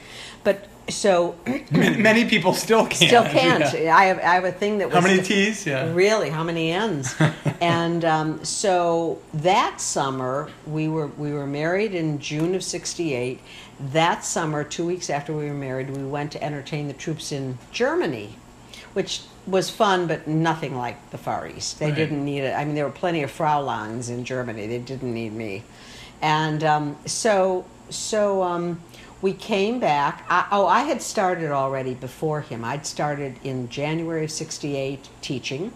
But 0.43 0.67
so 0.89 1.36
many, 1.72 2.26
people 2.26 2.54
still 2.54 2.86
can't. 2.86 3.10
still 3.10 3.24
can't. 3.24 3.74
Yeah. 3.80 3.96
I 3.96 4.06
have 4.06 4.17
I 4.20 4.34
have 4.36 4.44
a 4.46 4.52
thing 4.52 4.80
that 4.80 4.88
was 4.89 4.96
How 4.96 5.02
many 5.02 5.22
T's? 5.22 5.65
Yeah. 5.65 5.91
Really, 5.94 6.30
how 6.30 6.44
many 6.44 6.72
ends? 6.72 7.15
and 7.62 8.04
um, 8.04 8.44
so 8.44 9.22
that 9.34 9.80
summer 9.80 10.50
we 10.65 10.88
were 10.88 11.08
we 11.08 11.32
were 11.32 11.48
married 11.48 11.94
in 11.94 12.20
June 12.20 12.56
of 12.56 12.63
'68. 12.63 13.39
That 13.80 14.24
summer, 14.26 14.63
two 14.63 14.86
weeks 14.86 15.10
after 15.10 15.34
we 15.34 15.46
were 15.48 15.54
married, 15.54 15.89
we 15.89 16.04
went 16.04 16.32
to 16.34 16.44
entertain 16.44 16.88
the 16.88 16.94
troops 16.94 17.32
in 17.32 17.58
Germany, 17.72 18.36
which 18.94 19.22
was 19.48 19.70
fun, 19.72 20.06
but 20.06 20.28
nothing 20.28 20.76
like 20.78 21.10
the 21.10 21.17
Far 21.17 21.48
East. 21.48 21.80
They 21.80 21.88
Right. 21.88 21.96
didn't 21.96 22.24
need 22.24 22.41
it. 22.41 22.56
I 22.56 22.63
mean, 22.63 22.76
there 22.76 22.86
were 22.86 22.91
plenty 22.91 23.24
of 23.24 23.32
Frauleins 23.32 24.10
in 24.10 24.24
Germany. 24.24 24.67
They 24.67 24.78
didn't 24.78 25.13
need 25.13 25.34
me, 25.34 25.63
and 26.22 26.63
um, 26.63 26.98
so 27.06 27.65
so. 27.89 28.44
Um, 28.44 28.82
we 29.21 29.34
came 29.34 29.79
back. 29.79 30.25
I, 30.29 30.47
oh, 30.51 30.65
I 30.65 30.81
had 30.81 31.01
started 31.01 31.51
already 31.51 31.93
before 31.93 32.41
him. 32.41 32.63
I'd 32.63 32.86
started 32.86 33.36
in 33.43 33.69
January 33.69 34.25
of 34.25 34.31
68 34.31 35.10
teaching, 35.21 35.71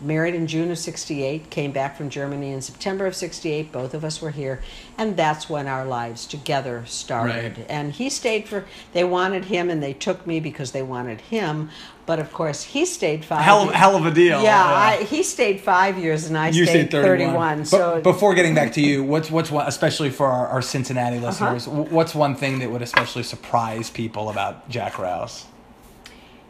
married 0.00 0.34
in 0.34 0.46
June 0.46 0.70
of 0.70 0.78
68, 0.78 1.50
came 1.50 1.72
back 1.72 1.96
from 1.96 2.08
Germany 2.10 2.52
in 2.52 2.60
September 2.62 3.06
of 3.06 3.14
68. 3.14 3.70
Both 3.72 3.94
of 3.94 4.04
us 4.04 4.20
were 4.22 4.30
here. 4.30 4.62
And 4.98 5.16
that's 5.16 5.48
when 5.48 5.66
our 5.66 5.84
lives 5.84 6.26
together 6.26 6.84
started. 6.86 7.58
Right. 7.58 7.66
And 7.68 7.92
he 7.92 8.08
stayed 8.10 8.48
for, 8.48 8.64
they 8.92 9.04
wanted 9.04 9.46
him 9.46 9.70
and 9.70 9.82
they 9.82 9.92
took 9.92 10.26
me 10.26 10.40
because 10.40 10.72
they 10.72 10.82
wanted 10.82 11.20
him. 11.20 11.70
But 12.06 12.18
of 12.18 12.32
course, 12.32 12.62
he 12.64 12.86
stayed 12.86 13.24
five 13.24 13.42
Hell, 13.44 13.66
ye- 13.66 13.72
hell 13.72 13.94
of 13.96 14.04
a 14.04 14.10
deal. 14.10 14.42
Yeah, 14.42 14.64
I, 14.64 15.04
he 15.04 15.22
stayed 15.22 15.60
five 15.60 15.96
years 15.96 16.26
and 16.26 16.36
I 16.36 16.48
you 16.48 16.64
stayed, 16.64 16.88
stayed 16.88 17.02
31. 17.02 17.58
But 17.58 17.64
So 17.66 18.00
before 18.00 18.34
getting 18.34 18.54
back 18.54 18.72
to 18.72 18.80
you, 18.80 19.04
what's 19.04 19.30
what's 19.30 19.50
one, 19.50 19.66
especially 19.68 20.10
for 20.10 20.26
our, 20.26 20.48
our 20.48 20.62
Cincinnati 20.62 21.18
Uh-huh. 21.18 21.26
listeners, 21.52 21.68
what's 21.68 22.14
one 22.14 22.34
thing 22.34 22.58
that 22.60 22.70
would 22.70 22.82
especially 22.82 23.22
surprise 23.22 23.90
people 23.90 24.28
about 24.28 24.68
Jack 24.68 24.98
Rouse? 24.98 25.46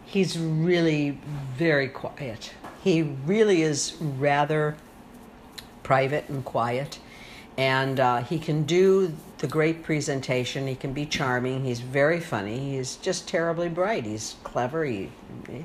He's 0.06 0.38
really 0.38 1.18
very 1.56 1.88
quiet. 1.88 2.52
He 2.82 3.02
really 3.02 3.62
is 3.62 3.96
rather 4.00 4.76
private 5.82 6.28
and 6.28 6.44
quiet. 6.44 6.98
And 7.58 8.00
uh, 8.00 8.18
he 8.22 8.38
can 8.38 8.62
do 8.62 9.14
the 9.38 9.46
great 9.46 9.82
presentation. 9.82 10.66
He 10.66 10.74
can 10.74 10.92
be 10.94 11.04
charming. 11.04 11.64
He's 11.64 11.80
very 11.80 12.20
funny. 12.20 12.76
He's 12.76 12.96
just 12.96 13.28
terribly 13.28 13.68
bright. 13.68 14.04
He's 14.04 14.36
clever. 14.44 14.84
He, 14.84 15.10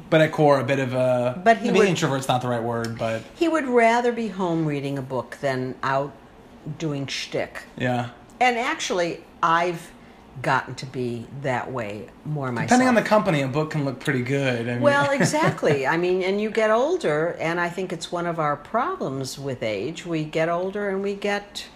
But 0.10 0.20
at 0.22 0.32
core, 0.34 0.60
a 0.60 0.64
bit 0.64 0.80
of 0.80 0.94
a. 0.94 1.40
But 1.44 1.58
he 1.58 1.68
maybe 1.68 1.80
would- 1.80 1.88
introvert's 1.90 2.28
not 2.28 2.42
the 2.42 2.50
right 2.50 2.64
word, 2.64 2.98
but 2.98 3.22
he 3.36 3.48
would 3.48 3.66
rather 3.68 4.12
be 4.12 4.28
home 4.30 4.66
reading 4.66 4.98
a 4.98 5.02
book 5.02 5.38
than 5.42 5.76
out 5.84 6.12
doing 6.78 7.06
shtick. 7.08 7.64
yeah. 7.78 8.10
And 8.42 8.58
actually, 8.58 9.24
I've 9.42 9.92
gotten 10.42 10.76
to 10.76 10.86
be 10.86 11.26
that 11.42 11.72
way 11.72 12.10
more 12.26 12.52
myself. 12.52 12.70
Depending 12.70 12.88
on 12.88 12.96
the 12.96 13.02
company, 13.02 13.42
a 13.42 13.48
book 13.48 13.72
can 13.72 13.86
look 13.86 14.00
pretty 14.00 14.22
good. 14.22 14.68
I 14.68 14.74
mean, 14.74 14.82
Well, 14.82 15.12
exactly. 15.20 15.88
I 15.88 15.98
mean, 15.98 16.22
and 16.24 16.42
you 16.42 16.50
get 16.50 16.72
older, 16.72 17.38
and 17.40 17.60
I 17.60 17.70
think 17.70 17.94
it's 17.94 18.12
one 18.12 18.26
of 18.26 18.40
our 18.40 18.56
problems 18.56 19.40
with 19.40 19.64
age. 19.64 20.06
We 20.06 20.24
get 20.24 20.50
older 20.50 20.90
and 20.90 21.02
we 21.02 21.16
get 21.16 21.68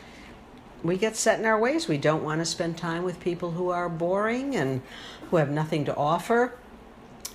we 0.82 0.98
get 0.98 1.16
set 1.16 1.40
in 1.40 1.46
our 1.46 1.60
ways. 1.60 1.88
We 1.88 1.98
don't 1.98 2.24
want 2.24 2.40
to 2.40 2.46
spend 2.46 2.78
time 2.78 3.04
with 3.04 3.20
people 3.20 3.52
who 3.52 3.70
are 3.70 3.90
boring 3.90 4.56
and 4.56 4.82
who 5.30 5.38
have 5.38 5.50
nothing 5.50 5.84
to 5.86 5.96
offer. 5.96 6.54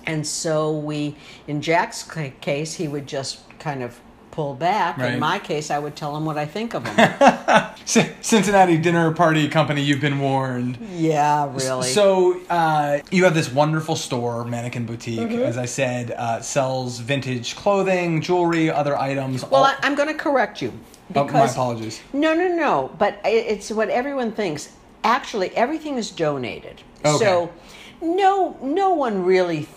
And 0.07 0.25
so 0.25 0.75
we, 0.75 1.15
in 1.47 1.61
Jack's 1.61 2.03
case, 2.41 2.73
he 2.73 2.87
would 2.87 3.07
just 3.07 3.47
kind 3.59 3.83
of 3.83 3.99
pull 4.35 4.53
back. 4.53 4.97
Right. 4.97 5.13
In 5.13 5.19
my 5.21 5.39
case, 5.39 5.71
I 5.71 5.79
would 5.79 5.95
tell 5.95 6.13
them 6.13 6.25
what 6.25 6.37
I 6.37 6.45
think 6.45 6.73
of 6.73 6.83
them. 6.83 7.73
Cincinnati 7.85 8.77
dinner 8.77 9.13
party 9.13 9.47
company, 9.47 9.81
you've 9.81 10.01
been 10.01 10.19
warned. 10.19 10.77
yeah, 10.91 11.49
really. 11.53 11.87
So 11.87 12.41
uh, 12.49 12.99
you 13.11 13.23
have 13.23 13.33
this 13.33 13.49
wonderful 13.49 13.95
store, 13.95 14.43
Mannequin 14.43 14.85
Boutique. 14.85 15.19
Mm-hmm. 15.21 15.43
As 15.43 15.57
I 15.57 15.65
said, 15.65 16.11
uh, 16.11 16.41
sells 16.41 16.99
vintage 16.99 17.55
clothing, 17.55 18.21
jewelry, 18.21 18.69
other 18.69 18.97
items. 18.97 19.43
well, 19.43 19.63
all- 19.63 19.65
I, 19.67 19.77
I'm 19.83 19.95
going 19.95 20.09
to 20.09 20.13
correct 20.13 20.61
you. 20.61 20.73
Oh, 21.15 21.23
my 21.25 21.45
apologies. 21.45 22.01
No, 22.11 22.33
no, 22.33 22.49
no. 22.49 22.93
But 22.97 23.21
it's 23.23 23.71
what 23.71 23.89
everyone 23.89 24.33
thinks. 24.33 24.73
Actually, 25.05 25.55
everything 25.55 25.97
is 25.97 26.11
donated. 26.11 26.81
Okay. 27.05 27.17
So, 27.23 27.53
no, 28.01 28.57
no 28.61 28.93
one 28.93 29.23
really 29.23 29.67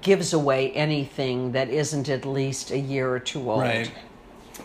gives 0.00 0.32
away 0.32 0.72
anything 0.72 1.52
that 1.52 1.68
isn't 1.68 2.08
at 2.08 2.24
least 2.24 2.70
a 2.70 2.78
year 2.78 3.10
or 3.12 3.20
two 3.20 3.50
old. 3.50 3.62
Right. 3.62 3.92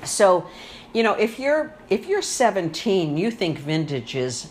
So, 0.03 0.47
you 0.93 1.03
know, 1.03 1.13
if 1.13 1.39
you're 1.39 1.73
if 1.89 2.07
you're 2.07 2.21
17, 2.21 3.17
you 3.17 3.31
think 3.31 3.59
vintage 3.59 4.15
is 4.15 4.49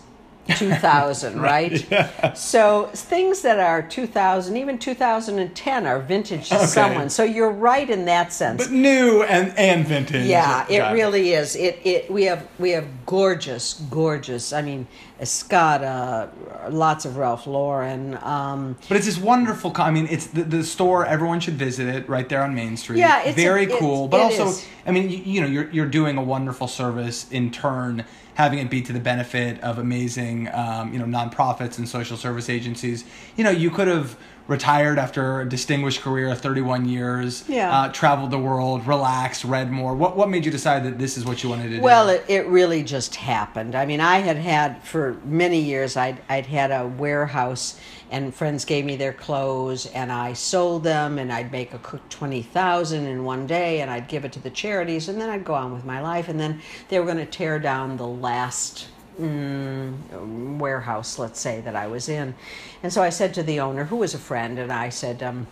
2000, 0.49 1.41
right? 1.41 2.37
So 2.37 2.91
things 2.93 3.43
that 3.43 3.59
are 3.61 3.83
2000, 3.83 4.57
even 4.57 4.79
2010, 4.79 5.87
are 5.87 5.99
vintage 6.01 6.49
to 6.49 6.57
Okay. 6.57 6.67
someone. 6.67 7.11
So 7.11 7.23
you're 7.25 7.51
right 7.51 7.89
in 7.89 8.05
that 8.07 8.33
sense. 8.33 8.63
But 8.65 8.73
new 8.73 9.23
and, 9.23 9.57
and 9.59 9.87
vintage. 9.87 10.27
Yeah, 10.27 10.67
it 10.69 10.79
Got 10.79 10.93
really 10.95 11.33
is. 11.33 11.57
It 11.57 11.81
it 11.85 12.11
we 12.11 12.25
have 12.25 12.47
we 12.59 12.71
have 12.71 12.87
gorgeous, 13.07 13.75
gorgeous. 13.91 14.53
I 14.53 14.63
mean, 14.63 14.87
Escada, 15.21 16.29
lots 16.71 17.05
of 17.05 17.17
Ralph 17.17 17.47
Lauren. 17.47 18.19
Um, 18.23 18.77
But 18.89 18.97
it's 18.97 19.07
this 19.07 19.19
wonderful. 19.19 19.73
I 19.77 19.91
mean, 19.91 20.07
it's 20.11 20.27
the, 20.27 20.43
the 20.45 20.65
store. 20.65 21.07
Everyone 21.07 21.41
should 21.41 21.55
visit 21.55 21.89
it 21.89 22.09
right 22.09 22.29
there 22.29 22.43
on 22.43 22.55
Main 22.55 22.77
Street. 22.77 22.99
Yeah, 22.99 23.23
it's 23.23 23.37
very 23.37 23.65
it's- 23.65 23.79
cool. 23.79 24.09
But 24.09 24.19
it 24.21 24.23
also, 24.25 24.49
is. 24.49 24.67
I 24.87 24.91
mean, 24.91 25.09
you, 25.11 25.19
you 25.19 25.41
know, 25.41 25.47
you're 25.47 25.71
you're 25.71 25.87
doing 25.87 26.17
a 26.19 26.23
wonderful 26.23 26.67
service 26.69 27.31
in 27.31 27.51
turn, 27.51 28.05
having 28.35 28.59
it 28.59 28.71
be 28.71 28.81
to 28.83 28.93
the 28.93 29.01
benefit 29.01 29.61
of 29.61 29.79
amazing, 29.79 30.49
um, 30.55 30.93
you 30.93 30.99
know, 30.99 31.05
nonprofits 31.05 31.79
and 31.79 31.89
social 31.89 32.17
service 32.17 32.49
agencies. 32.49 33.05
You 33.37 33.45
know, 33.45 33.51
you 33.51 33.71
could 33.71 33.89
have 33.89 34.17
retired 34.49 34.99
after 34.99 35.41
a 35.41 35.49
distinguished 35.49 36.01
career 36.01 36.31
of 36.31 36.41
31 36.41 36.89
years. 36.89 37.45
Yeah. 37.49 37.77
Uh, 37.77 37.93
traveled 37.93 38.31
the 38.31 38.39
world, 38.39 38.87
relaxed, 38.87 39.45
read 39.45 39.71
more. 39.71 39.95
What 39.95 40.17
what 40.17 40.29
made 40.29 40.45
you 40.45 40.51
decide 40.51 40.85
that 40.85 40.99
this 40.99 41.17
is 41.17 41.25
what 41.25 41.43
you 41.43 41.49
wanted 41.49 41.71
to 41.71 41.77
do? 41.77 41.83
well, 41.83 42.09
it, 42.09 42.25
it 42.29 42.47
really 42.47 42.83
just 42.83 43.15
happened. 43.17 43.75
I 43.75 43.87
mean, 43.87 44.01
I 44.01 44.19
had 44.19 44.37
had 44.37 44.83
for 44.83 45.15
many 45.25 45.61
years. 45.61 45.97
I'd 45.97 46.21
I'd 46.29 46.47
had 46.47 46.71
a 46.71 46.87
warehouse, 46.87 47.79
and 48.13 48.35
friends 48.35 48.67
gave 48.67 48.85
me 48.85 48.95
their 48.95 49.15
clothes, 49.15 49.87
and 49.87 50.13
I 50.13 50.35
sold 50.35 50.85
them, 50.85 51.19
and 51.19 51.33
I'd 51.33 51.51
make 51.51 51.73
a 51.73 51.79
quick 51.79 52.07
twenty 52.11 52.43
thousand 52.43 53.07
in 53.07 53.25
one 53.25 53.47
day, 53.47 53.81
and 53.81 53.91
I'd 53.91 54.07
give 54.07 54.27
it 54.27 54.33
to 54.33 54.39
the 54.39 54.51
charities, 54.51 55.09
and 55.09 55.19
then 55.19 55.31
I'd 55.31 55.45
go 55.45 55.55
on 55.55 55.73
with 55.73 55.85
my 55.85 56.01
life, 56.01 56.29
and 56.29 56.39
then 56.39 56.61
they 56.91 57.01
were 57.01 57.07
going 57.07 57.17
to 57.17 57.27
tear 57.27 57.59
down 57.59 57.97
the 57.97 58.07
last 58.07 58.89
mm, 59.19 60.59
warehouse, 60.59 61.19
let's 61.19 61.41
say, 61.41 61.63
that 61.63 61.75
I 61.75 61.87
was 61.87 62.11
in. 62.11 62.35
And 62.83 62.93
so 62.93 63.03
I 63.03 63.09
said 63.09 63.33
to 63.35 63.43
the 63.43 63.61
owner, 63.61 63.85
who 63.85 63.97
was 63.97 64.13
a 64.13 64.19
friend, 64.19 64.59
and 64.59 64.71
I 64.71 64.91
said, 64.91 65.23
um, 65.23 65.47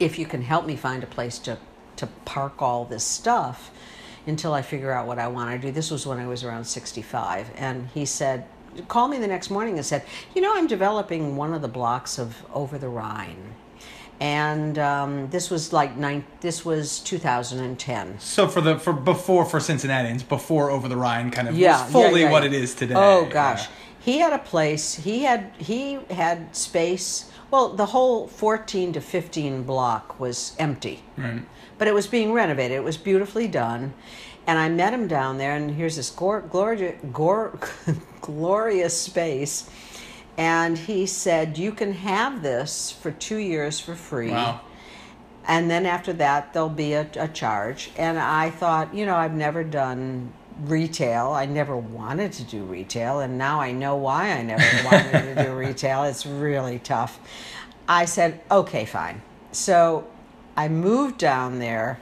if 0.00 0.18
you 0.18 0.26
can 0.26 0.42
help 0.42 0.66
me 0.66 0.74
find 0.74 1.04
a 1.04 1.06
place 1.06 1.38
to, 1.40 1.56
to 1.96 2.08
park 2.24 2.60
all 2.60 2.84
this 2.84 3.04
stuff 3.04 3.70
until 4.26 4.54
I 4.54 4.62
figure 4.62 4.90
out 4.90 5.06
what 5.06 5.18
I 5.18 5.28
want 5.28 5.50
to 5.52 5.68
do. 5.68 5.72
This 5.72 5.90
was 5.90 6.06
when 6.06 6.18
I 6.18 6.26
was 6.26 6.42
around 6.44 6.64
65. 6.64 7.50
And 7.54 7.88
he 7.94 8.04
said, 8.04 8.46
called 8.88 9.10
me 9.10 9.18
the 9.18 9.26
next 9.26 9.50
morning 9.50 9.76
and 9.76 9.84
said, 9.86 10.04
you 10.34 10.40
know, 10.42 10.52
I'm 10.54 10.66
developing 10.66 11.36
one 11.36 11.52
of 11.54 11.62
the 11.62 11.68
blocks 11.68 12.18
of 12.18 12.36
Over 12.54 12.78
the 12.78 12.88
Rhine. 12.88 13.54
And 14.20 14.78
um, 14.78 15.30
this 15.30 15.48
was 15.48 15.72
like 15.72 15.96
nine, 15.96 16.24
this 16.42 16.62
was 16.64 17.00
2010. 17.00 18.18
so 18.20 18.46
for 18.48 18.60
the 18.60 18.78
for 18.78 18.92
before 18.92 19.44
for 19.46 19.60
Cincinnatians, 19.60 20.22
before 20.22 20.70
Over 20.70 20.88
the 20.88 20.96
Rhine, 20.96 21.30
kind 21.30 21.48
of 21.48 21.56
Yeah, 21.56 21.82
was 21.84 21.92
fully 21.92 22.20
yeah, 22.20 22.26
yeah, 22.26 22.32
what 22.32 22.44
it 22.44 22.52
is 22.52 22.74
today. 22.74 22.94
Oh 22.96 23.24
gosh. 23.30 23.66
he 24.00 24.18
had 24.18 24.32
a 24.34 24.38
place. 24.38 24.94
He 24.94 25.22
had 25.22 25.50
he 25.56 25.98
had 26.10 26.54
space. 26.54 27.30
Well, 27.50 27.70
the 27.70 27.86
whole 27.86 28.28
14 28.28 28.92
to 28.92 29.00
15 29.00 29.62
block 29.64 30.20
was 30.20 30.54
empty, 30.58 31.02
Right. 31.16 31.42
but 31.78 31.88
it 31.88 31.94
was 31.94 32.06
being 32.06 32.32
renovated. 32.32 32.76
It 32.76 32.84
was 32.84 32.96
beautifully 32.96 33.48
done, 33.48 33.92
and 34.46 34.58
I 34.58 34.68
met 34.68 34.92
him 34.92 35.06
down 35.06 35.38
there. 35.38 35.54
And 35.56 35.70
here's 35.70 35.96
this 35.96 36.10
gor- 36.10 36.42
glorious, 36.42 36.96
gor- 37.12 37.58
glorious 38.20 39.00
space, 39.00 39.68
and 40.36 40.76
he 40.78 41.06
said, 41.06 41.58
"You 41.58 41.72
can 41.72 41.92
have 41.92 42.42
this 42.42 42.90
for 42.90 43.10
two 43.10 43.36
years 43.38 43.80
for 43.80 43.94
free." 43.94 44.30
Wow. 44.30 44.60
and 45.46 45.70
then 45.70 45.86
after 45.86 46.12
that 46.12 46.52
there'll 46.52 46.68
be 46.68 46.92
a, 46.92 47.08
a 47.16 47.26
charge 47.26 47.90
and 47.96 48.18
i 48.18 48.50
thought 48.50 48.94
you 48.94 49.06
know 49.06 49.16
i've 49.16 49.32
never 49.32 49.64
done 49.64 50.30
retail 50.64 51.30
i 51.32 51.46
never 51.46 51.74
wanted 51.76 52.30
to 52.30 52.44
do 52.44 52.62
retail 52.64 53.20
and 53.20 53.38
now 53.38 53.58
i 53.58 53.72
know 53.72 53.96
why 53.96 54.30
i 54.30 54.42
never 54.42 54.62
wanted 54.84 55.34
to 55.34 55.44
do 55.44 55.54
retail 55.54 56.04
it's 56.04 56.26
really 56.26 56.78
tough 56.80 57.18
i 57.88 58.04
said 58.04 58.38
okay 58.50 58.84
fine 58.84 59.22
so 59.50 60.06
i 60.58 60.68
moved 60.68 61.16
down 61.16 61.58
there 61.58 61.98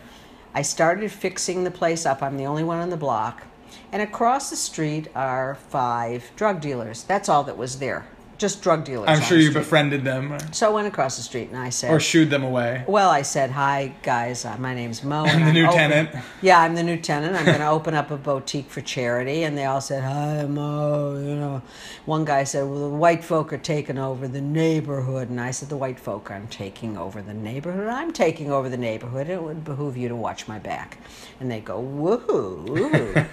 i 0.54 0.62
started 0.62 1.10
fixing 1.10 1.64
the 1.64 1.70
place 1.70 2.06
up. 2.06 2.22
I'm 2.22 2.36
the 2.36 2.46
only 2.46 2.64
one 2.64 2.78
on 2.78 2.90
the 2.90 2.96
block. 2.96 3.44
And 3.92 4.02
across 4.02 4.50
the 4.50 4.56
street 4.56 5.08
are 5.14 5.56
five 5.68 6.30
drug 6.36 6.60
dealers. 6.60 7.04
That's 7.04 7.28
all 7.28 7.44
that 7.44 7.56
was 7.56 7.78
there 7.78 8.06
just 8.38 8.62
drug 8.62 8.84
dealers 8.84 9.08
I'm 9.08 9.16
on 9.16 9.22
sure 9.22 9.36
the 9.36 9.42
you 9.44 9.50
street. 9.50 9.60
befriended 9.62 10.04
them 10.04 10.38
so 10.52 10.70
i 10.70 10.72
went 10.72 10.86
across 10.86 11.16
the 11.16 11.22
street 11.22 11.48
and 11.48 11.56
i 11.58 11.70
said 11.70 11.92
or 11.92 12.00
shooed 12.00 12.30
them 12.30 12.44
away. 12.44 12.84
well, 12.86 13.10
I 13.10 13.22
said, 13.22 13.50
"Hi, 13.50 13.92
guys. 14.02 14.44
Uh, 14.44 14.56
my 14.58 14.74
name's 14.74 15.02
Mo. 15.04 15.24
And 15.28 15.40
I'm 15.42 15.46
the 15.46 15.52
new 15.52 15.66
open- 15.66 15.76
tenant." 15.78 16.10
Yeah, 16.40 16.60
I'm 16.60 16.74
the 16.74 16.82
new 16.82 16.96
tenant. 16.96 17.34
I'm 17.36 17.44
going 17.44 17.58
to 17.58 17.68
open 17.68 17.94
up 17.94 18.10
a 18.10 18.16
boutique 18.16 18.70
for 18.70 18.80
charity." 18.80 19.42
And 19.42 19.56
they 19.58 19.64
all 19.64 19.80
said, 19.80 20.02
"Hi, 20.04 20.44
Mo." 20.46 21.16
You 21.18 21.34
know, 21.34 21.62
one 22.06 22.24
guy 22.24 22.44
said, 22.44 22.62
"Well, 22.68 22.90
the 22.90 22.96
white 22.96 23.24
folk 23.24 23.52
are 23.52 23.58
taking 23.58 23.98
over 23.98 24.28
the 24.28 24.40
neighborhood," 24.40 25.28
and 25.30 25.40
I 25.40 25.50
said, 25.50 25.68
"The 25.68 25.76
white 25.76 25.98
folk 25.98 26.30
aren't 26.30 26.50
taking 26.50 26.96
over 26.96 27.20
the 27.22 27.34
neighborhood. 27.34 27.88
I'm 27.88 28.12
taking 28.12 28.50
over 28.52 28.68
the 28.68 28.76
neighborhood. 28.76 29.28
It 29.28 29.42
would 29.42 29.64
behoove 29.64 29.96
you 29.96 30.08
to 30.08 30.16
watch 30.16 30.46
my 30.46 30.58
back." 30.58 30.98
And 31.40 31.50
they 31.50 31.60
go, 31.60 31.80
woohoo." 31.82 33.26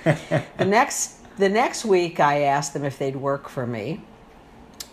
the 0.57 0.65
next 0.65 1.17
the 1.37 1.49
next 1.49 1.85
week, 1.85 2.19
I 2.19 2.41
asked 2.41 2.73
them 2.73 2.83
if 2.85 2.97
they'd 2.97 3.15
work 3.15 3.49
for 3.49 3.67
me. 3.67 4.01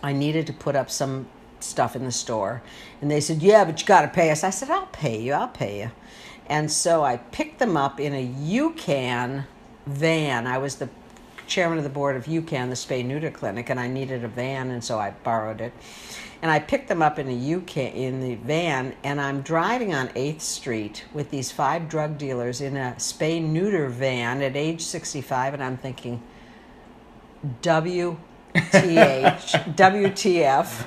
I 0.03 0.11
needed 0.11 0.45
to 0.47 0.53
put 0.53 0.75
up 0.75 0.91
some 0.91 1.27
stuff 1.61 1.95
in 1.95 2.03
the 2.03 2.11
store. 2.11 2.61
And 3.01 3.09
they 3.09 3.21
said, 3.21 3.41
Yeah, 3.41 3.65
but 3.65 3.81
you 3.81 3.87
got 3.87 4.01
to 4.01 4.09
pay 4.09 4.29
us. 4.29 4.43
I 4.43 4.49
said, 4.49 4.69
I'll 4.69 4.85
pay 4.87 5.19
you, 5.19 5.33
I'll 5.33 5.47
pay 5.47 5.79
you. 5.79 5.91
And 6.47 6.69
so 6.69 7.03
I 7.03 7.17
picked 7.17 7.59
them 7.59 7.77
up 7.77 7.99
in 7.99 8.13
a 8.13 8.27
UCAN 8.27 9.45
van. 9.87 10.45
I 10.45 10.57
was 10.57 10.75
the 10.75 10.89
chairman 11.47 11.77
of 11.77 11.83
the 11.83 11.89
board 11.89 12.15
of 12.15 12.25
UCAN, 12.25 12.69
the 12.69 12.75
spay 12.75 13.05
neuter 13.05 13.31
clinic, 13.31 13.69
and 13.69 13.79
I 13.79 13.87
needed 13.87 14.23
a 14.23 14.27
van, 14.27 14.71
and 14.71 14.83
so 14.83 14.99
I 14.99 15.11
borrowed 15.11 15.61
it. 15.61 15.73
And 16.41 16.51
I 16.51 16.59
picked 16.59 16.89
them 16.89 17.01
up 17.01 17.17
in 17.19 17.29
a 17.29 17.31
UCAN 17.31 17.93
in 17.95 18.21
the 18.21 18.35
van, 18.35 18.95
and 19.03 19.21
I'm 19.21 19.41
driving 19.41 19.93
on 19.93 20.09
8th 20.09 20.41
Street 20.41 21.05
with 21.13 21.29
these 21.31 21.51
five 21.51 21.87
drug 21.87 22.17
dealers 22.17 22.59
in 22.59 22.75
a 22.75 22.95
spay 22.97 23.41
neuter 23.41 23.87
van 23.87 24.41
at 24.41 24.57
age 24.57 24.81
65, 24.81 25.53
and 25.53 25.63
I'm 25.63 25.77
thinking, 25.77 26.21
WTH, 27.61 28.17
WTF. 28.53 30.85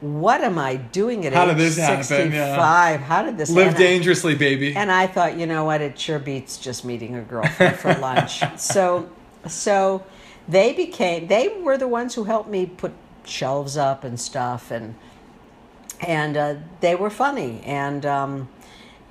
What 0.00 0.42
am 0.42 0.58
I 0.58 0.76
doing 0.76 1.24
at 1.24 1.32
How 1.32 1.44
age 1.44 1.48
did 1.50 1.58
this 1.58 1.76
happen? 1.78 2.04
65? 2.04 2.34
Yeah. 2.34 2.96
How 2.98 3.22
did 3.22 3.38
this 3.38 3.50
Live 3.50 3.68
happen? 3.68 3.80
dangerously, 3.80 4.34
baby. 4.34 4.76
And 4.76 4.92
I 4.92 5.06
thought, 5.06 5.38
you 5.38 5.46
know 5.46 5.64
what? 5.64 5.80
It 5.80 5.98
sure 5.98 6.18
beats 6.18 6.58
just 6.58 6.84
meeting 6.84 7.14
a 7.14 7.22
girlfriend 7.22 7.76
for 7.76 7.94
lunch. 8.00 8.42
So, 8.58 9.08
so 9.46 10.04
they 10.46 10.74
became. 10.74 11.28
They 11.28 11.48
were 11.48 11.78
the 11.78 11.88
ones 11.88 12.14
who 12.14 12.24
helped 12.24 12.50
me 12.50 12.66
put 12.66 12.92
shelves 13.24 13.78
up 13.78 14.04
and 14.04 14.20
stuff, 14.20 14.70
and 14.70 14.96
and 16.00 16.36
uh, 16.36 16.54
they 16.80 16.94
were 16.94 17.10
funny. 17.10 17.62
And 17.64 18.04
um, 18.04 18.48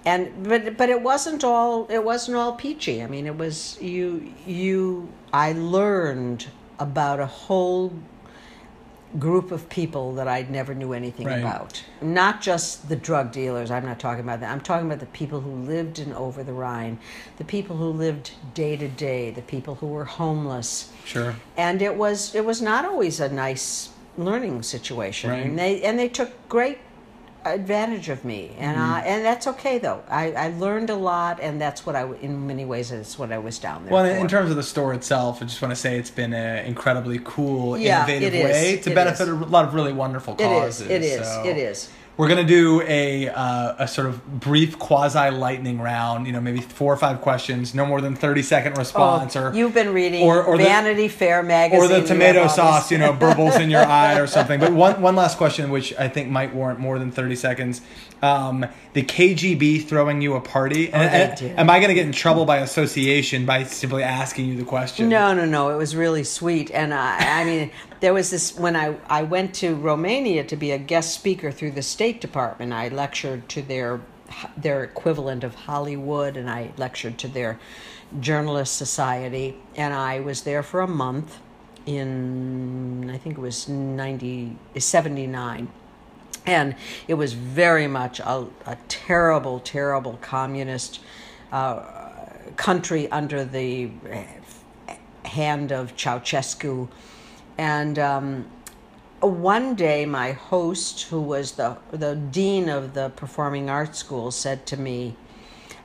and 0.06 0.48
but 0.48 0.78
but 0.78 0.90
it 0.90 1.02
wasn't 1.02 1.44
all. 1.44 1.88
It 1.90 2.04
wasn't 2.04 2.38
all 2.38 2.54
peachy. 2.54 3.02
I 3.02 3.08
mean, 3.08 3.26
it 3.26 3.38
was 3.38 3.82
you 3.82 4.32
you. 4.46 5.10
I 5.34 5.54
learned 5.54 6.46
about 6.80 7.20
a 7.20 7.26
whole 7.26 7.94
group 9.20 9.52
of 9.52 9.70
people 9.70 10.14
that 10.16 10.28
I 10.28 10.46
never 10.50 10.74
knew 10.74 10.92
anything 10.92 11.28
Right. 11.28 11.40
about. 11.40 11.82
Not 12.02 12.42
just 12.42 12.90
the 12.90 12.98
drug 12.98 13.32
dealers, 13.32 13.72
I'm 13.72 13.86
not 13.86 13.98
talking 14.00 14.24
about 14.24 14.42
that. 14.42 14.52
I'm 14.52 14.60
talking 14.60 14.88
about 14.88 15.00
the 15.00 15.06
people 15.06 15.40
who 15.40 15.52
lived 15.52 16.00
in 16.00 16.12
over 16.14 16.44
the 16.44 16.52
Rhine, 16.52 16.98
the 17.38 17.46
people 17.46 17.78
who 17.78 17.90
lived 17.90 18.32
day 18.54 18.76
to 18.76 18.90
day, 18.90 19.32
the 19.32 19.42
people 19.42 19.76
who 19.76 19.88
were 19.88 20.06
homeless. 20.06 20.90
sure. 21.06 21.36
And 21.56 21.82
it 21.82 21.96
was 21.96 22.36
it 22.36 22.44
was 22.46 22.62
not 22.62 22.84
always 22.84 23.20
a 23.22 23.30
nice 23.30 23.90
learning 24.18 24.64
situation. 24.64 25.30
Right. 25.30 25.46
And 25.46 25.58
they 25.58 25.82
and 25.84 25.98
they 25.98 26.10
took 26.10 26.32
great 26.50 26.80
advantage 27.46 28.10
of 28.10 28.26
me. 28.26 28.52
And 28.58 28.76
Mm-hmm. 28.78 28.94
I, 28.94 29.02
and 29.02 29.24
that's 29.26 29.48
okay 29.48 29.78
though. 29.78 30.04
I, 30.10 30.32
I 30.34 30.48
learned 30.50 30.90
a 30.90 30.96
lot 30.96 31.40
and 31.40 31.62
that's 31.62 31.86
what 31.86 31.96
I 31.96 32.04
in 32.22 32.46
many 32.48 32.66
ways 32.66 32.90
that's 32.90 33.18
what 33.20 33.32
I 33.32 33.38
was 33.38 33.60
down 33.60 33.86
there 33.86 33.94
Well, 33.94 34.06
for. 34.06 34.12
in 34.20 34.28
terms 34.28 34.50
of 34.50 34.56
the 34.58 34.64
store 34.64 34.94
itself, 34.94 35.42
I 35.42 35.46
just 35.46 35.62
want 35.62 35.72
to 35.72 35.76
say 35.76 35.98
it's 35.98 36.10
been 36.12 36.34
an 36.34 36.66
incredibly 36.66 37.20
cool, 37.24 37.78
Yeah, 37.78 38.08
innovative 38.08 38.44
way 38.44 38.78
to 38.84 38.92
It 38.92 38.96
benefit 38.96 39.24
is. 39.24 39.30
a 39.30 39.34
lot 39.36 39.66
of 39.66 39.74
really 39.74 39.94
wonderful 39.94 40.34
it 40.36 40.42
is. 40.42 40.48
causes. 40.48 40.90
It 40.90 41.02
is. 41.04 41.28
So 41.28 41.44
It 41.46 41.58
is. 41.58 41.90
We're 42.18 42.30
gonna 42.30 42.46
do 42.46 42.82
a 42.84 43.28
uh, 43.28 43.76
a 43.80 43.88
sort 43.90 44.08
of 44.08 44.40
brief 44.40 44.80
quasi 44.80 45.32
lightning 45.32 45.82
round. 45.82 46.28
You 46.28 46.32
know, 46.34 46.40
maybe 46.40 46.62
four 46.62 46.94
or 46.94 46.98
five 46.98 47.20
questions, 47.20 47.76
no 47.76 47.86
more 47.86 48.00
than 48.00 48.16
thirty 48.16 48.42
second 48.42 48.78
response, 48.78 49.36
or 49.36 49.50
Oh, 49.50 49.52
You've 49.52 49.74
been 49.74 49.94
reading 49.94 50.24
or- 50.24 50.42
or 50.42 50.58
the- 50.58 50.64
Vanity 50.64 51.10
Fair 51.10 51.44
magazine. 51.44 51.84
or 51.84 51.88
the 51.90 52.08
tomato 52.08 52.48
sauce, 52.48 52.90
you 52.90 52.98
know, 52.98 53.12
burbles 53.12 53.60
in 53.60 53.70
your 53.70 53.84
eye 53.86 54.18
or 54.18 54.28
something. 54.28 54.62
But 54.62 54.72
one 54.72 55.02
one 55.02 55.16
last 55.18 55.38
question, 55.38 55.70
which 55.72 55.94
I 56.00 56.08
think 56.08 56.30
might 56.30 56.56
warrant 56.56 56.80
more 56.80 57.00
than 57.00 57.12
thirty 57.12 57.36
seconds. 57.36 57.82
Um, 58.22 58.66
the 58.94 59.04
KGB 59.04 59.86
throwing 59.86 60.22
you 60.22 60.36
a 60.36 60.42
party. 60.42 60.90
Oh, 60.94 60.98
and- 60.98 61.38
did. 61.38 61.60
am 61.60 61.70
I 61.70 61.80
going 61.80 61.90
to 61.90 61.94
get 61.96 62.06
in 62.06 62.14
trouble 62.14 62.46
by 62.46 62.58
association 62.60 63.46
by 63.46 63.64
simply 63.66 64.04
asking 64.04 64.46
you 64.48 64.56
the 64.56 64.64
question? 64.64 65.10
No, 65.10 65.34
no, 65.34 65.44
no. 65.46 65.70
It 65.70 65.76
was 65.76 65.98
really 65.98 66.24
sweet, 66.24 66.72
and 66.72 66.94
I, 66.94 67.42
I 67.42 67.44
mean, 67.44 67.72
there 68.06 68.14
was 68.14 68.30
this 68.30 68.56
when 68.56 68.76
I 68.76 68.96
I 69.10 69.24
went 69.24 69.56
to 69.56 69.74
Romania 69.74 70.44
to 70.44 70.56
be 70.56 70.70
a 70.70 70.78
guest 70.78 71.16
speaker 71.16 71.52
through 71.52 71.72
the 71.72 71.82
State 71.82 72.22
Department. 72.22 72.72
I 72.72 72.90
lectured 72.90 73.50
to 73.50 73.64
their 73.64 74.00
their 74.56 74.84
equivalent 74.84 75.44
of 75.44 75.56
Hollywood, 75.56 76.38
and 76.38 76.48
I 76.48 76.70
lectured 76.78 77.18
to 77.18 77.28
their 77.28 77.58
journalist 78.20 78.78
society, 78.78 79.58
and 79.76 79.92
I 79.92 80.20
was 80.20 80.44
there 80.44 80.62
for 80.62 80.82
a 80.82 80.88
month 80.88 81.40
in 81.88 83.10
I 83.12 83.18
think 83.18 83.40
it 83.40 83.42
was 83.42 83.68
90, 83.68 84.56
79 84.78 85.68
and 86.46 86.76
it 87.08 87.16
was 87.16 87.34
very 87.34 87.88
much 87.88 88.20
a, 88.20 88.46
a 88.68 88.78
terrible, 88.88 89.60
terrible 89.60 90.20
communist 90.22 91.00
uh, 91.52 91.82
country 92.56 93.10
under 93.10 93.44
the 93.44 93.90
hand 95.24 95.72
of 95.72 95.96
Ceausescu. 95.96 96.88
And 97.58 97.98
um, 98.00 98.46
one 99.22 99.76
day, 99.76 100.06
my 100.06 100.34
host, 100.34 101.04
who 101.04 101.22
was 101.22 101.54
the 101.54 101.78
the 101.92 102.16
dean 102.16 102.70
of 102.70 102.94
the 102.94 103.10
performing 103.10 103.70
arts 103.70 104.00
school, 104.00 104.32
said 104.32 104.66
to 104.68 104.78
me, 104.78 105.16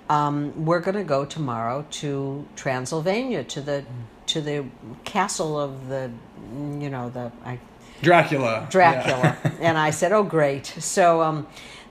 um, 0.08 0.64
"We're 0.64 0.80
going 0.80 0.96
to 0.96 1.04
go 1.04 1.24
tomorrow 1.24 1.86
to 1.90 2.46
Transylvania 2.56 3.44
to 3.44 3.60
the 3.60 3.84
to 4.26 4.40
the 4.40 4.64
castle 5.04 5.58
of 5.58 5.88
the, 5.88 6.10
you 6.52 6.88
know, 6.88 7.10
the 7.10 7.32
I 7.44 7.58
Dracula. 8.02 8.66
Dracula. 8.70 9.36
Yeah. 9.44 9.50
and 9.60 9.78
I 9.78 9.90
said, 9.90 10.12
"Oh, 10.12 10.22
great." 10.22 10.66
So 10.66 11.22
um, 11.22 11.46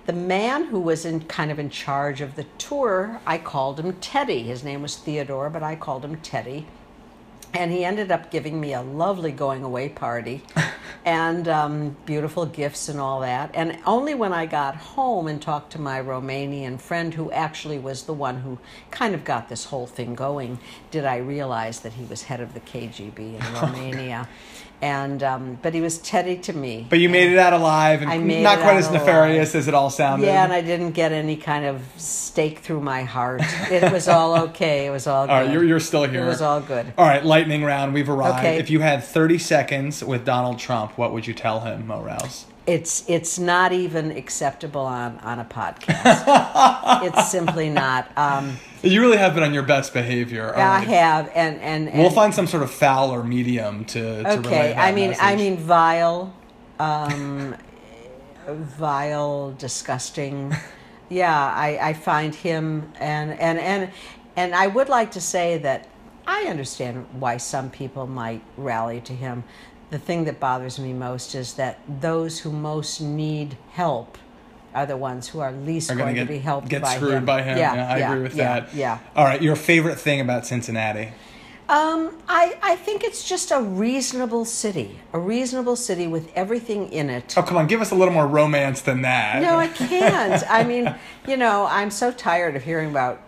the 0.06 0.14
man 0.14 0.66
who 0.66 0.80
was 0.80 1.06
in 1.06 1.22
kind 1.22 1.52
of 1.52 1.60
in 1.60 1.70
charge 1.70 2.22
of 2.22 2.36
the 2.36 2.46
tour, 2.58 3.22
I 3.26 3.38
called 3.38 3.80
him 3.80 3.94
Teddy. 3.94 4.44
His 4.44 4.64
name 4.64 4.82
was 4.82 4.96
Theodore, 4.96 5.50
but 5.50 5.64
I 5.64 5.76
called 5.76 6.04
him 6.04 6.18
Teddy. 6.18 6.66
And 7.54 7.72
he 7.72 7.84
ended 7.84 8.12
up 8.12 8.30
giving 8.30 8.60
me 8.60 8.74
a 8.74 8.82
lovely 8.82 9.32
going 9.32 9.64
away 9.64 9.90
party 9.90 10.44
and 11.06 11.48
um, 11.48 11.98
beautiful 12.06 12.46
gifts 12.46 12.90
and 12.90 13.00
all 13.00 13.22
that. 13.22 13.52
And 13.54 13.80
only 13.86 14.14
when 14.14 14.34
I 14.34 14.46
got 14.46 14.76
home 14.76 15.28
and 15.28 15.42
talked 15.42 15.72
to 15.74 15.82
my 15.82 16.00
Romanian 16.00 16.80
friend, 16.80 17.14
who 17.14 17.32
actually 17.32 17.80
was 17.80 18.04
the 18.04 18.14
one 18.14 18.42
who 18.42 18.60
kind 18.92 19.16
of 19.16 19.24
got 19.24 19.50
this 19.50 19.66
whole 19.66 19.88
thing 19.88 20.14
going, 20.14 20.60
did 20.92 21.06
I 21.06 21.18
realize 21.18 21.80
that 21.82 21.94
he 21.94 22.06
was 22.06 22.24
head 22.24 22.40
of 22.40 22.54
the 22.54 22.60
KGB 22.60 23.18
in 23.18 23.54
Romania. 23.62 24.28
And 24.82 25.22
um, 25.24 25.60
but 25.62 25.74
he 25.74 25.82
was 25.82 25.98
Teddy 25.98 26.38
to 26.38 26.54
me. 26.54 26.88
But 26.90 27.00
you 27.00 27.10
made 27.10 27.32
it 27.32 27.38
out 27.38 27.54
alive, 27.54 28.02
and 28.02 28.28
not 28.42 28.60
it 28.60 28.62
quite 28.62 28.78
as 28.78 28.88
alive. 28.88 29.02
nefarious 29.02 29.54
as 29.54 29.68
it 29.68 29.74
all 29.74 29.90
sounded. 29.90 30.26
Yeah, 30.26 30.46
and 30.46 30.54
I 30.54 30.62
didn't 30.62 30.92
get 30.92 31.12
any 31.12 31.36
kind 31.36 31.66
of 31.66 31.82
stake 31.98 32.60
through 32.60 32.80
my 32.80 33.04
heart. 33.04 33.42
It 33.70 33.92
was 33.92 34.08
all 34.08 34.40
okay. 34.44 34.88
It 34.88 34.92
was 34.92 35.06
all 35.06 35.26
good. 35.26 35.32
all 35.34 35.42
right, 35.44 35.52
you're, 35.52 35.66
you're 35.66 35.80
still 35.82 36.06
here. 36.06 36.24
It 36.24 36.28
was 36.28 36.42
all 36.42 36.62
good. 36.62 36.94
All 36.98 37.06
right, 37.06 37.24
lightning 37.24 37.64
round. 37.64 37.94
We've 37.94 38.10
arrived. 38.10 38.40
Okay. 38.40 38.58
If 38.58 38.70
you 38.70 38.80
had 38.80 39.04
30 39.04 39.38
seconds 39.38 40.04
with 40.04 40.24
Donald 40.24 40.58
Trump 40.58 40.70
Trump, 40.70 40.98
what 41.00 41.14
would 41.14 41.28
you 41.28 41.34
tell 41.34 41.62
him, 41.62 41.88
Mo 41.88 42.02
Rouse? 42.02 42.46
It's 42.70 43.04
it's 43.10 43.40
not 43.40 43.72
even 43.74 44.12
acceptable 44.12 44.82
on 44.82 45.18
on 45.20 45.40
a 45.40 45.46
podcast. 45.46 47.04
it's 47.04 47.32
simply 47.32 47.68
not. 47.70 48.16
Um, 48.16 48.58
You 48.84 49.02
really 49.02 49.18
have 49.18 49.34
been 49.34 49.44
on 49.44 49.56
your 49.56 49.64
best 49.64 49.92
behavior. 49.92 50.56
I 50.56 50.62
aren't 50.62 50.88
have, 50.88 51.32
and 51.34 51.60
and, 51.62 51.90
and 51.90 52.00
We'll 52.00 52.12
find 52.12 52.34
some 52.34 52.46
sort 52.46 52.62
of 52.62 52.70
foul 52.70 53.10
or 53.10 53.24
medium 53.24 53.86
to, 53.86 54.24
to 54.24 54.40
okay. 54.40 54.76
I 54.76 54.92
mean, 54.92 55.16
I 55.20 55.36
mean, 55.36 55.58
vile, 55.58 56.32
um, 56.80 57.56
vile, 58.48 59.52
disgusting. 59.58 60.56
Yeah, 61.10 61.36
I, 61.36 61.90
I 61.90 61.94
find 61.94 62.36
him, 62.36 62.94
and 63.00 63.32
and 63.40 63.58
and 63.58 63.90
and 64.36 64.54
I 64.54 64.68
would 64.68 64.90
like 64.90 65.10
to 65.12 65.22
say 65.22 65.58
that 65.58 65.88
I 66.28 66.44
understand 66.44 67.08
why 67.20 67.38
some 67.38 67.72
people 67.72 68.06
might 68.06 68.44
rally 68.56 69.02
to 69.02 69.14
him. 69.14 69.44
The 69.90 70.00
thing 70.00 70.26
that 70.26 70.40
bothers 70.40 70.78
me 70.80 70.94
most 70.94 71.34
is 71.36 71.54
that 71.56 71.80
those 71.88 72.40
who 72.40 72.52
most 72.52 73.02
need 73.02 73.58
help 73.72 74.18
are 74.76 74.86
the 74.86 74.98
ones 74.98 75.28
who 75.30 75.40
are 75.40 75.52
least 75.52 75.90
are 75.90 75.96
going 75.96 76.14
to 76.16 76.22
to 76.22 76.28
be 76.28 76.38
helped 76.38 76.70
get 76.70 76.84
by 76.84 76.96
screwed 76.96 77.14
him. 77.14 77.26
by 77.26 77.42
him. 77.42 77.58
Yeah, 77.58 77.74
Yeah, 77.74 77.94
I 77.94 77.98
yeah, 77.98 78.12
agree 78.12 78.24
with 78.24 78.36
yeah, 78.36 78.60
that. 78.60 78.76
Yeah. 78.76 79.00
All 79.16 79.26
right, 79.26 79.42
your 79.42 79.56
favorite 79.56 80.00
thing 80.00 80.20
about 80.22 80.46
Cincinnati? 80.46 81.10
Um, 81.68 82.18
I, 82.28 82.58
I 82.64 82.76
think 82.76 83.04
it's 83.04 83.28
just 83.28 83.52
a 83.52 83.62
reasonable 83.62 84.44
city, 84.46 85.00
a 85.14 85.20
reasonable 85.20 85.76
city 85.76 86.08
with 86.08 86.32
everything 86.36 86.92
in 86.92 87.10
it. 87.12 87.36
Oh, 87.38 87.44
come 87.44 87.58
on, 87.58 87.68
give 87.68 87.82
us 87.82 87.92
a 87.92 87.96
little 87.96 88.14
more 88.14 88.28
romance 88.28 88.82
than 88.82 89.04
that. 89.04 89.42
No, 89.42 89.56
I 89.58 89.68
can't. 89.88 90.44
I 90.50 90.64
mean, 90.64 90.94
you 91.28 91.38
know, 91.38 91.68
I'm 91.70 91.92
so 91.92 92.12
tired 92.12 92.56
of 92.56 92.64
hearing 92.64 92.90
about 92.90 93.22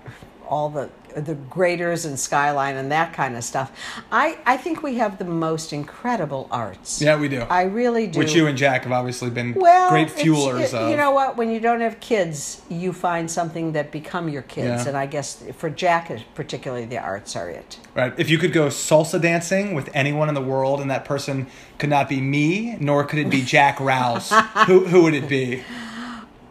all 0.48 0.70
the 0.70 0.90
the 1.16 1.36
Graeter's 1.36 2.06
and 2.06 2.20
skyline 2.20 2.76
and 2.78 2.92
that 2.92 3.14
kind 3.14 3.36
of 3.36 3.44
stuff. 3.44 3.72
I, 4.12 4.38
I 4.46 4.58
think 4.58 4.84
we 4.84 4.96
have 4.96 5.18
the 5.18 5.26
most 5.26 5.74
incredible 5.74 6.48
arts. 6.52 7.02
Yeah, 7.02 7.18
we 7.20 7.28
do. 7.28 7.42
I 7.42 7.64
really 7.64 8.08
do. 8.08 8.20
Which 8.20 8.34
you 8.34 8.48
and 8.48 8.58
Jack 8.58 8.84
have 8.84 8.92
obviously 8.92 9.30
been 9.30 9.54
well, 9.54 9.90
great 9.90 10.08
fuelers 10.10 10.66
it- 10.66 10.74
of. 10.74 10.90
You 10.90 10.98
know 10.98 11.12
what? 11.12 11.38
When 11.38 11.52
you 11.52 11.60
don't 11.60 11.82
have 11.82 12.00
kids, 12.00 12.62
you 12.70 12.94
find 12.94 13.30
something 13.30 13.74
that 13.74 13.92
become 13.92 14.30
your 14.30 14.42
kids, 14.44 14.84
Yeah. 14.84 14.88
and 14.90 14.98
I 14.98 15.06
guess 15.06 15.44
for 15.58 15.70
Jack, 15.70 16.12
particularly, 16.36 16.86
the 16.86 16.98
arts 16.98 17.36
are 17.36 17.50
it. 17.50 17.80
Right. 17.96 18.14
If 18.18 18.30
you 18.30 18.38
could 18.38 18.54
go 18.54 18.68
salsa 18.68 19.22
dancing 19.22 19.74
with 19.74 19.90
anyone 19.94 20.30
in 20.30 20.36
the 20.36 20.42
world 20.42 20.82
and 20.82 20.90
that 20.92 21.06
person 21.06 21.48
could 21.78 21.90
not 21.90 22.08
be 22.10 22.22
me, 22.22 22.78
nor 22.80 23.04
could 23.04 23.20
it 23.20 23.30
be 23.30 23.42
Jack 23.42 23.80
Rouse, 23.80 24.32
who, 24.68 24.86
who 24.86 25.04
would 25.04 25.14
it 25.14 25.28
be? 25.28 25.64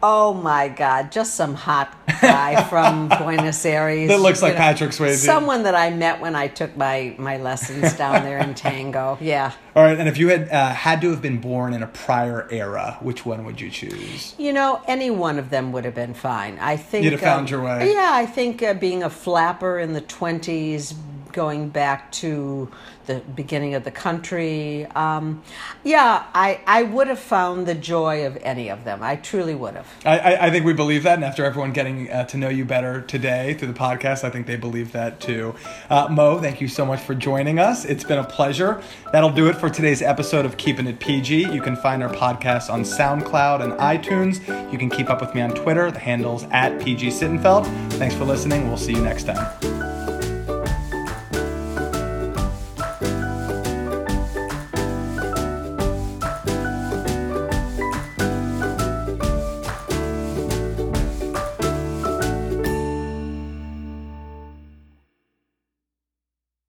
Oh 0.03 0.33
my 0.33 0.67
God! 0.67 1.11
Just 1.11 1.35
some 1.35 1.53
hot 1.53 1.95
guy 2.21 2.63
from 2.63 3.07
Buenos 3.19 3.63
Aires 3.65 4.09
That 4.09 4.19
looks 4.19 4.41
like 4.41 4.55
Patrick 4.55 4.91
Swayze. 4.91 5.17
Someone 5.17 5.63
that 5.63 5.75
I 5.75 5.91
met 5.91 6.19
when 6.19 6.35
I 6.35 6.47
took 6.47 6.75
my 6.75 7.15
my 7.17 7.37
lessons 7.37 7.93
down 7.93 8.23
there 8.23 8.39
in 8.39 8.55
tango. 8.55 9.17
Yeah. 9.21 9.53
All 9.75 9.83
right. 9.83 9.99
And 9.99 10.09
if 10.09 10.17
you 10.17 10.29
had 10.29 10.49
uh, 10.49 10.73
had 10.73 11.01
to 11.01 11.11
have 11.11 11.21
been 11.21 11.39
born 11.39 11.73
in 11.73 11.83
a 11.83 11.87
prior 11.87 12.47
era, 12.51 12.97
which 13.01 13.25
one 13.25 13.45
would 13.45 13.61
you 13.61 13.69
choose? 13.69 14.33
You 14.37 14.53
know, 14.53 14.81
any 14.87 15.11
one 15.11 15.37
of 15.37 15.49
them 15.49 15.71
would 15.71 15.85
have 15.85 15.95
been 15.95 16.13
fine. 16.13 16.57
I 16.59 16.77
think 16.77 17.03
You'd 17.03 17.13
have 17.13 17.21
found 17.21 17.47
um, 17.47 17.51
your 17.51 17.63
way. 17.63 17.91
Yeah, 17.93 18.09
I 18.11 18.25
think 18.25 18.63
uh, 18.63 18.73
being 18.73 19.03
a 19.03 19.09
flapper 19.09 19.77
in 19.79 19.93
the 19.93 20.01
twenties, 20.01 20.93
going 21.33 21.69
back 21.69 22.11
to 22.13 22.71
the 23.07 23.19
beginning 23.19 23.73
of 23.73 23.83
the 23.83 23.91
country. 23.91 24.85
Um, 24.87 25.43
yeah, 25.83 26.25
I 26.33 26.61
I 26.65 26.83
would 26.83 27.07
have 27.07 27.19
found 27.19 27.67
the 27.67 27.75
joy 27.75 28.25
of 28.25 28.37
any 28.41 28.69
of 28.69 28.83
them. 28.83 29.01
I 29.01 29.15
truly 29.15 29.55
would 29.55 29.75
have. 29.75 29.87
I, 30.05 30.19
I, 30.19 30.47
I 30.47 30.51
think 30.51 30.65
we 30.65 30.73
believe 30.73 31.03
that, 31.03 31.15
and 31.15 31.23
after 31.23 31.43
everyone 31.43 31.73
getting 31.73 32.09
uh, 32.09 32.25
to 32.25 32.37
know 32.37 32.49
you 32.49 32.65
better 32.65 33.01
today 33.01 33.55
through 33.55 33.69
the 33.69 33.79
podcast, 33.79 34.23
I 34.23 34.29
think 34.29 34.47
they 34.47 34.55
believe 34.55 34.91
that 34.91 35.19
too. 35.19 35.55
Uh, 35.89 36.07
Mo, 36.09 36.39
thank 36.39 36.61
you 36.61 36.67
so 36.67 36.85
much 36.85 37.01
for 37.01 37.15
joining 37.15 37.59
us. 37.59 37.85
It's 37.85 38.03
been 38.03 38.19
a 38.19 38.23
pleasure. 38.23 38.81
That'll 39.11 39.31
do 39.31 39.47
it 39.47 39.55
for 39.55 39.69
today's 39.69 40.01
episode 40.01 40.45
of 40.45 40.57
Keeping 40.57 40.87
It 40.87 40.99
PG. 40.99 41.51
You 41.51 41.61
can 41.61 41.75
find 41.75 42.03
our 42.03 42.13
podcast 42.13 42.69
on 42.69 42.83
SoundCloud 42.83 43.61
and 43.61 43.73
iTunes. 43.73 44.39
You 44.71 44.77
can 44.77 44.89
keep 44.89 45.09
up 45.09 45.21
with 45.21 45.35
me 45.35 45.41
on 45.41 45.51
Twitter. 45.51 45.91
The 45.91 45.99
handle's 45.99 46.45
at 46.51 46.79
PG 46.81 47.07
Sittenfeld. 47.09 47.65
Thanks 47.93 48.15
for 48.15 48.25
listening. 48.25 48.67
We'll 48.67 48.77
see 48.77 48.93
you 48.93 49.01
next 49.01 49.23
time. 49.23 50.00